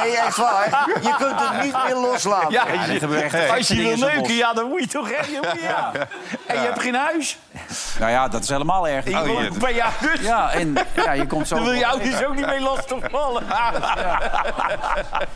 Nee, 0.03 0.17
echt 0.17 0.37
waar. 0.37 0.89
Je 1.03 1.15
kunt 1.19 1.41
het 1.41 1.63
niet 1.65 1.77
meer 1.87 1.95
loslaten. 1.97 2.51
Ja, 2.53 2.65
gebeuren 2.65 3.23
echt 3.33 3.51
als 3.57 3.69
je 3.69 3.75
wil 3.75 3.83
dingen 3.85 3.93
in 3.93 3.99
zo'n 3.99 4.07
neuken, 4.09 4.23
bos. 4.29 4.37
ja, 4.37 4.53
dan 4.53 4.69
moet 4.69 4.81
je 4.81 4.87
toch 4.89 5.11
echt... 5.11 5.29
Ja. 5.63 5.93
En 6.47 6.57
je 6.61 6.67
hebt 6.67 6.81
geen 6.81 6.95
huis. 6.95 7.39
Nou 7.99 8.11
ja, 8.11 8.29
dat 8.29 8.43
is 8.43 8.49
helemaal 8.49 8.89
erg. 8.89 9.05
Je 9.09 9.27
woont 9.27 9.59
bij 9.59 9.75
je 9.75 9.85
ouders. 9.85 10.21
Ja, 10.21 10.51
en 10.53 10.75
ja, 10.97 11.13
je 11.13 11.27
komt 11.27 11.49
zo... 11.49 11.55
Dan 11.55 11.65
wil 11.65 11.73
je 11.73 11.87
ouders 11.87 12.25
ook 12.25 12.35
niet 12.35 12.47
mee 12.47 12.61
lastigvallen. 12.61 13.43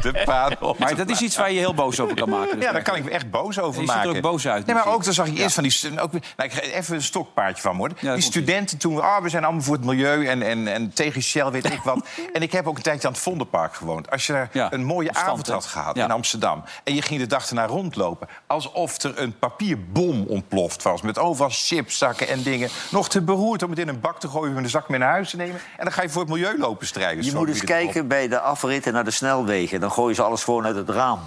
De. 0.00 0.74
Maar 0.78 0.94
dat 0.96 1.10
is 1.10 1.20
iets 1.20 1.36
waar 1.36 1.52
je 1.52 1.58
heel 1.58 1.74
boos 1.74 2.00
over 2.00 2.16
kan 2.16 2.28
maken. 2.28 2.56
dus 2.56 2.64
Ja, 2.64 2.72
daar 2.72 2.82
kan 2.82 2.94
ik 2.96 3.04
me 3.04 3.10
echt 3.10 3.30
boos 3.30 3.58
over 3.60 3.80
Je 3.80 3.86
ziet 3.86 3.96
er 3.96 4.02
maken. 4.04 4.16
ook 4.16 4.22
boos 4.22 4.46
uit, 4.48 4.66
Nee, 4.66 4.74
maar 4.74 4.86
ook, 4.86 5.04
dan 5.04 5.12
zag 5.12 5.26
ik 5.26 5.38
eerst 5.38 5.54
van 5.54 5.62
die... 5.62 6.00
Ook, 6.00 6.12
weer- 6.12 6.22
nou, 6.36 6.48
ik 6.50 6.54
ga 6.56 6.60
even 6.60 6.94
een 6.94 7.02
stokpaardje 7.02 7.62
van 7.62 7.76
worden. 7.76 7.96
die 8.14 8.20
studenten 8.22 8.78
toen... 8.78 9.00
Ah, 9.02 9.22
we 9.22 9.28
zijn 9.28 9.44
allemaal 9.44 9.62
voor 9.62 9.74
het 9.76 9.84
milieu 9.84 10.26
en, 10.26 10.42
en, 10.42 10.68
en 10.68 10.92
tegen 10.92 11.22
Shell, 11.22 11.50
weet 11.50 11.72
ik 11.72 11.80
wat. 11.84 12.06
en 12.32 12.42
ik 12.42 12.52
heb 12.52 12.66
ook 12.66 12.76
een 12.76 12.82
tijdje 12.82 13.06
aan 13.06 13.12
het 13.12 13.22
Vondelpark 13.22 13.74
gewoond. 13.74 14.10
Als 14.10 14.26
je 14.26 14.32
daar 14.32 14.48
Ja, 14.52 14.72
een 14.72 14.84
mooie 14.84 15.12
avond 15.14 15.48
had 15.48 15.64
gehad 15.64 15.96
Ja. 15.96 16.04
in 16.04 16.10
Amsterdam... 16.10 16.64
en 16.84 16.94
je 16.94 17.02
ging 17.02 17.20
de 17.20 17.26
dag 17.26 17.48
erna 17.48 17.66
rondlopen... 17.66 18.28
alsof 18.46 19.02
er 19.02 19.18
een 19.18 19.38
papierbom 19.38 20.24
ontploft 20.28 20.82
was... 20.82 21.02
met 21.02 21.18
overal 21.18 21.50
chipszakken 21.52 22.28
en 22.28 22.42
dingen. 22.42 22.68
Nog 22.90 23.08
te 23.08 23.22
beroerd 23.22 23.62
om 23.62 23.70
het 23.70 23.78
in 23.78 23.88
een 23.88 24.00
bak 24.00 24.20
te 24.20 24.28
gooien... 24.28 24.56
en 24.56 24.62
een 24.64 24.70
zak 24.70 24.88
mee 24.88 24.98
naar 24.98 25.10
huis 25.10 25.30
te 25.30 25.36
nemen. 25.36 25.60
En 25.76 25.84
dan 25.84 25.92
ga 25.92 26.02
je 26.02 26.08
voor 26.08 26.22
het 26.22 26.30
milieu 26.30 26.58
lopen 26.58 26.86
strijden. 26.86 27.24
Je 27.24 27.34
moet 27.34 27.48
eens 27.48 27.64
kijken 27.64 28.08
bij 28.08 28.28
de 28.28 28.40
afritten 28.40 28.92
naar 29.02 29.10
de 29.10 29.16
snelwegen. 29.16 29.80
Dan 29.80 29.92
gooien 29.92 30.14
ze 30.14 30.22
alles 30.22 30.44
gewoon 30.44 30.64
uit 30.66 30.76
het 30.76 30.88
raam. 30.88 31.18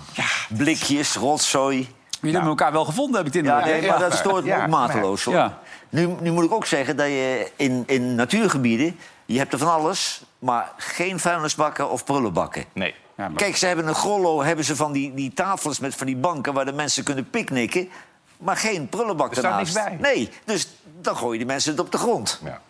Blikjes, 0.50 1.16
rotzooi. 1.16 1.78
Jullie 2.20 2.32
hebben 2.36 2.50
elkaar 2.50 2.72
wel 2.72 2.86
gevonden, 2.86 3.18
heb 3.18 3.28
ik 3.28 3.34
het 3.34 3.46
Ja, 3.46 3.66
nee, 3.66 3.88
maar 3.88 4.00
dat 4.00 4.14
stoort 4.14 4.44
me 4.44 4.50
Ja, 4.50 4.62
ook 4.64 4.68
mateloos. 4.70 5.24
Hoor. 5.24 5.34
Ja. 5.34 5.60
Nu, 5.90 6.10
nu 6.20 6.32
moet 6.32 6.44
ik 6.44 6.52
ook 6.52 6.66
zeggen 6.66 6.98
dat 6.98 7.06
je 7.08 7.52
in, 7.56 7.84
in 7.88 8.16
natuurgebieden... 8.16 9.00
je 9.26 9.38
hebt 9.38 9.54
er 9.54 9.60
van 9.60 9.72
alles, 9.72 10.22
maar 10.40 10.72
geen 10.78 11.20
vuilnisbakken 11.20 11.90
of 11.90 12.04
prullenbakken. 12.04 12.64
Nee. 12.74 12.96
Ja, 13.18 13.28
maar- 13.28 13.38
Kijk, 13.38 13.56
ze 13.56 13.66
hebben 13.66 13.88
een 13.88 13.96
grollo, 13.96 14.44
hebben 14.44 14.66
ze 14.66 14.76
van 14.76 14.92
die, 14.92 15.14
die 15.14 15.34
tafels 15.34 15.80
met 15.80 15.96
van 15.96 16.06
die 16.08 16.16
banken... 16.18 16.54
waar 16.54 16.66
de 16.66 16.74
mensen 16.74 17.04
kunnen 17.04 17.30
picknicken, 17.30 17.90
maar 18.38 18.58
geen 18.58 18.90
prullenbak 18.90 19.32
Er 19.32 19.38
staat 19.38 19.52
ernaast. 19.52 19.74
niks 19.76 19.88
bij. 19.88 19.98
Nee, 20.14 20.30
dus 20.46 20.68
dan 21.02 21.16
gooien 21.18 21.38
die 21.38 21.48
mensen 21.48 21.72
het 21.72 21.80
op 21.80 21.92
de 21.92 21.98
grond. 21.98 22.40
Ja. 22.44 22.62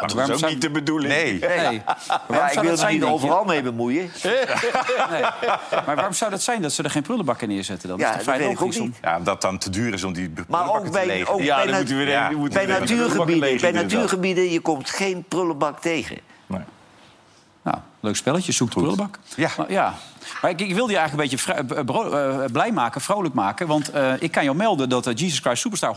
Dat 0.00 0.08
is 0.08 0.14
waarom 0.14 0.32
ook 0.32 0.38
zou- 0.40 0.52
niet 0.52 0.60
de 0.60 0.70
bedoeling. 0.70 1.12
Nee. 1.12 1.38
Nee. 1.38 1.72
Ja, 1.72 1.82
Waarom 2.28 2.46
ik 2.46 2.52
zou 2.52 2.60
wil 2.60 2.62
dat 2.62 2.70
er 2.70 2.76
zijn, 2.78 2.92
niet 2.92 3.02
overal 3.04 3.44
mee 3.44 3.62
bemoeien. 3.62 4.10
Nee. 5.10 5.22
Maar 5.86 5.94
waarom 5.94 6.12
zou 6.12 6.30
dat 6.30 6.42
zijn 6.42 6.62
dat 6.62 6.72
ze 6.72 6.82
er 6.82 6.90
geen 6.90 7.02
prullenbakken 7.02 7.48
neerzetten 7.48 7.88
dan? 7.88 7.98
Ja, 7.98 8.04
is 8.04 8.08
toch 8.08 8.24
dat 8.24 8.34
vrij 8.34 8.46
weet 8.46 8.56
ik 8.56 8.62
ook 8.62 8.78
niet. 8.78 8.98
Ja, 9.02 9.16
omdat 9.16 9.32
het 9.32 9.42
dan 9.42 9.58
te 9.58 9.70
duur 9.70 9.92
is 9.92 10.04
om 10.04 10.12
die 10.12 10.32
Maar 10.34 10.44
prullenbakken 10.64 11.00
te 11.00 11.06
legen. 11.06 11.32
ook 11.34 11.40
Ja, 11.40 11.56
bij, 11.56 11.66
na- 11.66 11.76
moeten 11.76 11.96
we 11.96 12.04
Ja. 12.04 12.30
moeten 12.30 12.68
natuurgebieden, 12.68 13.60
bij 13.60 13.72
natuurgebieden, 13.72 14.50
je 14.50 14.60
komt 14.60 14.90
geen 14.90 15.24
prullenbak 15.28 15.80
tegen. 15.80 16.18
Nee. 16.46 16.60
Nou, 18.02 18.14
leuk 18.14 18.16
spelletje, 18.16 18.52
zoek 18.52 18.70
de 18.70 18.74
prullenbak. 18.80 19.18
Ja. 19.36 19.50
Ja. 19.68 19.94
maar 20.42 20.50
ik, 20.50 20.60
ik 20.60 20.74
wilde 20.74 20.92
je 20.92 20.98
eigenlijk 20.98 21.32
een 21.32 21.38
beetje 21.38 21.52
eh, 21.74 22.44
eh, 22.44 22.50
blij 22.52 22.72
maken, 22.72 23.00
vrolijk 23.00 23.34
maken. 23.34 23.66
Want 23.66 23.90
eh, 23.90 24.12
ik 24.18 24.30
kan 24.30 24.44
jou 24.44 24.56
melden 24.56 24.88
dat 24.88 25.06
eh, 25.06 25.14
Jesus 25.16 25.38
Christ 25.38 25.60
Superstar 25.62 25.94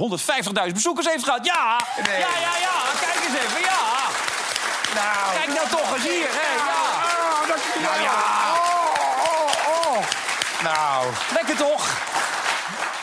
150.000 0.68 0.74
bezoekers 0.74 1.08
heeft 1.08 1.24
gehad. 1.24 1.46
Ja! 1.46 1.80
Ja, 2.06 2.12
ja, 2.14 2.58
ja! 2.60 2.74
Kijk 3.00 3.16
eens 3.28 3.38
even, 3.44 3.62
ja! 3.62 3.80
Nou, 4.96 5.34
Kijk 5.36 5.48
nou 5.48 5.70
toch 5.70 5.94
eens 5.96 6.04
hier, 6.04 6.28
hè! 6.30 6.56
Ja! 6.56 7.90
Nou 7.90 8.02
ja! 8.02 8.34
Nou, 10.64 11.08
Lekker 11.34 11.56
toch? 11.56 11.98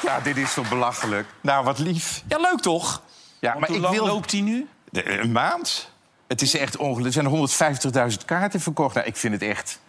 ja, 0.03 0.21
dit 0.21 0.37
is 0.37 0.55
toch 0.55 0.69
belachelijk. 0.69 1.27
Nou, 1.41 1.65
wat 1.65 1.79
lief. 1.79 2.23
Ja, 2.29 2.38
leuk 2.38 2.61
toch? 2.61 3.03
Ja, 3.38 3.55
maar 3.59 3.69
Hoe 3.69 3.77
ik 3.77 3.83
lang 3.83 3.95
wil... 3.95 4.07
loopt 4.07 4.33
hij 4.33 4.41
nu? 4.41 4.69
De- 4.91 5.21
een 5.21 5.33
maand? 5.33 5.91
Het 6.33 6.42
is 6.42 6.57
echt 6.57 6.77
ongelooflijk. 6.77 7.16
Er 7.16 7.92
zijn 7.92 8.11
150.000 8.12 8.25
kaarten 8.25 8.61
verkocht. 8.61 8.95
Nou, 8.95 9.07
ik 9.07 9.16
vind 9.16 9.33
het 9.33 9.42
echt... 9.42 9.81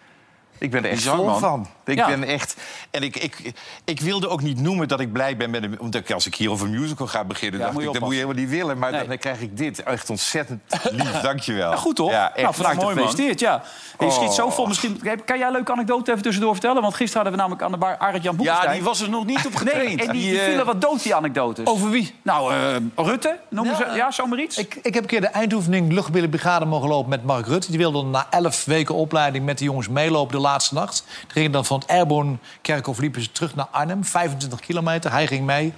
Ik 0.58 0.72
ben 0.72 0.84
er 0.84 0.90
echt 0.90 0.96
Bizar, 1.00 1.16
vol 1.16 1.26
man. 1.26 1.40
van. 1.40 1.68
Ik 1.86 1.98
Ja. 1.98 2.08
ben 2.08 2.24
echt... 2.24 2.56
En 2.92 3.04
ik, 3.04 3.16
ik, 3.18 3.54
ik 3.86 4.02
wilde 4.02 4.28
ook 4.30 4.42
niet 4.42 4.60
noemen 4.60 4.88
dat 4.88 5.00
ik 5.00 5.12
blij 5.14 5.38
ben 5.38 5.50
met 5.50 5.64
een... 5.64 5.80
Omdat 5.80 6.02
ik, 6.02 6.12
als 6.12 6.28
ik 6.28 6.36
hier 6.36 6.52
over 6.52 6.66
een 6.66 6.80
musical 6.80 7.08
ga 7.08 7.24
beginnen... 7.24 7.60
Ja, 7.60 7.66
dacht 7.66 7.74
moet 7.74 7.82
je 7.84 7.88
ik, 7.88 7.94
dat 7.94 8.04
moet 8.04 8.14
je 8.14 8.20
helemaal 8.20 8.42
niet 8.44 8.50
willen. 8.54 8.78
Maar 8.78 8.92
Nee. 8.92 9.08
dan 9.08 9.18
krijg 9.18 9.42
ik 9.42 9.58
dit. 9.58 9.84
Echt 9.84 10.10
ontzettend 10.10 10.62
lief. 10.92 11.12
Dankjewel. 11.22 11.70
Ja, 11.72 11.76
goed 11.78 11.96
toch? 11.96 12.12
Ja, 12.12 12.28
echt. 12.34 12.42
nou, 12.42 12.54
van 12.56 12.66
harte 12.66 12.80
Mooi, 12.82 12.96
man. 12.96 13.04
gefeliciteerd. 13.04 13.40
Ja. 13.40 13.62
Je 14.00 14.12
schiet 14.12 14.32
zo 14.32 14.46
Oh. 14.46 14.52
vol. 14.52 14.66
Misschien, 14.66 15.00
kan 15.26 15.38
jij 15.38 15.48
een 15.48 15.54
leuke 15.54 15.72
anekdote 15.72 16.12
even 16.12 16.24
tussendoor 16.24 16.52
vertellen? 16.52 16.82
Want 16.82 16.94
gisteren 16.96 17.24
hadden 17.24 17.32
we 17.32 17.38
namelijk 17.40 17.62
aan 17.66 17.72
de 17.72 17.78
bar 17.86 17.98
Arend-Jan 17.98 18.32
Ja, 18.34 18.38
Boekenstein. 18.38 18.74
die 18.74 18.84
was 18.84 19.02
er 19.02 19.10
nog 19.10 19.26
niet 19.26 19.46
op 19.46 19.56
getraind. 19.56 19.96
Nee, 19.98 20.08
en 20.08 20.12
die, 20.14 20.22
die 20.22 20.40
eh, 20.40 20.46
vielen 20.46 20.66
wat 20.66 20.82
dood, 20.82 21.04
die 21.04 21.16
anekdotes. 21.16 21.66
Over 21.66 21.90
wie? 21.90 22.16
Nou, 22.22 22.54
eh, 22.54 22.76
Rutte, 22.96 23.40
noemen 23.50 23.76
ze... 23.76 23.86
Ja, 23.96 24.12
zomaar 24.12 24.40
iets? 24.40 24.58
Ik, 24.58 24.76
ik 24.82 24.94
heb 24.94 25.04
een 25.04 25.10
keer 25.10 25.22
de 25.22 25.28
eindoefening 25.28 25.92
luchtbillenbrigade 25.92 26.66
mogen 26.66 26.90
lopen 26.90 27.10
met 27.10 27.24
Mark 27.26 27.46
Rutte. 27.48 27.70
Die 27.70 27.80
wilde 27.80 28.04
na 28.04 28.28
elf 28.30 28.66
weken 28.66 28.96
opleiding 28.96 29.46
met 29.46 29.58
de 29.58 29.64
jongens 29.64 29.88
meelopen 29.88 30.36
de 30.36 30.42
laatste 30.54 30.74
nacht. 30.74 31.04
Die 31.22 31.32
gingen 31.32 31.52
dan 31.52 31.66
van 31.66 31.80
het 31.80 31.90
Airborne 31.90 32.38
Kerkhof 32.62 33.00
liepen 33.00 33.22
ze 33.22 33.32
terug 33.32 33.56
naar 33.56 33.68
Arnhem. 33.72 34.06
25 34.06 34.60
kilometer, 34.60 35.12
hij 35.12 35.28
ging 35.28 35.46
mee. 35.46 35.74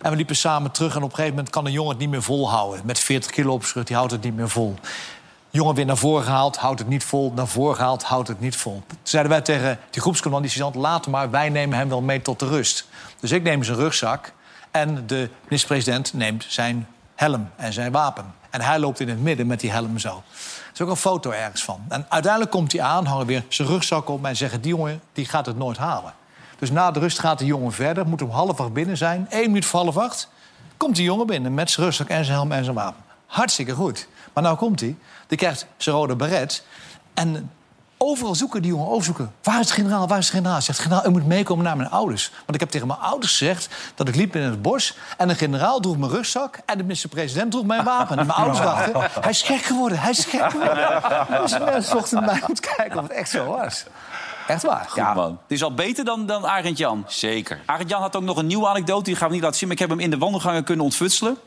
En 0.00 0.10
we 0.10 0.16
liepen 0.16 0.36
samen 0.36 0.70
terug 0.70 0.94
en 0.94 1.02
op 1.02 1.08
een 1.08 1.14
gegeven 1.14 1.34
moment 1.34 1.50
kan 1.50 1.66
een 1.66 1.72
jongen 1.72 1.90
het 1.90 1.98
niet 1.98 2.10
meer 2.10 2.22
volhouden. 2.22 2.80
Met 2.84 2.98
40 2.98 3.30
kilo 3.30 3.52
op 3.52 3.64
die 3.84 3.96
houdt 3.96 4.12
het 4.12 4.22
niet 4.22 4.36
meer 4.36 4.48
vol. 4.48 4.74
Jongen 5.50 5.74
weer 5.74 5.84
naar 5.84 5.96
voren 5.96 6.24
gehaald, 6.24 6.56
houdt 6.56 6.78
het 6.78 6.88
niet 6.88 7.04
vol. 7.04 7.32
Naar 7.34 7.46
voren 7.46 7.76
gehaald, 7.76 8.02
houdt 8.02 8.28
het 8.28 8.40
niet 8.40 8.56
vol. 8.56 8.82
Toen 8.86 8.98
zeiden 9.02 9.32
wij 9.32 9.40
tegen 9.40 9.78
die 9.90 10.00
groepscommandant, 10.00 10.74
laat 10.74 11.06
maar, 11.06 11.30
wij 11.30 11.48
nemen 11.48 11.78
hem 11.78 11.88
wel 11.88 12.00
mee 12.00 12.22
tot 12.22 12.38
de 12.38 12.46
rust. 12.46 12.86
Dus 13.20 13.30
ik 13.30 13.42
neem 13.42 13.62
zijn 13.62 13.76
rugzak 13.76 14.32
en 14.70 15.06
de 15.06 15.28
minister-president 15.44 16.12
neemt 16.12 16.44
zijn 16.48 16.86
helm 17.14 17.50
en 17.56 17.72
zijn 17.72 17.92
wapen. 17.92 18.34
En 18.50 18.60
hij 18.60 18.78
loopt 18.78 19.00
in 19.00 19.08
het 19.08 19.20
midden 19.20 19.46
met 19.46 19.60
die 19.60 19.70
helm 19.70 19.98
zo. 19.98 20.22
Is 20.72 20.80
ook 20.80 20.88
een 20.88 20.96
foto 20.96 21.30
ergens 21.30 21.64
van. 21.64 21.84
En 21.88 22.06
uiteindelijk 22.08 22.52
komt 22.52 22.72
hij 22.72 22.82
aan, 22.82 23.04
hangen 23.04 23.26
weer 23.26 23.44
zijn 23.48 23.68
rugzak 23.68 24.08
op... 24.08 24.24
en 24.24 24.36
zeggen, 24.36 24.60
die 24.60 24.70
jongen 24.70 25.00
die 25.12 25.24
gaat 25.24 25.46
het 25.46 25.56
nooit 25.56 25.76
halen. 25.76 26.14
Dus 26.58 26.70
na 26.70 26.90
de 26.90 26.98
rust 26.98 27.18
gaat 27.18 27.38
de 27.38 27.46
jongen 27.46 27.72
verder, 27.72 28.06
moet 28.06 28.22
om 28.22 28.30
half 28.30 28.60
acht 28.60 28.72
binnen 28.72 28.96
zijn. 28.96 29.26
Eén 29.30 29.46
minuut 29.46 29.64
voor 29.64 29.80
half 29.80 29.96
acht 29.96 30.28
komt 30.76 30.96
die 30.96 31.04
jongen 31.04 31.26
binnen 31.26 31.54
met 31.54 31.70
zijn 31.70 31.86
rugzak 31.86 32.08
en 32.08 32.24
zijn 32.24 32.36
helm 32.36 32.52
en 32.52 32.64
zijn 32.64 32.76
wapen. 32.76 33.04
Hartstikke 33.26 33.74
goed. 33.74 34.08
Maar 34.32 34.42
nou 34.42 34.56
komt 34.56 34.80
hij, 34.80 34.96
die 35.26 35.38
krijgt 35.38 35.66
zijn 35.76 35.96
rode 35.96 36.16
beret... 36.16 36.64
en 37.14 37.50
overal 38.02 38.34
zoeken 38.34 38.62
die 38.62 38.70
jongen, 38.70 38.88
overzoeken. 38.88 39.32
Waar 39.42 39.60
is 39.60 39.66
de 39.66 39.72
generaal, 39.72 40.08
waar 40.08 40.18
is 40.18 40.26
de 40.26 40.32
generaal? 40.32 40.60
Zegt 40.60 40.78
generaal, 40.78 41.06
u 41.06 41.10
moet 41.10 41.26
meekomen 41.26 41.64
naar 41.64 41.76
mijn 41.76 41.90
ouders. 41.90 42.30
Want 42.30 42.54
ik 42.54 42.60
heb 42.60 42.70
tegen 42.70 42.86
mijn 42.86 42.98
ouders 42.98 43.36
gezegd 43.36 43.68
dat 43.94 44.08
ik 44.08 44.14
liep 44.14 44.36
in 44.36 44.42
het 44.42 44.62
bos... 44.62 44.96
en 45.16 45.28
de 45.28 45.34
generaal 45.34 45.80
droeg 45.80 45.96
mijn 45.96 46.10
rugzak 46.10 46.58
en 46.66 46.76
de 46.76 46.82
minister-president 46.82 47.50
droeg 47.50 47.64
mijn 47.64 47.84
wapen. 47.84 48.18
En 48.18 48.26
mijn 48.26 48.38
ouders 48.38 48.60
dachten, 48.60 49.10
hij 49.20 49.30
is 49.30 49.42
gek 49.42 49.62
geworden, 49.62 49.98
hij 49.98 50.10
is 50.10 50.24
gek 50.24 50.50
geworden. 50.50 51.02
Dus 51.42 51.58
mensen 51.58 51.82
zochten 51.82 52.24
mij 52.24 52.42
om 52.48 52.54
te 52.54 52.74
kijken 52.76 52.98
of 52.98 53.02
het 53.02 53.12
echt 53.12 53.30
zo 53.30 53.44
was. 53.44 53.84
Echt 54.46 54.62
waar. 54.62 54.90
Ja, 54.94 55.26
het 55.26 55.36
is 55.46 55.62
al 55.62 55.74
beter 55.74 56.04
dan, 56.04 56.26
dan 56.26 56.46
Arend 56.46 56.78
Jan. 56.78 57.04
Zeker. 57.08 57.60
Arend 57.66 57.88
Jan 57.88 58.00
had 58.00 58.16
ook 58.16 58.22
nog 58.22 58.36
een 58.36 58.46
nieuwe 58.46 58.68
anekdote, 58.68 59.04
die 59.04 59.16
gaan 59.16 59.28
we 59.28 59.34
niet 59.34 59.42
laten 59.42 59.58
zien. 59.58 59.68
Maar 59.68 59.76
ik 59.76 59.82
heb 59.82 59.90
hem 59.90 60.00
in 60.00 60.10
de 60.10 60.18
wandelgangen 60.18 60.64
kunnen 60.64 60.84
ontfutselen. 60.84 61.38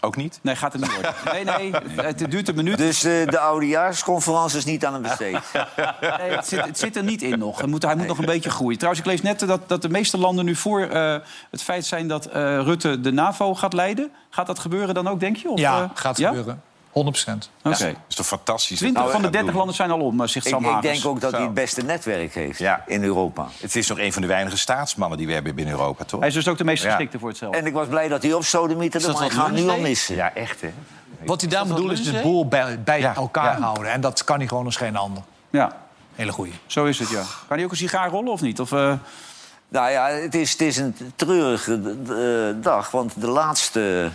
Ook 0.00 0.16
niet? 0.16 0.38
Nee, 0.42 0.56
gaat 0.56 0.72
het 0.72 0.82
niet 0.82 0.92
worden. 0.92 1.14
Nee, 1.32 1.44
nee, 1.44 1.72
het 1.96 2.30
duurt 2.30 2.48
een 2.48 2.54
minuut. 2.54 2.78
Dus 2.78 3.04
eh, 3.04 3.26
de 3.26 3.38
oudejaarsconferentie 3.38 4.58
is 4.58 4.64
niet 4.64 4.84
aan 4.84 4.92
hem 4.92 5.02
besteed. 5.02 5.38
Nee, 6.00 6.30
het, 6.30 6.46
zit, 6.46 6.64
het 6.64 6.78
zit 6.78 6.96
er 6.96 7.02
niet 7.04 7.22
in 7.22 7.38
nog. 7.38 7.58
Hij 7.58 7.68
moet, 7.68 7.82
hij 7.82 7.96
moet 7.96 8.06
nog 8.06 8.18
een 8.18 8.24
beetje 8.24 8.50
groeien. 8.50 8.78
Trouwens, 8.78 9.04
ik 9.04 9.10
lees 9.10 9.22
net 9.22 9.38
dat, 9.38 9.68
dat 9.68 9.82
de 9.82 9.88
meeste 9.88 10.18
landen 10.18 10.44
nu 10.44 10.54
voor 10.54 10.80
eh, 10.82 11.16
het 11.50 11.62
feit 11.62 11.86
zijn... 11.86 12.08
dat 12.08 12.26
eh, 12.26 12.32
Rutte 12.60 13.00
de 13.00 13.12
NAVO 13.12 13.54
gaat 13.54 13.72
leiden. 13.72 14.10
Gaat 14.30 14.46
dat 14.46 14.58
gebeuren 14.58 14.94
dan 14.94 15.08
ook, 15.08 15.20
denk 15.20 15.36
je? 15.36 15.50
Of, 15.50 15.58
Ja, 15.58 15.82
eh, 15.82 15.90
gaat 15.94 16.18
ja? 16.18 16.28
gebeuren. 16.28 16.62
100 16.90 17.16
procent. 17.16 17.50
Oké. 17.62 17.84
Dat 17.86 17.94
is 18.08 18.14
toch 18.14 18.26
fantastisch? 18.26 18.78
20 18.78 19.10
van 19.10 19.22
de 19.22 19.30
30 19.30 19.54
landen 19.54 19.74
zijn 19.74 19.90
al 19.90 20.00
om, 20.00 20.20
eh, 20.20 20.26
zegt 20.26 20.46
Ik, 20.46 20.52
Sam 20.52 20.64
ik 20.64 20.70
Hagers. 20.70 20.92
denk 20.92 21.06
ook 21.06 21.20
dat 21.20 21.32
hij 21.32 21.40
het 21.42 21.54
beste 21.54 21.82
netwerk 21.82 22.34
heeft 22.34 22.58
Ja. 22.58 22.82
in 22.86 23.02
Europa. 23.04 23.46
Het 23.60 23.76
is 23.76 23.88
nog 23.88 23.98
een 23.98 24.12
van 24.12 24.22
de 24.22 24.28
weinige 24.28 24.56
staatsmannen 24.58 25.18
die 25.18 25.26
we 25.26 25.32
hebben 25.32 25.54
binnen 25.54 25.74
Europa, 25.74 26.04
toch? 26.04 26.18
Hij 26.20 26.28
is 26.28 26.34
dus 26.34 26.48
ook 26.48 26.58
de 26.58 26.64
meest 26.64 26.82
Ja. 26.82 26.90
geschikte 26.90 27.18
voor 27.18 27.28
hetzelfde. 27.28 27.58
En 27.58 27.66
ik 27.66 27.72
was 27.72 27.86
blij 27.88 28.08
dat 28.08 28.22
hij 28.22 28.32
op 28.32 28.44
sodemieterde, 28.44 29.06
Is 29.06 29.12
dat 29.12 29.20
maar 29.22 29.30
ik 29.30 29.36
wat 29.36 29.46
ga 29.46 29.52
hem 29.54 29.64
nu 29.64 29.68
al 29.70 29.78
missen. 29.78 30.14
Ja, 30.14 30.34
echt, 30.34 30.60
hè? 30.60 30.70
Wat 31.24 31.40
hij 31.40 31.50
daar 31.50 31.66
bedoelt 31.66 31.92
is 31.92 32.04
de 32.04 32.20
boel 32.22 32.48
bij, 32.48 32.82
bij 32.82 33.00
Ja, 33.00 33.14
elkaar 33.14 33.58
ja. 33.58 33.64
houden. 33.64 33.92
En 33.92 34.00
dat 34.00 34.24
kan 34.24 34.38
hij 34.38 34.48
gewoon 34.48 34.64
als 34.64 34.76
geen 34.76 34.96
ander. 34.96 35.22
Ja, 35.50 35.76
Hele 36.14 36.32
goeie. 36.32 36.52
zo 36.66 36.84
is 36.84 36.98
het, 36.98 37.08
ja. 37.08 37.22
Kan 37.48 37.56
hij 37.56 37.64
ook 37.64 37.70
een 37.70 37.76
sigaar 37.76 38.10
rollen 38.10 38.32
of 38.32 38.40
niet? 38.40 38.60
Of, 38.60 38.72
eh, 38.72 38.92
Nou 39.70 39.90
ja, 39.90 40.08
het 40.08 40.34
is, 40.34 40.52
het 40.52 40.60
is 40.60 40.76
een 40.76 40.96
treurige 41.16 41.72
eh, 42.54 42.62
dag, 42.62 42.90
want 42.90 43.12
de 43.20 43.26
laatste, 43.26 44.10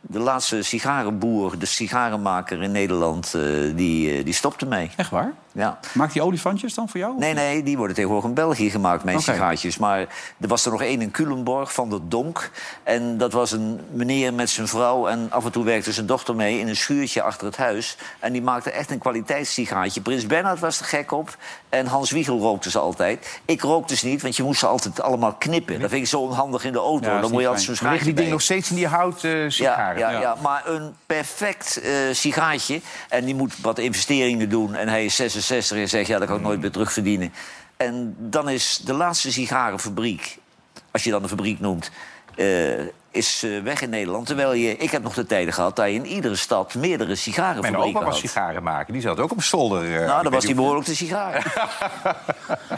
de 0.00 0.18
laatste 0.18 0.62
sigarenboer, 0.62 1.58
de 1.58 1.66
sigarenmaker 1.66 2.62
in 2.62 2.70
Nederland, 2.70 3.34
eh, 3.34 3.42
die, 3.76 4.12
eh, 4.12 4.24
die 4.24 4.34
stopte 4.34 4.66
mee. 4.66 4.90
echt 4.96 5.10
waar? 5.10 5.32
Ja. 5.52 5.78
Maakt 5.94 6.14
hij 6.14 6.22
olifantjes 6.22 6.74
dan 6.74 6.88
voor 6.88 7.00
jou? 7.00 7.18
Nee, 7.18 7.34
nee, 7.34 7.62
die 7.62 7.76
worden 7.76 7.94
tegenwoordig 7.94 8.28
in 8.28 8.34
België 8.34 8.70
gemaakt, 8.70 9.04
mijn 9.04 9.16
Oké. 9.16 9.32
sigaartjes. 9.32 9.78
Maar 9.78 9.98
er 10.40 10.48
was 10.48 10.64
er 10.64 10.70
nog 10.70 10.82
één 10.82 11.02
in 11.02 11.10
Culemborg 11.10 11.72
van 11.72 11.90
de 11.90 12.00
Donk. 12.08 12.50
En 12.82 13.18
dat 13.18 13.32
was 13.32 13.52
een 13.52 13.80
meneer 13.92 14.34
met 14.34 14.50
zijn 14.50 14.68
vrouw. 14.68 15.08
En 15.08 15.26
af 15.30 15.44
en 15.44 15.52
toe 15.52 15.64
werkte 15.64 15.92
zijn 15.92 16.06
dochter 16.06 16.34
mee 16.34 16.58
in 16.58 16.68
een 16.68 16.76
schuurtje 16.76 17.22
achter 17.22 17.46
het 17.46 17.56
huis. 17.56 17.96
En 18.18 18.32
die 18.32 18.42
maakte 18.42 18.70
echt 18.70 18.90
een 18.90 18.98
kwaliteitssigaartje. 18.98 20.00
Prins 20.00 20.26
Bernhard 20.26 20.58
was 20.60 20.80
er 20.80 20.84
gek 20.86 21.12
op. 21.12 21.36
En 21.68 21.86
Hans 21.86 22.10
Wiegel 22.10 22.38
rookte 22.38 22.70
ze 22.70 22.78
altijd. 22.78 23.40
Ik 23.44 23.60
rookte 23.62 23.96
ze 23.96 24.06
niet, 24.06 24.22
want 24.22 24.36
je 24.36 24.42
moest 24.42 24.60
ze 24.60 24.66
altijd 24.66 25.00
allemaal 25.00 25.32
knippen. 25.34 25.80
Dat 25.80 25.90
vind 25.90 26.02
ik 26.02 26.08
zo 26.08 26.20
onhandig 26.20 26.64
in 26.64 26.72
de 26.72 26.78
auto. 26.78 27.10
Ja, 27.10 27.20
Dan 27.20 27.30
moet 27.30 27.40
je 27.40 27.46
altijd 27.46 27.66
zo'n 27.66 27.74
schaartje 27.76 28.04
die 28.04 28.14
dingen 28.14 28.30
nog 28.30 28.42
steeds 28.42 28.70
in 28.70 28.76
die 28.76 28.86
houten 28.86 29.30
ja, 29.38 29.50
sigaren? 29.50 29.98
ja, 29.98 30.10
ja, 30.10 30.36
maar 30.42 30.62
een 30.66 30.94
perfect 31.06 31.80
eh 31.80 31.92
sigaartje. 32.12 32.80
En 33.08 33.24
die 33.24 33.34
moet 33.34 33.54
wat 33.60 33.78
investeringen 33.78 34.48
doen. 34.48 34.74
En 34.74 34.88
hij 34.88 35.04
is 35.04 35.16
66 35.16 35.37
en 35.42 35.88
zegt, 35.88 36.06
ja, 36.06 36.18
dat 36.18 36.28
kan 36.28 36.36
ik 36.36 36.42
nooit 36.42 36.60
meer 36.60 36.70
terugverdienen. 36.70 37.32
En 37.76 38.16
dan 38.18 38.48
is 38.48 38.80
de 38.84 38.92
laatste 38.92 39.32
sigarenfabriek, 39.32 40.38
als 40.90 41.04
je 41.04 41.10
dan 41.10 41.22
een 41.22 41.28
fabriek 41.28 41.60
noemt... 41.60 41.90
eh, 42.34 42.46
is 43.10 43.42
eh, 43.42 43.62
weg 43.62 43.80
in 43.82 43.90
Nederland. 43.90 44.26
Terwijl 44.26 44.52
je, 44.52 44.76
ik 44.76 44.90
heb 44.90 45.02
nog 45.02 45.14
de 45.14 45.26
tijden 45.26 45.54
gehad 45.54 45.76
dat 45.76 45.86
je 45.86 45.92
in 45.94 46.06
iedere 46.06 46.36
stad 46.36 46.74
meerdere 46.74 47.04
Mijn 47.04 47.16
sigarenfabrieken 47.18 48.00
opa 48.00 48.04
was 48.04 48.18
sigaren 48.18 48.62
maken. 48.62 48.92
Die 48.92 49.02
zat 49.02 49.20
ook 49.20 49.30
op 49.30 49.42
zolder. 49.42 49.82
eh, 49.84 50.00
ik 50.00 50.06
Nou, 50.06 50.22
dan 50.22 50.32
was 50.32 50.42
hij 50.42 50.52
of- 50.52 50.58
behoorlijk 50.58 50.86
de 50.86 50.94
sigaren. 50.94 51.42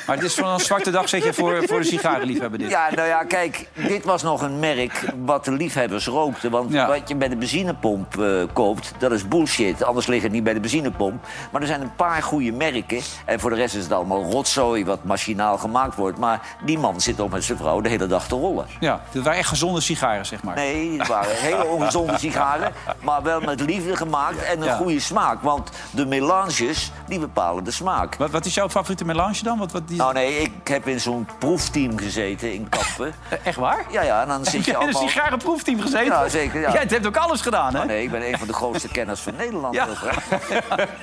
Maar 0.06 0.16
het 0.16 0.22
is 0.24 0.34
van 0.34 0.48
een 0.48 0.60
zwarte 0.60 0.90
dag, 0.90 1.08
zeg 1.08 1.24
je, 1.24 1.32
voor, 1.32 1.62
voor 1.66 1.80
de 1.80 1.86
sigarenliefhebber 1.86 2.58
dit. 2.58 2.70
Ja, 2.70 2.88
nou 2.94 3.08
ja, 3.08 3.24
kijk, 3.24 3.68
dit 3.74 4.04
was 4.04 4.22
nog 4.22 4.40
een 4.42 4.58
merk 4.58 5.04
wat 5.24 5.44
de 5.44 5.50
liefhebbers 5.52 6.06
rookten. 6.06 6.50
Want 6.50 6.72
Ja. 6.72 6.86
wat 6.86 7.08
je 7.08 7.14
bij 7.14 7.28
de 7.28 7.36
benzinepomp 7.36 8.18
eh, 8.20 8.42
koopt, 8.52 8.92
dat 8.98 9.12
is 9.12 9.28
bullshit. 9.28 9.82
Anders 9.84 10.06
ligt 10.06 10.22
het 10.22 10.32
niet 10.32 10.44
bij 10.44 10.54
de 10.54 10.60
benzinepomp. 10.60 11.26
Maar 11.52 11.60
er 11.60 11.66
zijn 11.66 11.80
een 11.80 11.94
paar 11.94 12.22
goede 12.22 12.52
merken. 12.52 13.00
En 13.24 13.40
voor 13.40 13.50
de 13.50 13.56
rest 13.56 13.74
is 13.74 13.82
het 13.82 13.92
allemaal 13.92 14.22
rotzooi 14.22 14.84
wat 14.84 15.04
machinaal 15.04 15.58
gemaakt 15.58 15.96
wordt. 15.96 16.18
Maar 16.18 16.40
die 16.64 16.78
man 16.78 17.00
zit 17.00 17.20
ook 17.20 17.30
met 17.30 17.44
zijn 17.44 17.58
vrouw 17.58 17.80
de 17.80 17.88
hele 17.88 18.06
dag 18.06 18.26
te 18.28 18.34
rollen. 18.34 18.66
Ja, 18.80 19.00
dat 19.12 19.24
waren 19.24 19.38
echt 19.38 19.48
gezonde 19.48 19.80
sigaren, 19.80 20.19
zeg 20.26 20.42
maar. 20.42 20.54
Nee, 20.54 20.98
het 20.98 21.06
waren 21.08 21.36
hele 21.36 21.64
ongezonde 21.66 22.18
sigaren. 22.24 22.72
Maar 23.00 23.22
wel 23.22 23.40
met 23.40 23.60
liefde 23.60 23.96
gemaakt 23.96 24.42
en 24.42 24.58
een 24.60 24.64
Ja. 24.64 24.76
goede 24.76 25.00
smaak. 25.00 25.42
Want 25.42 25.70
de 25.90 26.06
melanges, 26.06 26.92
die 27.06 27.18
bepalen 27.18 27.64
de 27.64 27.70
smaak. 27.70 28.14
Wat, 28.16 28.30
wat 28.30 28.44
is 28.44 28.54
jouw 28.54 28.68
favoriete 28.68 29.04
melange 29.04 29.42
dan? 29.42 29.58
Wat, 29.58 29.72
wat 29.72 29.88
die... 29.88 29.96
Nou 29.96 30.12
nee, 30.12 30.38
ik 30.38 30.68
heb 30.68 30.86
in 30.88 31.00
zo'n 31.00 31.28
proefteam 31.38 31.98
gezeten 31.98 32.52
in 32.54 32.68
Kampen. 32.68 33.14
Eh, 33.28 33.38
Echt 33.46 33.56
waar? 33.56 33.84
Ja, 33.90 34.02
ja, 34.02 34.22
en 34.22 34.28
dan 34.28 34.44
zit 34.44 34.52
je 34.64 34.70
jij 34.70 34.80
in 34.80 34.88
een 34.88 34.94
allemaal... 34.94 35.08
sigarenproefteam 35.10 35.80
gezeten? 35.80 36.04
Ja, 36.06 36.28
zeker, 36.28 36.60
ja. 36.60 36.72
Jij 36.72 36.84
hebt 36.88 37.06
ook 37.06 37.16
alles 37.16 37.40
gedaan, 37.40 37.74
hè? 37.74 37.80
Oh, 37.80 37.86
nee, 37.86 38.02
ik 38.02 38.10
ben 38.10 38.26
een 38.32 38.38
van 38.38 38.46
de 38.46 38.52
grootste 38.52 38.88
kenners 38.88 39.20
van 39.20 39.34
Nederland. 39.36 39.74
Ja. 39.74 39.86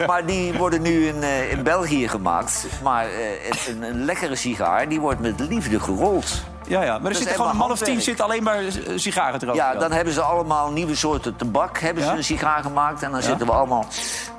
Maar 0.08 0.26
die 0.26 0.54
worden 0.54 0.82
nu 0.82 1.08
in, 1.08 1.24
eh, 1.24 1.52
in 1.52 1.64
België 1.64 2.08
gemaakt. 2.08 2.66
Maar 2.84 3.06
eh, 3.06 3.68
een, 3.68 3.82
een 3.84 4.06
lekkere 4.06 4.36
sigaar, 4.36 4.90
die 4.90 5.00
wordt 5.00 5.20
met 5.20 5.40
liefde 5.40 5.80
gerold. 5.80 6.44
Ja, 6.68 6.84
ja. 6.84 6.98
Maar 6.98 7.12
er 7.12 7.18
zitten 7.18 7.36
gewoon 7.36 7.52
een 7.52 7.58
man 7.58 7.72
of 7.72 7.80
tien 7.80 8.02
zit 8.02 8.22
alleen 8.22 8.44
maar 8.44 8.62
sigaren 8.96 9.40
te 9.40 9.46
roken. 9.46 9.62
Ja, 9.64 9.76
dan 9.76 9.92
hebben 9.92 10.14
ze 10.14 10.22
allemaal 10.22 10.72
nieuwe 10.72 10.96
soorten 10.96 11.36
tabak. 11.36 11.80
Hebben 11.80 12.04
ze 12.04 12.10
een 12.10 12.24
sigaar 12.24 12.64
gemaakt. 12.64 13.04
En 13.04 13.12
dan 13.12 13.22
zitten 13.22 13.48
we 13.48 13.54
allemaal 13.54 13.86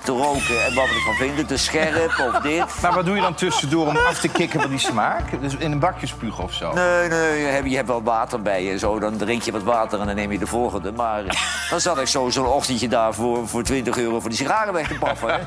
te 0.04 0.12
roken. 0.12 0.64
En 0.64 0.74
wat 0.74 0.88
we 0.88 0.94
ervan 0.94 1.14
vinden, 1.14 1.46
te 1.46 1.56
scherp 1.56 2.18
of 2.34 2.40
dit. 2.50 2.64
Maar 2.82 2.94
wat 2.94 3.04
doe 3.04 3.14
je 3.14 3.20
dan 3.22 3.34
tussendoor 3.34 3.86
om 3.86 3.96
af 3.96 4.20
te 4.20 4.28
kicken 4.28 4.60
van 4.60 4.70
die 4.70 4.78
smaak? 4.78 5.40
Dus 5.40 5.56
in 5.56 5.72
een 5.72 5.78
bakje 5.78 6.06
spugen 6.06 6.44
of 6.44 6.52
zo? 6.52 6.72
Nee, 6.72 7.08
nee, 7.08 7.40
je 7.40 7.46
hebt, 7.46 7.70
je 7.70 7.76
hebt 7.76 7.88
wel 7.88 8.02
water 8.02 8.42
bij 8.42 8.64
je. 8.64 8.78
Zo, 8.78 8.98
dan 8.98 9.16
drink 9.16 9.42
je 9.42 9.52
wat 9.52 9.62
water 9.62 10.00
en 10.00 10.06
dan 10.06 10.14
neem 10.14 10.32
je 10.32 10.38
de 10.38 10.46
volgende. 10.46 10.92
Maar 10.92 11.22
dan 11.70 11.80
zat 11.80 11.98
ik 11.98 12.06
zo 12.06 12.30
zo'n 12.30 12.46
ochtendje 12.46 12.88
daar 12.88 13.14
voor, 13.14 13.48
voor 13.48 13.62
20 13.62 13.98
euro 13.98 14.20
voor 14.20 14.30
die 14.30 14.38
sigaren 14.38 14.72
weg 14.72 14.88
te 14.88 14.94
paffen. 14.98 15.28
Hè. 15.30 15.40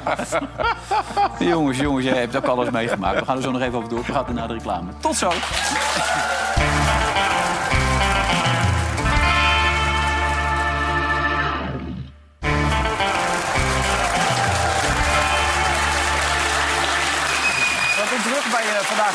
Jongens, 1.45 1.77
jongens, 1.77 2.05
jij 2.05 2.17
hebt 2.17 2.35
ook 2.35 2.45
alles 2.45 2.69
meegemaakt. 2.69 3.19
We 3.19 3.25
gaan 3.25 3.37
er 3.37 3.43
zo 3.43 3.51
nog 3.51 3.61
even 3.61 3.77
over 3.77 3.89
door. 3.89 4.03
We 4.05 4.13
gaan 4.13 4.33
naar 4.33 4.47
de 4.47 4.53
reclame. 4.53 4.91
Tot 4.99 5.15
zo. 5.15 5.31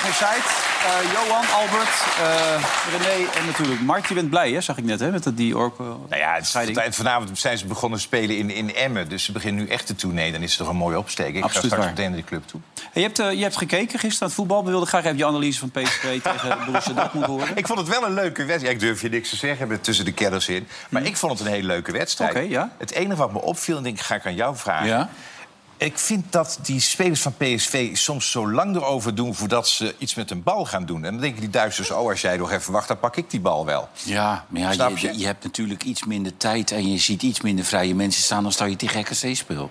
Bij 0.03 0.37
eh, 0.37 1.13
Johan, 1.13 1.45
Albert, 1.61 2.05
eh, 2.21 2.65
René 2.93 3.31
en 3.39 3.47
natuurlijk 3.47 3.81
Mart. 3.81 4.09
Je 4.09 4.15
bent 4.15 4.31
blij, 4.31 4.51
hè? 4.51 4.61
Zag 4.61 4.77
ik 4.79 4.85
net, 4.85 5.01
hè? 5.01 5.11
Met 5.11 5.23
dat 5.25 5.37
die. 5.37 5.55
Nou 5.55 5.71
ja, 6.09 6.35
het 6.35 6.45
is 6.45 6.51
tijd- 6.51 6.95
vanavond 6.95 7.39
zijn 7.39 7.59
ze 7.59 7.67
begonnen 7.67 8.01
spelen 8.01 8.37
in, 8.37 8.51
in 8.51 8.75
Emmen. 8.75 9.09
Dus 9.09 9.25
ze 9.25 9.33
beginnen 9.33 9.65
nu 9.65 9.71
echt 9.71 9.89
de 9.89 9.95
tournee. 9.95 10.33
Dan 10.33 10.43
is 10.43 10.51
het 10.51 10.59
toch 10.59 10.69
een 10.69 10.77
mooie 10.77 10.99
opsteek. 10.99 11.35
Ik 11.35 11.43
Absoluut 11.43 11.53
ga 11.53 11.59
straks 11.67 11.83
waar. 11.85 11.89
meteen 11.93 12.07
naar 12.07 12.17
die 12.17 12.25
club 12.29 12.47
toe. 12.47 12.61
Hey, 12.75 13.03
je, 13.03 13.09
hebt, 13.09 13.19
eh, 13.19 13.33
je 13.33 13.43
hebt 13.43 13.57
gekeken 13.57 13.89
gisteren 13.99 14.13
naar 14.19 14.29
het 14.29 14.33
voetbal. 14.33 14.65
We 14.65 14.71
wilden 14.71 14.89
graag 14.89 15.05
even 15.05 15.17
je 15.17 15.27
analyse 15.27 15.59
van 15.59 15.71
PSV 15.71 16.21
tegen 16.23 16.59
Borussia 16.67 16.93
Dortmund 16.93 17.27
horen. 17.27 17.57
Ik 17.57 17.67
vond 17.67 17.79
het 17.79 17.89
wel 17.89 18.05
een 18.05 18.15
leuke 18.15 18.45
wedstrijd. 18.45 18.75
Ik 18.75 18.81
durf 18.81 19.03
je 19.03 19.09
niks 19.09 19.29
te 19.29 19.37
zeggen 19.37 19.69
met 19.69 19.85
tussen 19.85 20.05
de 20.05 20.13
kedders 20.13 20.49
in. 20.49 20.69
Maar 20.89 21.03
ik 21.03 21.17
vond 21.17 21.39
het 21.39 21.41
een 21.47 21.53
hele 21.55 21.67
leuke 21.67 21.93
wedstrijd. 21.93 22.31
Oké, 22.31 22.41
ja. 22.41 22.71
Het 22.79 22.91
enige 22.93 23.17
wat 23.17 23.33
me 23.33 23.41
opviel, 23.43 23.77
en 23.77 23.83
denk 23.83 23.97
ik, 23.99 24.03
ga 24.05 24.15
ik 24.15 24.27
aan 24.27 24.35
jou 24.35 24.57
vragen. 24.57 24.87
Ja. 24.87 25.09
Ik 25.79 25.99
vind 25.99 26.33
dat 26.33 26.59
die 26.63 26.81
spelers 26.81 27.23
van 27.23 27.35
PSV 27.37 27.97
soms 27.97 28.31
zo 28.31 28.51
lang 28.51 28.77
erover 28.77 29.15
doen... 29.15 29.35
voordat 29.35 29.69
ze 29.69 29.95
iets 29.99 30.15
met 30.15 30.31
een 30.31 30.43
bal 30.43 30.65
gaan 30.65 30.85
doen. 30.87 31.05
En 31.05 31.13
dan 31.13 31.21
denken 31.21 31.41
die 31.41 31.51
Duitsers, 31.51 31.91
oh, 31.91 32.09
als 32.09 32.21
jij 32.21 32.37
nog 32.37 32.51
even 32.51 32.73
wacht... 32.73 32.89
dan 32.89 32.99
pak 32.99 33.17
ik 33.17 33.31
die 33.31 33.41
bal 33.41 33.65
wel. 33.65 33.89
Ja, 34.03 34.45
maar 34.49 34.61
ja, 34.61 34.73
Snap 34.73 34.97
je, 34.97 35.07
je? 35.07 35.19
je 35.19 35.27
hebt 35.27 35.45
natuurlijk 35.45 35.85
iets 35.85 36.05
minder 36.05 36.37
tijd 36.37 36.71
en 36.71 36.91
je 36.91 36.99
ziet 36.99 37.23
iets 37.23 37.41
minder 37.41 37.65
vrije 37.65 37.95
mensen 37.95 38.23
staan 38.23 38.43
dan 38.43 38.53
stel 38.53 38.67
je 38.67 38.77
tegen 38.77 39.01
RKC 39.01 39.37
speel. 39.37 39.71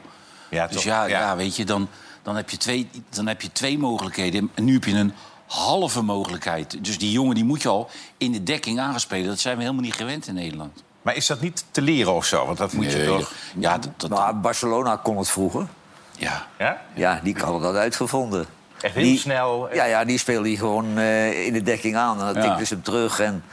Ja, 0.49 0.67
Dus 0.67 0.75
toch? 0.75 0.83
ja, 0.83 1.05
ja. 1.05 1.35
weet 1.35 1.55
je, 1.55 1.65
dan, 1.65 1.87
dan, 2.21 2.35
heb 2.35 2.49
je 2.49 2.57
twee, 2.57 2.89
dan 3.09 3.27
heb 3.27 3.41
je 3.41 3.51
twee 3.51 3.77
mogelijkheden. 3.77 4.51
En 4.53 4.63
nu 4.63 4.73
heb 4.73 4.83
je 4.83 4.93
een 4.93 5.13
halve 5.47 6.01
mogelijkheid. 6.01 6.83
Dus 6.85 6.97
die 6.97 7.11
jongen 7.11 7.35
die 7.35 7.43
moet 7.43 7.61
je 7.61 7.69
al 7.69 7.89
in 8.17 8.31
de 8.31 8.43
dekking 8.43 8.79
aanspelen. 8.79 9.27
Dat 9.27 9.39
zijn 9.39 9.55
we 9.55 9.61
helemaal 9.61 9.83
niet 9.83 9.93
gewend 9.93 10.27
in 10.27 10.33
Nederland. 10.33 10.83
Maar 11.01 11.15
is 11.15 11.27
dat 11.27 11.41
niet 11.41 11.65
te 11.71 11.81
leren 11.81 12.13
of 12.13 12.25
zo? 12.25 12.45
Want 12.45 12.57
dat 12.57 12.73
moet 12.73 12.91
je 12.91 13.05
toch... 13.05 13.31
Ja, 13.59 13.77
dat, 13.77 13.91
dat, 13.97 14.09
Maar 14.09 14.39
Barcelona 14.39 14.95
kon 14.95 15.17
het 15.17 15.29
vroeger. 15.29 15.67
Ja. 16.17 16.45
Ja? 16.57 16.81
Ja, 16.93 17.19
die 17.23 17.35
had 17.37 17.61
dat 17.61 17.75
uitgevonden. 17.75 18.45
Echt 18.81 18.93
heel 18.95 19.03
Die- 19.03 19.17
snel. 19.19 19.73
Ja, 19.73 19.83
ja, 19.85 20.05
die 20.05 20.17
speelde 20.17 20.47
hij 20.47 20.57
gewoon 20.57 20.97
eh, 20.97 21.45
in 21.45 21.53
de 21.53 21.61
dekking 21.61 21.95
aan. 21.95 22.19
En 22.19 22.33
dan 22.33 22.43
Ja. 22.43 22.49
tikte 22.49 22.65
ze 22.65 22.73
hem 22.73 22.83
terug. 22.83 23.19
En, 23.19 23.43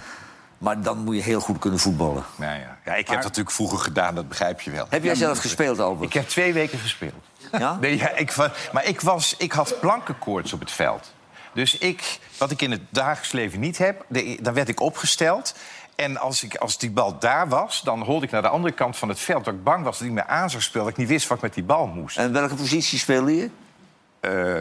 maar 0.58 0.80
dan 0.82 0.98
moet 0.98 1.14
je 1.14 1.22
heel 1.22 1.40
goed 1.40 1.58
kunnen 1.58 1.78
voetballen. 1.80 2.24
Ja, 2.38 2.52
ja. 2.54 2.76
ja, 2.84 2.92
ik 2.94 3.06
heb 3.06 3.16
dat 3.16 3.22
natuurlijk 3.24 3.54
vroeger 3.54 3.78
gedaan, 3.78 4.14
dat 4.14 4.28
begrijp 4.28 4.60
je 4.60 4.70
wel. 4.70 4.86
Heb 4.88 5.04
jij 5.04 5.14
zelf 5.14 5.38
gespeeld, 5.38 5.78
Albert? 5.80 6.06
Ik 6.08 6.12
heb 6.12 6.28
twee 6.28 6.52
weken 6.52 6.78
gespeeld. 6.78 7.24
Ja? 7.58 7.76
Nee, 7.80 7.96
ja, 7.96 8.10
ik, 8.10 8.36
maar 8.72 8.84
ik, 8.84 9.00
was, 9.00 9.34
ik 9.38 9.52
had 9.52 9.74
plankenkoorts 9.80 10.52
op 10.52 10.60
het 10.60 10.70
veld. 10.70 11.12
Dus 11.54 11.78
ik, 11.78 12.18
wat 12.38 12.50
ik 12.50 12.62
in 12.62 12.70
het 12.70 12.80
dagelijks 12.90 13.32
leven 13.32 13.60
niet 13.60 13.78
heb, 13.78 14.04
de- 14.08 14.38
dan 14.42 14.54
werd 14.54 14.68
ik 14.68 14.80
opgesteld. 14.80 15.54
En 15.94 16.16
als, 16.16 16.42
ik, 16.42 16.56
als 16.56 16.78
die 16.78 16.90
bal 16.90 17.18
daar 17.18 17.48
was, 17.48 17.82
dan 17.82 18.02
holde 18.02 18.24
ik 18.24 18.30
naar 18.30 18.42
de 18.42 18.48
andere 18.48 18.74
kant 18.74 18.96
van 18.96 19.08
het 19.08 19.20
veld... 19.20 19.44
dat 19.44 19.54
ik 19.54 19.64
bang 19.64 19.84
was 19.84 19.98
dat 19.98 20.08
ik 20.08 20.14
me 20.14 20.26
aan 20.26 20.50
zou 20.50 20.62
spelen, 20.62 20.84
dat 20.84 20.92
ik 20.92 20.98
niet 20.98 21.08
wist 21.08 21.28
wat 21.28 21.36
ik 21.36 21.42
met 21.42 21.54
die 21.54 21.64
bal 21.64 21.86
moest. 21.86 22.16
En 22.16 22.32
welke 22.32 22.54
positie 22.54 22.98
speelde 22.98 23.36
je? 23.36 23.50
Eh, 24.20 24.60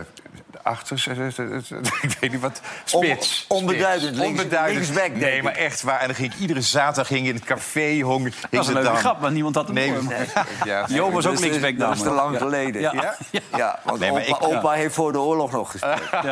achter, 0.64 1.04
eh, 1.08 1.28
ik 2.02 2.18
weet 2.20 2.32
niet 2.32 2.40
wat, 2.42 2.62
spits. 2.84 3.46
On- 3.48 3.58
onbeduidend, 3.58 4.02
Spits. 4.16 4.20
links- 4.20 4.42
onbeduidend. 4.42 4.86
linksback, 4.90 5.16
Nee, 5.16 5.36
ik. 5.38 5.44
maar 5.44 5.54
echt 5.56 5.82
waar. 5.82 6.00
En 6.00 6.06
dan 6.08 6.16
ging 6.16 6.34
ik 6.34 6.40
iedere 6.40 6.62
zaterdag 6.62 7.08
ging 7.08 7.20
ik 7.22 7.28
in 7.28 7.36
het 7.36 7.44
café 7.44 8.00
hongen. 8.02 8.32
Dat 8.40 8.50
was 8.52 8.68
een 8.68 8.74
leuke 8.74 8.96
grap, 8.96 9.22
maar 9.22 9.32
niemand 9.32 9.56
had 9.56 9.66
hem 9.66 9.74
Nee, 9.76 9.92
nee. 9.92 10.18
Ja, 10.66 10.86
Jo 10.90 11.12
was 11.12 11.26
ook 11.26 11.34
is- 11.34 11.40
linksback 11.40 11.78
Dat 11.78 11.96
is 11.96 12.02
te 12.02 12.10
lang 12.10 12.32
Ja. 12.34 12.38
geleden. 12.40 12.82
Ja. 12.82 13.16
Ja, 13.58 13.80
want 13.84 14.00
Nee, 14.00 14.12
maar 14.12 14.22
opa, 14.22 14.46
ik- 14.48 14.54
opa 14.58 14.72
heeft 14.72 14.94
voor 14.96 15.12
de 15.12 15.20
oorlog 15.20 15.52
nog 15.52 15.72
gespeeld. 15.72 16.00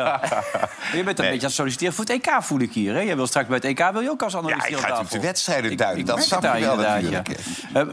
Je 0.92 1.04
bent 1.04 1.18
een 1.18 1.24
beetje 1.24 1.30
aan 1.32 1.38
het 1.40 1.52
solliciteren 1.52 1.94
voor 1.94 2.04
het 2.04 2.12
EK, 2.12 2.36
voel 2.40 2.60
ik 2.60 2.72
hier. 2.72 2.94
Hè? 2.94 3.00
Je 3.00 3.16
wil 3.16 3.26
straks 3.26 3.46
bij 3.46 3.56
het 3.56 3.64
EK 3.64 3.90
wil 3.92 4.00
je 4.00 4.10
ook 4.10 4.22
als 4.22 4.36
analist 4.36 4.68
Ja, 4.68 4.76
ik 4.76 4.82
ga 4.82 4.88
tafel. 4.88 5.06
de 5.08 5.20
wedstrijden 5.20 5.70
Ik- 5.70 5.78
duiden. 5.78 6.00
ik 6.00 6.06
Dat 6.06 6.22
snap 6.22 6.44
aan 6.44 6.60
wel 6.60 6.76
natuurlijk. 6.76 7.28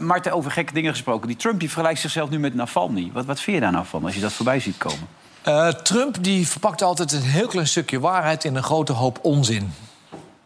Maarten, 0.00 0.32
over 0.32 0.50
gekke 0.50 0.72
dingen 0.72 0.90
gesproken. 0.90 1.28
Die 1.28 1.36
Trump 1.36 1.60
die 1.60 1.68
vergelijkt 1.68 2.00
zichzelf 2.00 2.30
nu 2.30 2.38
met 2.38 2.54
Navalny. 2.54 3.10
Wat, 3.12 3.24
wat 3.24 3.40
vind 3.40 3.56
je 3.56 3.62
daar 3.62 3.72
nou 3.72 3.84
van 3.86 4.04
als 4.04 4.14
je 4.14 4.20
dat 4.20 4.32
voorbij 4.32 4.60
ziet 4.60 4.76
komen? 4.78 5.08
Eh, 5.48 5.68
Trump 5.68 6.16
die 6.20 6.48
verpakt 6.48 6.82
altijd 6.82 7.12
een 7.12 7.22
heel 7.22 7.46
klein 7.46 7.66
stukje 7.66 8.00
waarheid 8.00 8.44
in 8.44 8.54
een 8.54 8.62
grote 8.62 8.92
hoop 8.92 9.18
onzin. 9.22 9.74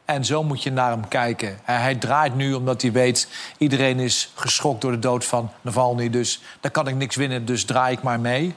En 0.05 0.25
zo 0.25 0.43
moet 0.43 0.63
je 0.63 0.73
naar 0.73 0.91
hem 0.91 1.09
kijken. 1.09 1.59
Hij 1.63 1.95
draait 1.95 2.35
nu 2.35 2.55
omdat 2.55 2.83
hij 2.83 2.93
weet... 2.93 3.29
iedereen 3.59 3.99
is 3.99 4.33
geschokt 4.35 4.81
door 4.81 4.91
de 4.91 4.99
dood 4.99 5.25
van 5.25 5.51
Navalny. 5.61 6.11
Dus 6.11 6.41
daar 6.61 6.71
kan 6.71 6.89
ik 6.89 6.95
niks 6.95 7.17
winnen, 7.17 7.45
dus 7.45 7.65
draai 7.65 7.97
ik 7.97 8.03
maar 8.03 8.21
mee. 8.21 8.55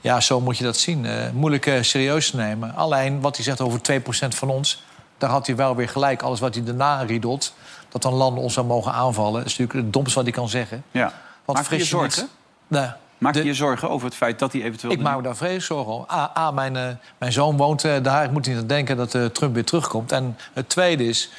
Ja, 0.00 0.20
zo 0.20 0.40
moet 0.40 0.58
je 0.58 0.64
dat 0.64 0.76
zien. 0.76 1.06
Eh, 1.06 1.30
moeilijk 1.30 1.66
eh, 1.66 1.82
serieus 1.82 2.30
te 2.30 2.36
nemen. 2.36 2.74
Alleen 2.74 3.20
wat 3.20 3.36
hij 3.36 3.44
zegt 3.44 3.60
over 3.60 3.80
2% 3.92 4.02
van 4.28 4.48
ons... 4.48 4.84
daar 5.18 5.30
had 5.30 5.46
hij 5.46 5.56
wel 5.56 5.76
weer 5.76 5.88
gelijk. 5.88 6.22
Alles 6.22 6.40
wat 6.40 6.54
hij 6.54 6.64
daarna 6.64 7.02
riedelt... 7.02 7.54
dat 7.88 8.02
dan 8.02 8.12
landen 8.14 8.42
ons 8.42 8.54
zou 8.54 8.66
mogen 8.66 8.92
aanvallen... 8.92 9.44
is 9.44 9.50
natuurlijk 9.58 9.84
het 9.84 9.92
domste 9.92 10.14
wat 10.14 10.24
hij 10.24 10.32
kan 10.32 10.48
zeggen. 10.48 10.84
Ja. 10.90 11.12
Want 11.44 11.58
Maak 11.58 11.70
je 11.70 11.76
je 11.76 11.84
fris 11.84 12.00
niks- 12.00 12.14
zorgen? 12.14 12.32
Nee. 12.68 12.88
Maak 13.22 13.34
je 13.34 13.44
je 13.44 13.54
zorgen 13.54 13.90
over 13.90 14.06
het 14.06 14.16
feit 14.16 14.38
dat 14.38 14.52
hij 14.52 14.62
eventueel... 14.62 14.92
Ik 14.92 15.00
maak 15.00 15.16
me 15.16 15.22
daar 15.22 15.36
vreselijk 15.36 15.64
zorgen 15.64 15.92
om. 15.92 16.04
A, 16.10 16.30
A, 16.36 16.50
mijn, 16.50 16.76
eh, 16.76 16.88
mijn 17.18 17.32
zoon 17.32 17.56
woont 17.56 17.84
eh, 17.84 18.02
daar. 18.02 18.24
Ik 18.24 18.30
moet 18.30 18.46
niet 18.46 18.56
aan 18.56 18.66
denken 18.66 18.96
dat 18.96 19.14
eh, 19.14 19.24
Trump 19.24 19.54
weer 19.54 19.64
terugkomt. 19.64 20.12
En 20.12 20.36
het 20.52 20.68
tweede 20.68 21.04
is... 21.04 21.30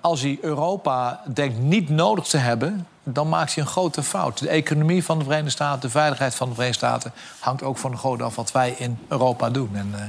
als 0.00 0.20
hij 0.20 0.38
Europa 0.40 1.22
denkt 1.34 1.58
niet 1.58 1.88
nodig 1.88 2.24
te 2.24 2.36
hebben... 2.36 2.86
dan 3.04 3.28
maakt 3.28 3.54
hij 3.54 3.64
een 3.64 3.70
grote 3.70 4.02
fout. 4.02 4.38
De 4.38 4.48
economie 4.48 5.04
van 5.04 5.18
de 5.18 5.24
Verenigde 5.24 5.50
Staten, 5.50 5.80
de 5.80 5.90
veiligheid 5.90 6.34
van 6.34 6.48
de 6.48 6.54
Verenigde 6.54 6.86
Staten... 6.86 7.12
hangt 7.38 7.62
ook 7.62 7.78
van 7.78 7.90
de 7.90 7.96
groot 7.96 8.22
af 8.22 8.36
wat 8.36 8.52
wij 8.52 8.74
in 8.78 8.98
Europa 9.08 9.50
doen. 9.50 9.70
En, 9.74 9.90
eh, 9.94 10.00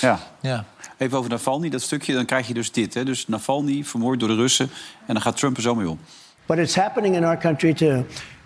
Ja. 0.00 0.18
ja. 0.40 0.64
Even 0.98 1.18
over 1.18 1.30
Navalny, 1.30 1.68
dat 1.68 1.82
stukje. 1.82 2.14
Dan 2.14 2.24
krijg 2.24 2.46
je 2.46 2.54
dus 2.54 2.72
dit. 2.72 2.94
Hè? 2.94 3.04
Dus 3.04 3.28
Navalny 3.28 3.84
vermoord 3.84 4.20
door 4.20 4.28
de 4.28 4.34
Russen. 4.34 4.70
En 5.06 5.14
dan 5.14 5.22
gaat 5.22 5.36
Trump 5.36 5.56
er 5.56 5.62
zo 5.62 5.74
mee 5.74 5.88
om. 5.88 5.98
But 6.46 6.58
it's 6.58 6.76
happening 6.76 7.16
in 7.16 7.24
our 7.24 7.38
country 7.38 7.74
too. 7.74 8.04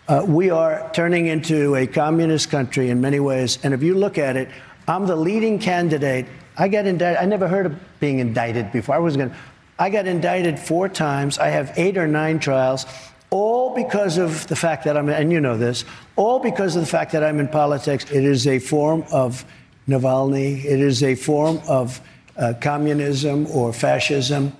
Uh, 0.08 0.24
we 0.26 0.50
are 0.50 0.90
turning 0.92 1.26
into 1.26 1.76
a 1.76 1.86
communist 1.86 2.50
country 2.50 2.88
in 2.88 3.00
many 3.00 3.20
ways. 3.20 3.58
And 3.62 3.74
if 3.74 3.82
you 3.82 3.94
look 3.94 4.16
at 4.16 4.36
it, 4.36 4.48
I'm 4.86 5.06
the 5.06 5.16
leading 5.16 5.58
candidate. 5.58 6.26
I 6.56 6.68
got 6.68 6.86
indicted. 6.86 7.22
I 7.22 7.26
never 7.26 7.46
heard 7.46 7.66
of 7.66 7.72
being 8.00 8.18
indicted 8.18 8.72
before. 8.72 8.94
I 8.94 8.98
was 8.98 9.16
going. 9.16 9.30
I 9.78 9.90
got 9.90 10.06
indicted 10.06 10.58
four 10.58 10.88
times. 10.88 11.38
I 11.38 11.48
have 11.48 11.72
eight 11.76 11.96
or 11.98 12.06
nine 12.06 12.38
trials, 12.38 12.86
all 13.30 13.74
because 13.74 14.16
of 14.16 14.46
the 14.46 14.56
fact 14.56 14.84
that 14.84 14.96
I'm. 14.96 15.08
And 15.10 15.30
you 15.30 15.40
know 15.40 15.58
this. 15.58 15.84
All 16.16 16.40
because 16.40 16.74
of 16.74 16.82
the 16.82 16.88
fact 16.88 17.12
that 17.12 17.22
I'm 17.22 17.38
in 17.38 17.48
politics. 17.48 18.04
It 18.10 18.24
is 18.24 18.46
a 18.46 18.58
form 18.58 19.04
of 19.12 19.44
Navalny. 19.86 20.64
It 20.64 20.80
is 20.80 21.02
a 21.02 21.14
form 21.16 21.60
of 21.68 22.00
uh, 22.38 22.54
communism 22.60 23.46
or 23.52 23.72
fascism. 23.74 24.52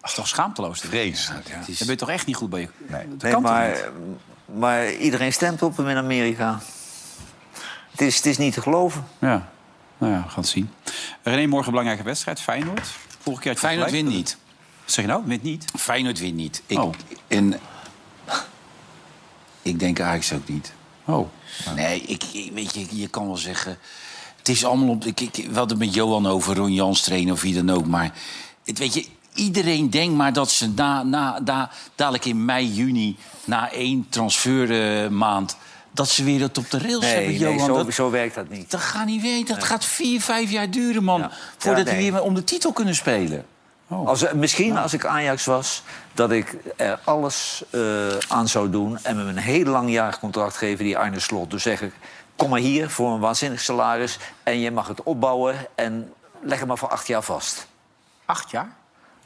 Dat 0.00 0.10
is 0.10 0.14
toch 0.14 0.28
schaamteloos? 0.28 0.80
Vrees. 0.80 1.26
Ja. 1.26 1.54
Dan 1.56 1.74
ben 1.78 1.86
je 1.86 1.96
toch 1.96 2.10
echt 2.10 2.26
niet 2.26 2.36
goed 2.36 2.50
bij 2.50 2.60
je... 2.60 2.68
Nee, 2.86 3.08
dat 3.08 3.22
Nee, 3.22 3.32
kan 3.32 3.42
toch 3.42 3.50
maar, 3.50 3.68
niet? 3.68 4.16
Maar 4.54 4.92
iedereen 4.92 5.32
stemt 5.32 5.62
op 5.62 5.76
hem 5.76 5.88
in 5.88 5.96
Amerika. 5.96 6.60
Het 7.90 8.00
is, 8.00 8.16
het 8.16 8.26
is 8.26 8.38
niet 8.38 8.52
te 8.54 8.62
geloven. 8.62 9.06
Ja. 9.20 9.48
Nou 9.98 10.12
ja, 10.12 10.22
we 10.22 10.28
gaan 10.28 10.40
het 10.42 10.48
zien. 10.48 10.70
René, 11.22 11.46
morgen 11.46 11.66
een 11.66 11.70
belangrijke 11.70 12.02
wedstrijd. 12.02 12.40
Feyenoord. 12.40 12.88
Vorige 13.20 13.42
keer 13.42 13.52
had 13.52 13.60
je 13.60 13.66
Feyenoord 13.66 13.90
wint 13.90 14.08
niet. 14.08 14.36
Wat 14.84 14.92
zeg 14.92 15.04
je 15.04 15.10
nou? 15.10 15.22
Wint 15.26 15.42
niet? 15.42 15.64
Feyenoord 15.78 16.18
wint 16.18 16.34
niet. 16.36 16.62
Ik, 16.66 16.78
Oh. 16.78 16.92
En 17.28 17.60
ik 19.62 19.78
denk 19.78 20.00
Ajax 20.00 20.32
ook 20.32 20.48
niet. 20.48 20.72
Oh. 21.04 21.28
Nee, 21.74 22.00
ik, 22.00 22.24
ik- 22.32 22.52
weet 22.52 22.74
je, 22.74 22.86
je 23.00 23.08
kan 23.08 23.26
wel 23.26 23.36
zeggen... 23.36 23.78
Het 24.38 24.48
is 24.48 24.64
allemaal 24.64 24.88
op... 24.88 25.04
Ik, 25.04 25.20
ik, 25.20 25.34
we 25.34 25.42
hadden 25.58 25.68
het 25.78 25.86
met 25.86 25.94
Johan 25.94 26.26
over 26.26 26.56
Ron 26.56 26.72
Jans 26.72 27.00
trainen 27.02 27.32
of 27.34 27.40
wie 27.42 27.54
dan 27.54 27.70
ook. 27.70 27.86
Maar 27.86 28.12
het, 28.64 28.78
weet 28.78 28.94
je, 28.94 29.06
iedereen 29.36 29.90
denkt 29.90 30.14
maar 30.16 30.32
dat 30.32 30.50
ze 30.50 30.68
na, 30.68 31.02
na, 31.02 31.38
na, 31.44 31.70
dadelijk 31.94 32.24
in 32.24 32.44
mei, 32.44 32.66
juni... 32.72 33.16
na 33.44 33.70
één 33.72 34.06
transfermaand... 34.08 35.56
dat 35.90 36.08
ze 36.08 36.24
weer 36.24 36.40
het 36.40 36.58
op 36.58 36.70
de 36.70 36.78
rails 36.78 37.04
hebben, 37.04 37.24
Nee, 37.24 37.38
Johan. 37.38 37.56
nee 37.56 37.66
zo, 37.66 37.74
dat, 37.84 37.94
zo 37.94 38.10
werkt 38.10 38.34
dat 38.34 38.48
niet. 38.48 38.70
dat 38.70 38.80
gaat 38.80 39.06
niet 39.06 39.22
weten. 39.22 39.54
Dat 39.54 39.64
gaat 39.64 39.84
vier, 39.84 40.20
vijf 40.20 40.50
jaar 40.50 40.70
duren, 40.70 41.04
man. 41.04 41.30
Voordat 41.56 41.84
Ja, 41.86 41.90
we 41.92 41.96
nee. 42.00 42.12
weer 42.12 42.22
om 42.22 42.34
de 42.34 42.44
titel 42.44 42.72
kunnen 42.72 42.94
spelen. 42.94 43.44
Als, 43.88 44.22
er- 44.22 44.36
misschien 44.36 44.76
als 44.76 44.92
ik 44.92 45.04
Ajax 45.06 45.44
was, 45.44 45.82
dat 46.14 46.30
ik 46.30 46.56
er 46.76 46.98
alles 47.04 47.62
eh, 47.70 47.80
aan 48.28 48.48
zou 48.48 48.70
doen... 48.70 48.98
en 49.02 49.16
met 49.16 49.26
een 49.26 49.36
heel 49.42 49.64
langjarig 49.64 50.18
contract 50.18 50.56
geven, 50.56 50.84
die 50.84 50.98
Arne 50.98 51.20
Slot. 51.20 51.50
Dus 51.50 51.62
zeg 51.62 51.82
ik, 51.82 51.92
kom 52.36 52.50
maar 52.50 52.58
hier 52.60 52.90
voor 52.90 53.12
een 53.12 53.20
waanzinnig 53.20 53.60
salaris... 53.60 54.18
en 54.42 54.60
je 54.60 54.70
mag 54.70 54.88
het 54.88 55.02
opbouwen 55.02 55.56
en 55.74 56.12
leg 56.40 56.58
het 56.58 56.68
maar 56.68 56.78
voor 56.78 56.88
acht 56.88 57.06
jaar 57.06 57.22
vast. 57.22 57.66
Acht 58.24 58.50
jaar? 58.50 58.72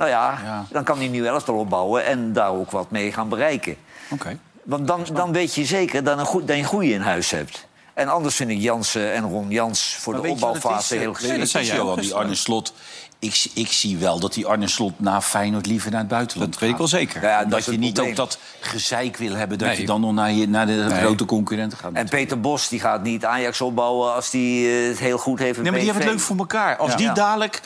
Nou 0.01 0.13
ja, 0.13 0.39
dan 0.71 0.85
kan 0.85 0.99
hij 0.99 1.09
nu 1.09 1.27
elftal 1.27 1.55
opbouwen 1.55 2.05
en 2.07 2.33
daar 2.33 2.51
ook 2.51 2.71
wat 2.71 2.91
mee 2.91 3.13
gaan 3.13 3.29
bereiken. 3.29 3.77
Oké. 4.11 4.39
Want 4.63 4.87
dan, 4.87 5.07
dan 5.13 5.33
weet 5.33 5.55
je 5.55 5.65
zeker 5.65 6.05
dat, 6.05 6.19
een 6.19 6.25
goed, 6.25 6.47
dat 6.47 6.57
je 6.57 6.63
een 6.63 6.69
goede 6.69 6.93
in 6.93 7.01
huis 7.01 7.31
hebt. 7.31 7.67
En 7.95 8.09
anders 8.09 8.35
vind 8.35 8.51
ik 8.51 8.59
Jansen 8.61 9.13
en 9.13 9.23
Ron 9.25 9.51
Jans 9.51 9.97
voor 10.01 10.13
Maar 10.13 10.23
de 10.23 10.29
opbouwfase 10.29 10.95
heel 10.95 11.05
Nee, 11.05 11.15
geschikt. 11.15 11.39
dat 11.39 11.49
zei 11.49 11.65
jij 11.67 11.81
al, 11.81 11.95
die 11.97 12.15
Arne 12.15 12.35
Slot. 12.35 12.73
Ik, 13.19 13.47
ik 13.55 13.67
zie 13.73 13.97
wel 13.99 14.21
dat 14.21 14.35
die 14.35 14.47
Arne 14.47 14.69
Slot 14.69 15.01
na 15.01 15.21
Feyenoord 15.23 15.67
liever 15.67 15.91
naar 15.91 16.01
het 16.01 16.09
buitenland 16.09 16.53
Dat 16.53 16.61
weet 16.61 16.71
ik 16.71 16.77
wel 16.77 16.89
zeker. 16.89 17.23
Ja, 17.23 17.45
dat 17.45 17.65
je 17.65 17.79
niet 17.79 18.01
ook 18.01 18.17
dat 18.17 18.39
gezeik 18.61 19.17
wil 19.17 19.35
hebben... 19.35 19.59
dat 19.59 19.69
Nee. 19.69 19.81
je 19.81 19.87
dan 19.87 20.01
nog 20.01 20.13
naar, 20.13 20.33
je, 20.33 20.49
naar 20.49 20.67
de 20.67 20.73
Nee. 20.73 21.01
grote 21.01 21.25
concurrenten 21.25 21.79
gaat. 21.79 21.93
En 21.93 22.09
Peter 22.09 22.41
Bos 22.41 22.69
die 22.69 22.81
gaat 22.81 23.03
niet 23.03 23.25
Ajax 23.25 23.61
opbouwen 23.61 24.15
als 24.15 24.31
hij 24.31 24.41
het 24.41 24.99
heel 24.99 25.19
goed 25.19 25.39
heeft 25.39 25.63
Nee, 25.63 25.71
maar 25.71 25.81
die 25.81 25.89
PSV. 25.91 25.97
hebben 25.99 26.13
het 26.13 26.19
leuk 26.19 26.27
voor 26.29 26.37
elkaar. 26.37 26.77
Als 26.77 26.91
Ja. 26.91 26.97
die 26.97 27.13
dadelijk 27.13 27.61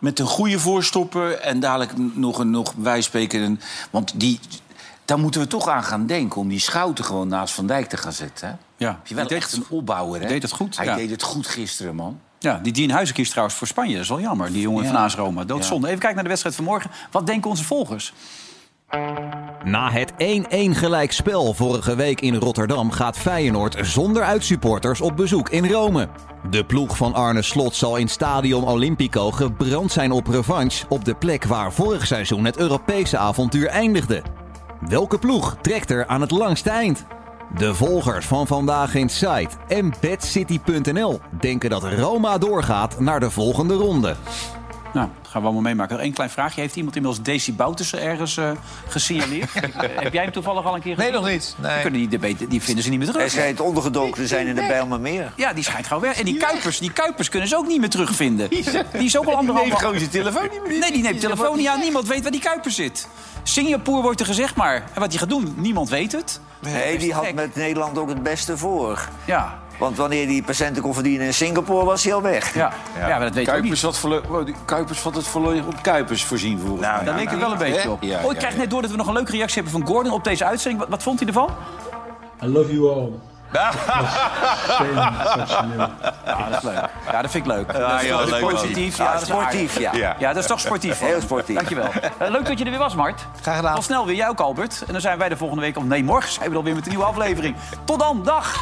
met 0.00 0.18
een 0.18 0.26
goede 0.26 0.58
voorstopper... 0.58 1.38
en 1.38 1.60
dadelijk 1.60 1.92
nog 2.14 2.38
een 2.38 2.50
nog 2.50 2.72
wijspreker... 2.76 3.42
een- 3.42 3.60
Want 3.90 4.12
die, 4.20 4.40
daar 5.04 5.18
moeten 5.18 5.40
we 5.40 5.46
toch 5.46 5.68
aan 5.68 5.84
gaan 5.84 6.06
denken... 6.06 6.40
om 6.40 6.48
die 6.48 6.58
Schouten 6.58 7.04
gewoon 7.04 7.28
naast 7.28 7.54
Van 7.54 7.66
Dijk 7.66 7.88
te 7.88 7.96
gaan 7.96 8.12
zetten. 8.12 8.48
Hè? 8.48 8.54
Ja. 8.86 9.00
Je 9.04 9.14
wel 9.14 9.26
deed 9.26 9.36
echt 9.38 9.52
een 9.52 9.64
opbouwer, 9.68 10.20
hè? 10.20 10.26
Deed 10.26 10.42
het 10.42 10.52
goed, 10.52 10.76
Hij 10.76 10.86
ja. 10.86 10.96
deed 10.96 11.10
het 11.10 11.22
goed 11.22 11.46
gisteren, 11.46 11.94
man. 11.94 12.20
Ja, 12.38 12.58
die 12.62 12.72
Dien 12.72 12.90
Huizen 12.90 13.14
kiest 13.14 13.30
trouwens 13.30 13.56
voor 13.58 13.66
Spanje. 13.66 13.92
Dat 13.94 14.02
is 14.02 14.08
wel 14.08 14.20
jammer. 14.20 14.52
Die 14.52 14.60
jongen 14.62 14.84
Ja. 14.84 14.90
van 14.92 15.00
AS 15.00 15.14
Roma. 15.14 15.44
Doodzonde. 15.44 15.86
Even 15.86 15.98
kijken 15.98 16.14
naar 16.14 16.22
de 16.24 16.28
wedstrijd 16.30 16.56
van 16.56 16.64
morgen. 16.64 16.90
Wat 17.10 17.26
denken 17.26 17.50
onze 17.50 17.64
volgers? 17.64 18.12
Na 19.64 19.90
het 19.90 20.12
1-1 20.12 20.16
gelijkspel 20.70 21.54
vorige 21.54 21.94
week 21.96 22.20
in 22.20 22.34
Rotterdam 22.34 22.90
gaat 22.90 23.18
Feyenoord 23.18 23.76
zonder 23.80 24.22
uitsupporters 24.22 25.00
op 25.00 25.16
bezoek 25.16 25.48
in 25.48 25.70
Rome. 25.70 26.08
De 26.50 26.64
ploeg 26.64 26.96
van 26.96 27.14
Arne 27.14 27.42
Slot 27.42 27.74
zal 27.74 27.96
in 27.96 28.08
Stadion 28.08 28.66
Olimpico 28.66 29.30
gebrand 29.30 29.92
zijn 29.92 30.10
op 30.10 30.26
revanche 30.26 30.86
op 30.88 31.04
de 31.04 31.14
plek 31.14 31.44
waar 31.44 31.72
vorig 31.72 32.06
seizoen 32.06 32.44
het 32.44 32.56
Europese 32.56 33.18
avontuur 33.18 33.68
eindigde. 33.68 34.22
Welke 34.80 35.18
ploeg 35.18 35.56
trekt 35.60 35.90
er 35.90 36.06
aan 36.06 36.20
het 36.20 36.30
langste 36.30 36.70
eind? 36.70 37.06
De 37.56 37.74
volgers 37.74 38.26
van 38.26 38.46
Vandaag 38.46 38.94
in 38.94 39.08
Site 39.08 39.56
en 39.68 39.92
BadCity.nl 40.00 41.20
denken 41.40 41.70
dat 41.70 41.84
Roma 41.84 42.38
doorgaat 42.38 43.00
naar 43.00 43.20
de 43.20 43.30
volgende 43.30 43.74
ronde. 43.74 44.16
Nou, 44.92 45.08
dat 45.22 45.30
gaan 45.30 45.40
we 45.40 45.46
allemaal 45.46 45.62
meemaken. 45.62 45.96
Nog 45.96 46.04
één 46.04 46.12
klein 46.12 46.30
vraagje. 46.30 46.60
Heeft 46.60 46.76
iemand 46.76 46.96
inmiddels 46.96 47.24
Daisy 47.24 47.54
Boutersen 47.54 48.02
ergens 48.02 48.36
eh, 48.36 48.50
gesignaleerd? 48.88 49.52
Heb 50.04 50.12
jij 50.12 50.22
hem 50.22 50.32
toevallig 50.32 50.64
al 50.64 50.74
een 50.74 50.80
keer 50.80 50.94
gezien? 50.94 51.10
Nee, 51.12 51.20
nog 51.20 51.30
niet. 51.30 51.56
Nee. 51.58 51.72
Die, 51.72 51.80
kunnen 51.82 52.36
die, 52.36 52.48
die 52.48 52.62
vinden 52.62 52.84
ze 52.84 52.90
niet 52.90 52.98
meer 52.98 53.08
terug. 53.08 53.22
Hij 53.22 53.30
schijnt 53.30 53.60
ondergedoken 53.60 54.14
te 54.14 54.26
zijn 54.26 54.46
in 54.46 54.54
de 54.54 54.66
Bijlmermeer. 54.66 55.32
Ja, 55.36 55.52
die 55.52 55.64
schijnt 55.64 55.86
gewoon 55.86 56.02
weg. 56.02 56.18
En 56.18 56.24
die 56.24 56.36
Kuipers, 56.36 56.78
die 56.78 56.92
Kuipers 56.92 57.28
kunnen 57.28 57.48
ze 57.48 57.56
ook 57.56 57.66
niet 57.66 57.80
meer 57.80 57.88
terugvinden. 57.88 58.48
Die 58.50 58.64
is 58.92 59.18
ook 59.18 59.26
al 59.26 59.36
anderhalf... 59.36 59.66
neemt 59.66 59.78
gewoon 59.78 59.98
zijn 59.98 60.10
telefoon 60.10 60.48
niet 60.50 60.66
meer. 60.66 60.78
Nee, 60.78 60.92
die 60.92 61.02
neemt 61.02 61.20
telefoon 61.20 61.56
niet 61.56 61.68
aan. 61.68 61.80
Niemand 61.80 62.08
weet 62.08 62.22
waar 62.22 62.32
die 62.32 62.40
Kuipers 62.40 62.74
zit. 62.74 63.08
Singapore 63.42 64.02
wordt 64.02 64.20
er 64.20 64.26
gezegd, 64.26 64.54
maar 64.54 64.74
en 64.74 65.00
wat 65.00 65.10
hij 65.10 65.18
gaat 65.18 65.28
doen, 65.28 65.54
niemand 65.56 65.88
weet 65.88 66.12
het. 66.12 66.40
Nee, 66.60 66.98
die 66.98 67.12
had 67.12 67.32
met 67.32 67.54
Nederland 67.54 67.98
ook 67.98 68.08
het 68.08 68.22
beste 68.22 68.58
voor. 68.58 69.08
Ja. 69.24 69.58
Want 69.80 69.96
wanneer 69.96 70.26
die 70.26 70.42
patiënten 70.42 70.82
kon 70.82 70.94
verdienen 70.94 71.26
in 71.26 71.34
Singapore, 71.34 71.84
was 71.84 72.04
hij 72.04 72.14
al 72.14 72.22
weg. 72.22 72.54
Ja, 72.54 72.72
ja. 72.98 73.08
maar 73.08 73.20
dat 73.20 73.34
weet 73.34 73.48
ook 73.48 73.54
Kuipers 73.54 73.80
die 74.44 74.54
Kuipers 74.64 75.02
had 75.02 75.14
het 75.14 75.26
volledig 75.26 75.66
op 75.66 75.82
Kuipers 75.82 76.24
voorzien 76.24 76.58
volgens 76.58 76.80
mij. 76.80 77.04
Daar 77.04 77.16
leek 77.16 77.30
het 77.30 77.38
wel 77.38 77.52
een 77.52 77.58
beetje 77.58 77.90
op. 77.90 78.02
Ja, 78.02 78.18
oh, 78.18 78.24
ik 78.24 78.32
ja, 78.32 78.38
krijg 78.38 78.52
ja. 78.52 78.58
net 78.58 78.70
door 78.70 78.82
dat 78.82 78.90
we 78.90 78.96
nog 78.96 79.06
een 79.06 79.12
leuke 79.12 79.32
reactie 79.32 79.62
hebben 79.62 79.80
van 79.80 79.94
Gordon 79.94 80.12
op 80.12 80.24
deze 80.24 80.44
uitzending. 80.44 80.80
Wat, 80.80 80.90
wat 80.90 81.02
vond 81.02 81.18
hij 81.18 81.28
ervan? 81.28 81.48
I 82.42 82.46
love 82.46 82.74
you 82.74 82.90
all. 82.90 83.29
Ja, 83.52 83.70
dat 86.48 86.56
is 86.56 86.62
leuk. 86.62 86.88
Ja, 87.12 87.22
dat 87.22 87.30
vind 87.30 87.46
ik 87.46 87.52
leuk. 87.52 87.72
Ja, 87.72 87.78
dat 87.78 88.00
is 88.00 88.06
ja, 88.06 88.24
leuk. 88.24 88.38
sportief. 88.58 88.96
Ja, 88.96 89.04
Ja, 89.04 89.12
dat 89.12 89.22
is 89.22 89.28
sportief, 89.28 89.76
aardig. 89.76 89.98
ja. 89.98 90.16
Ja, 90.18 90.32
dat 90.32 90.42
is 90.42 90.46
toch 90.48 90.60
sportief. 90.60 90.98
Heel 90.98 91.20
sportief. 91.20 91.54
Dankjewel. 91.56 91.88
Eh, 92.18 92.30
leuk 92.30 92.46
dat 92.46 92.58
je 92.58 92.64
er 92.64 92.70
weer 92.70 92.78
was, 92.78 92.94
Mart. 92.94 93.26
Graag 93.40 93.56
gedaan. 93.56 93.74
Al 93.74 93.82
snel 93.82 94.06
weer, 94.06 94.16
jij 94.16 94.28
ook, 94.28 94.40
Albert. 94.40 94.82
En 94.86 94.92
dan 94.92 95.00
zijn 95.00 95.18
wij 95.18 95.28
de 95.28 95.36
volgende 95.36 95.62
week, 95.62 95.76
of 95.76 95.84
nee, 95.84 96.04
morgen 96.04 96.32
zijn 96.32 96.48
we 96.48 96.54
dan 96.54 96.64
weer 96.64 96.74
met 96.74 96.82
een 96.84 96.90
nieuwe 96.90 97.04
aflevering. 97.04 97.56
Tot 97.84 97.98
dan, 97.98 98.22
dag! 98.24 98.56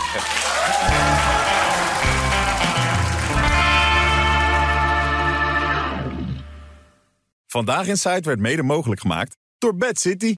Vandaag 7.46 7.86
in 7.86 7.96
Site 7.96 8.20
werd 8.22 8.38
mede 8.40 8.62
mogelijk 8.62 9.00
gemaakt 9.00 9.36
door 9.58 9.76
Bad 9.76 9.98
City. 9.98 10.34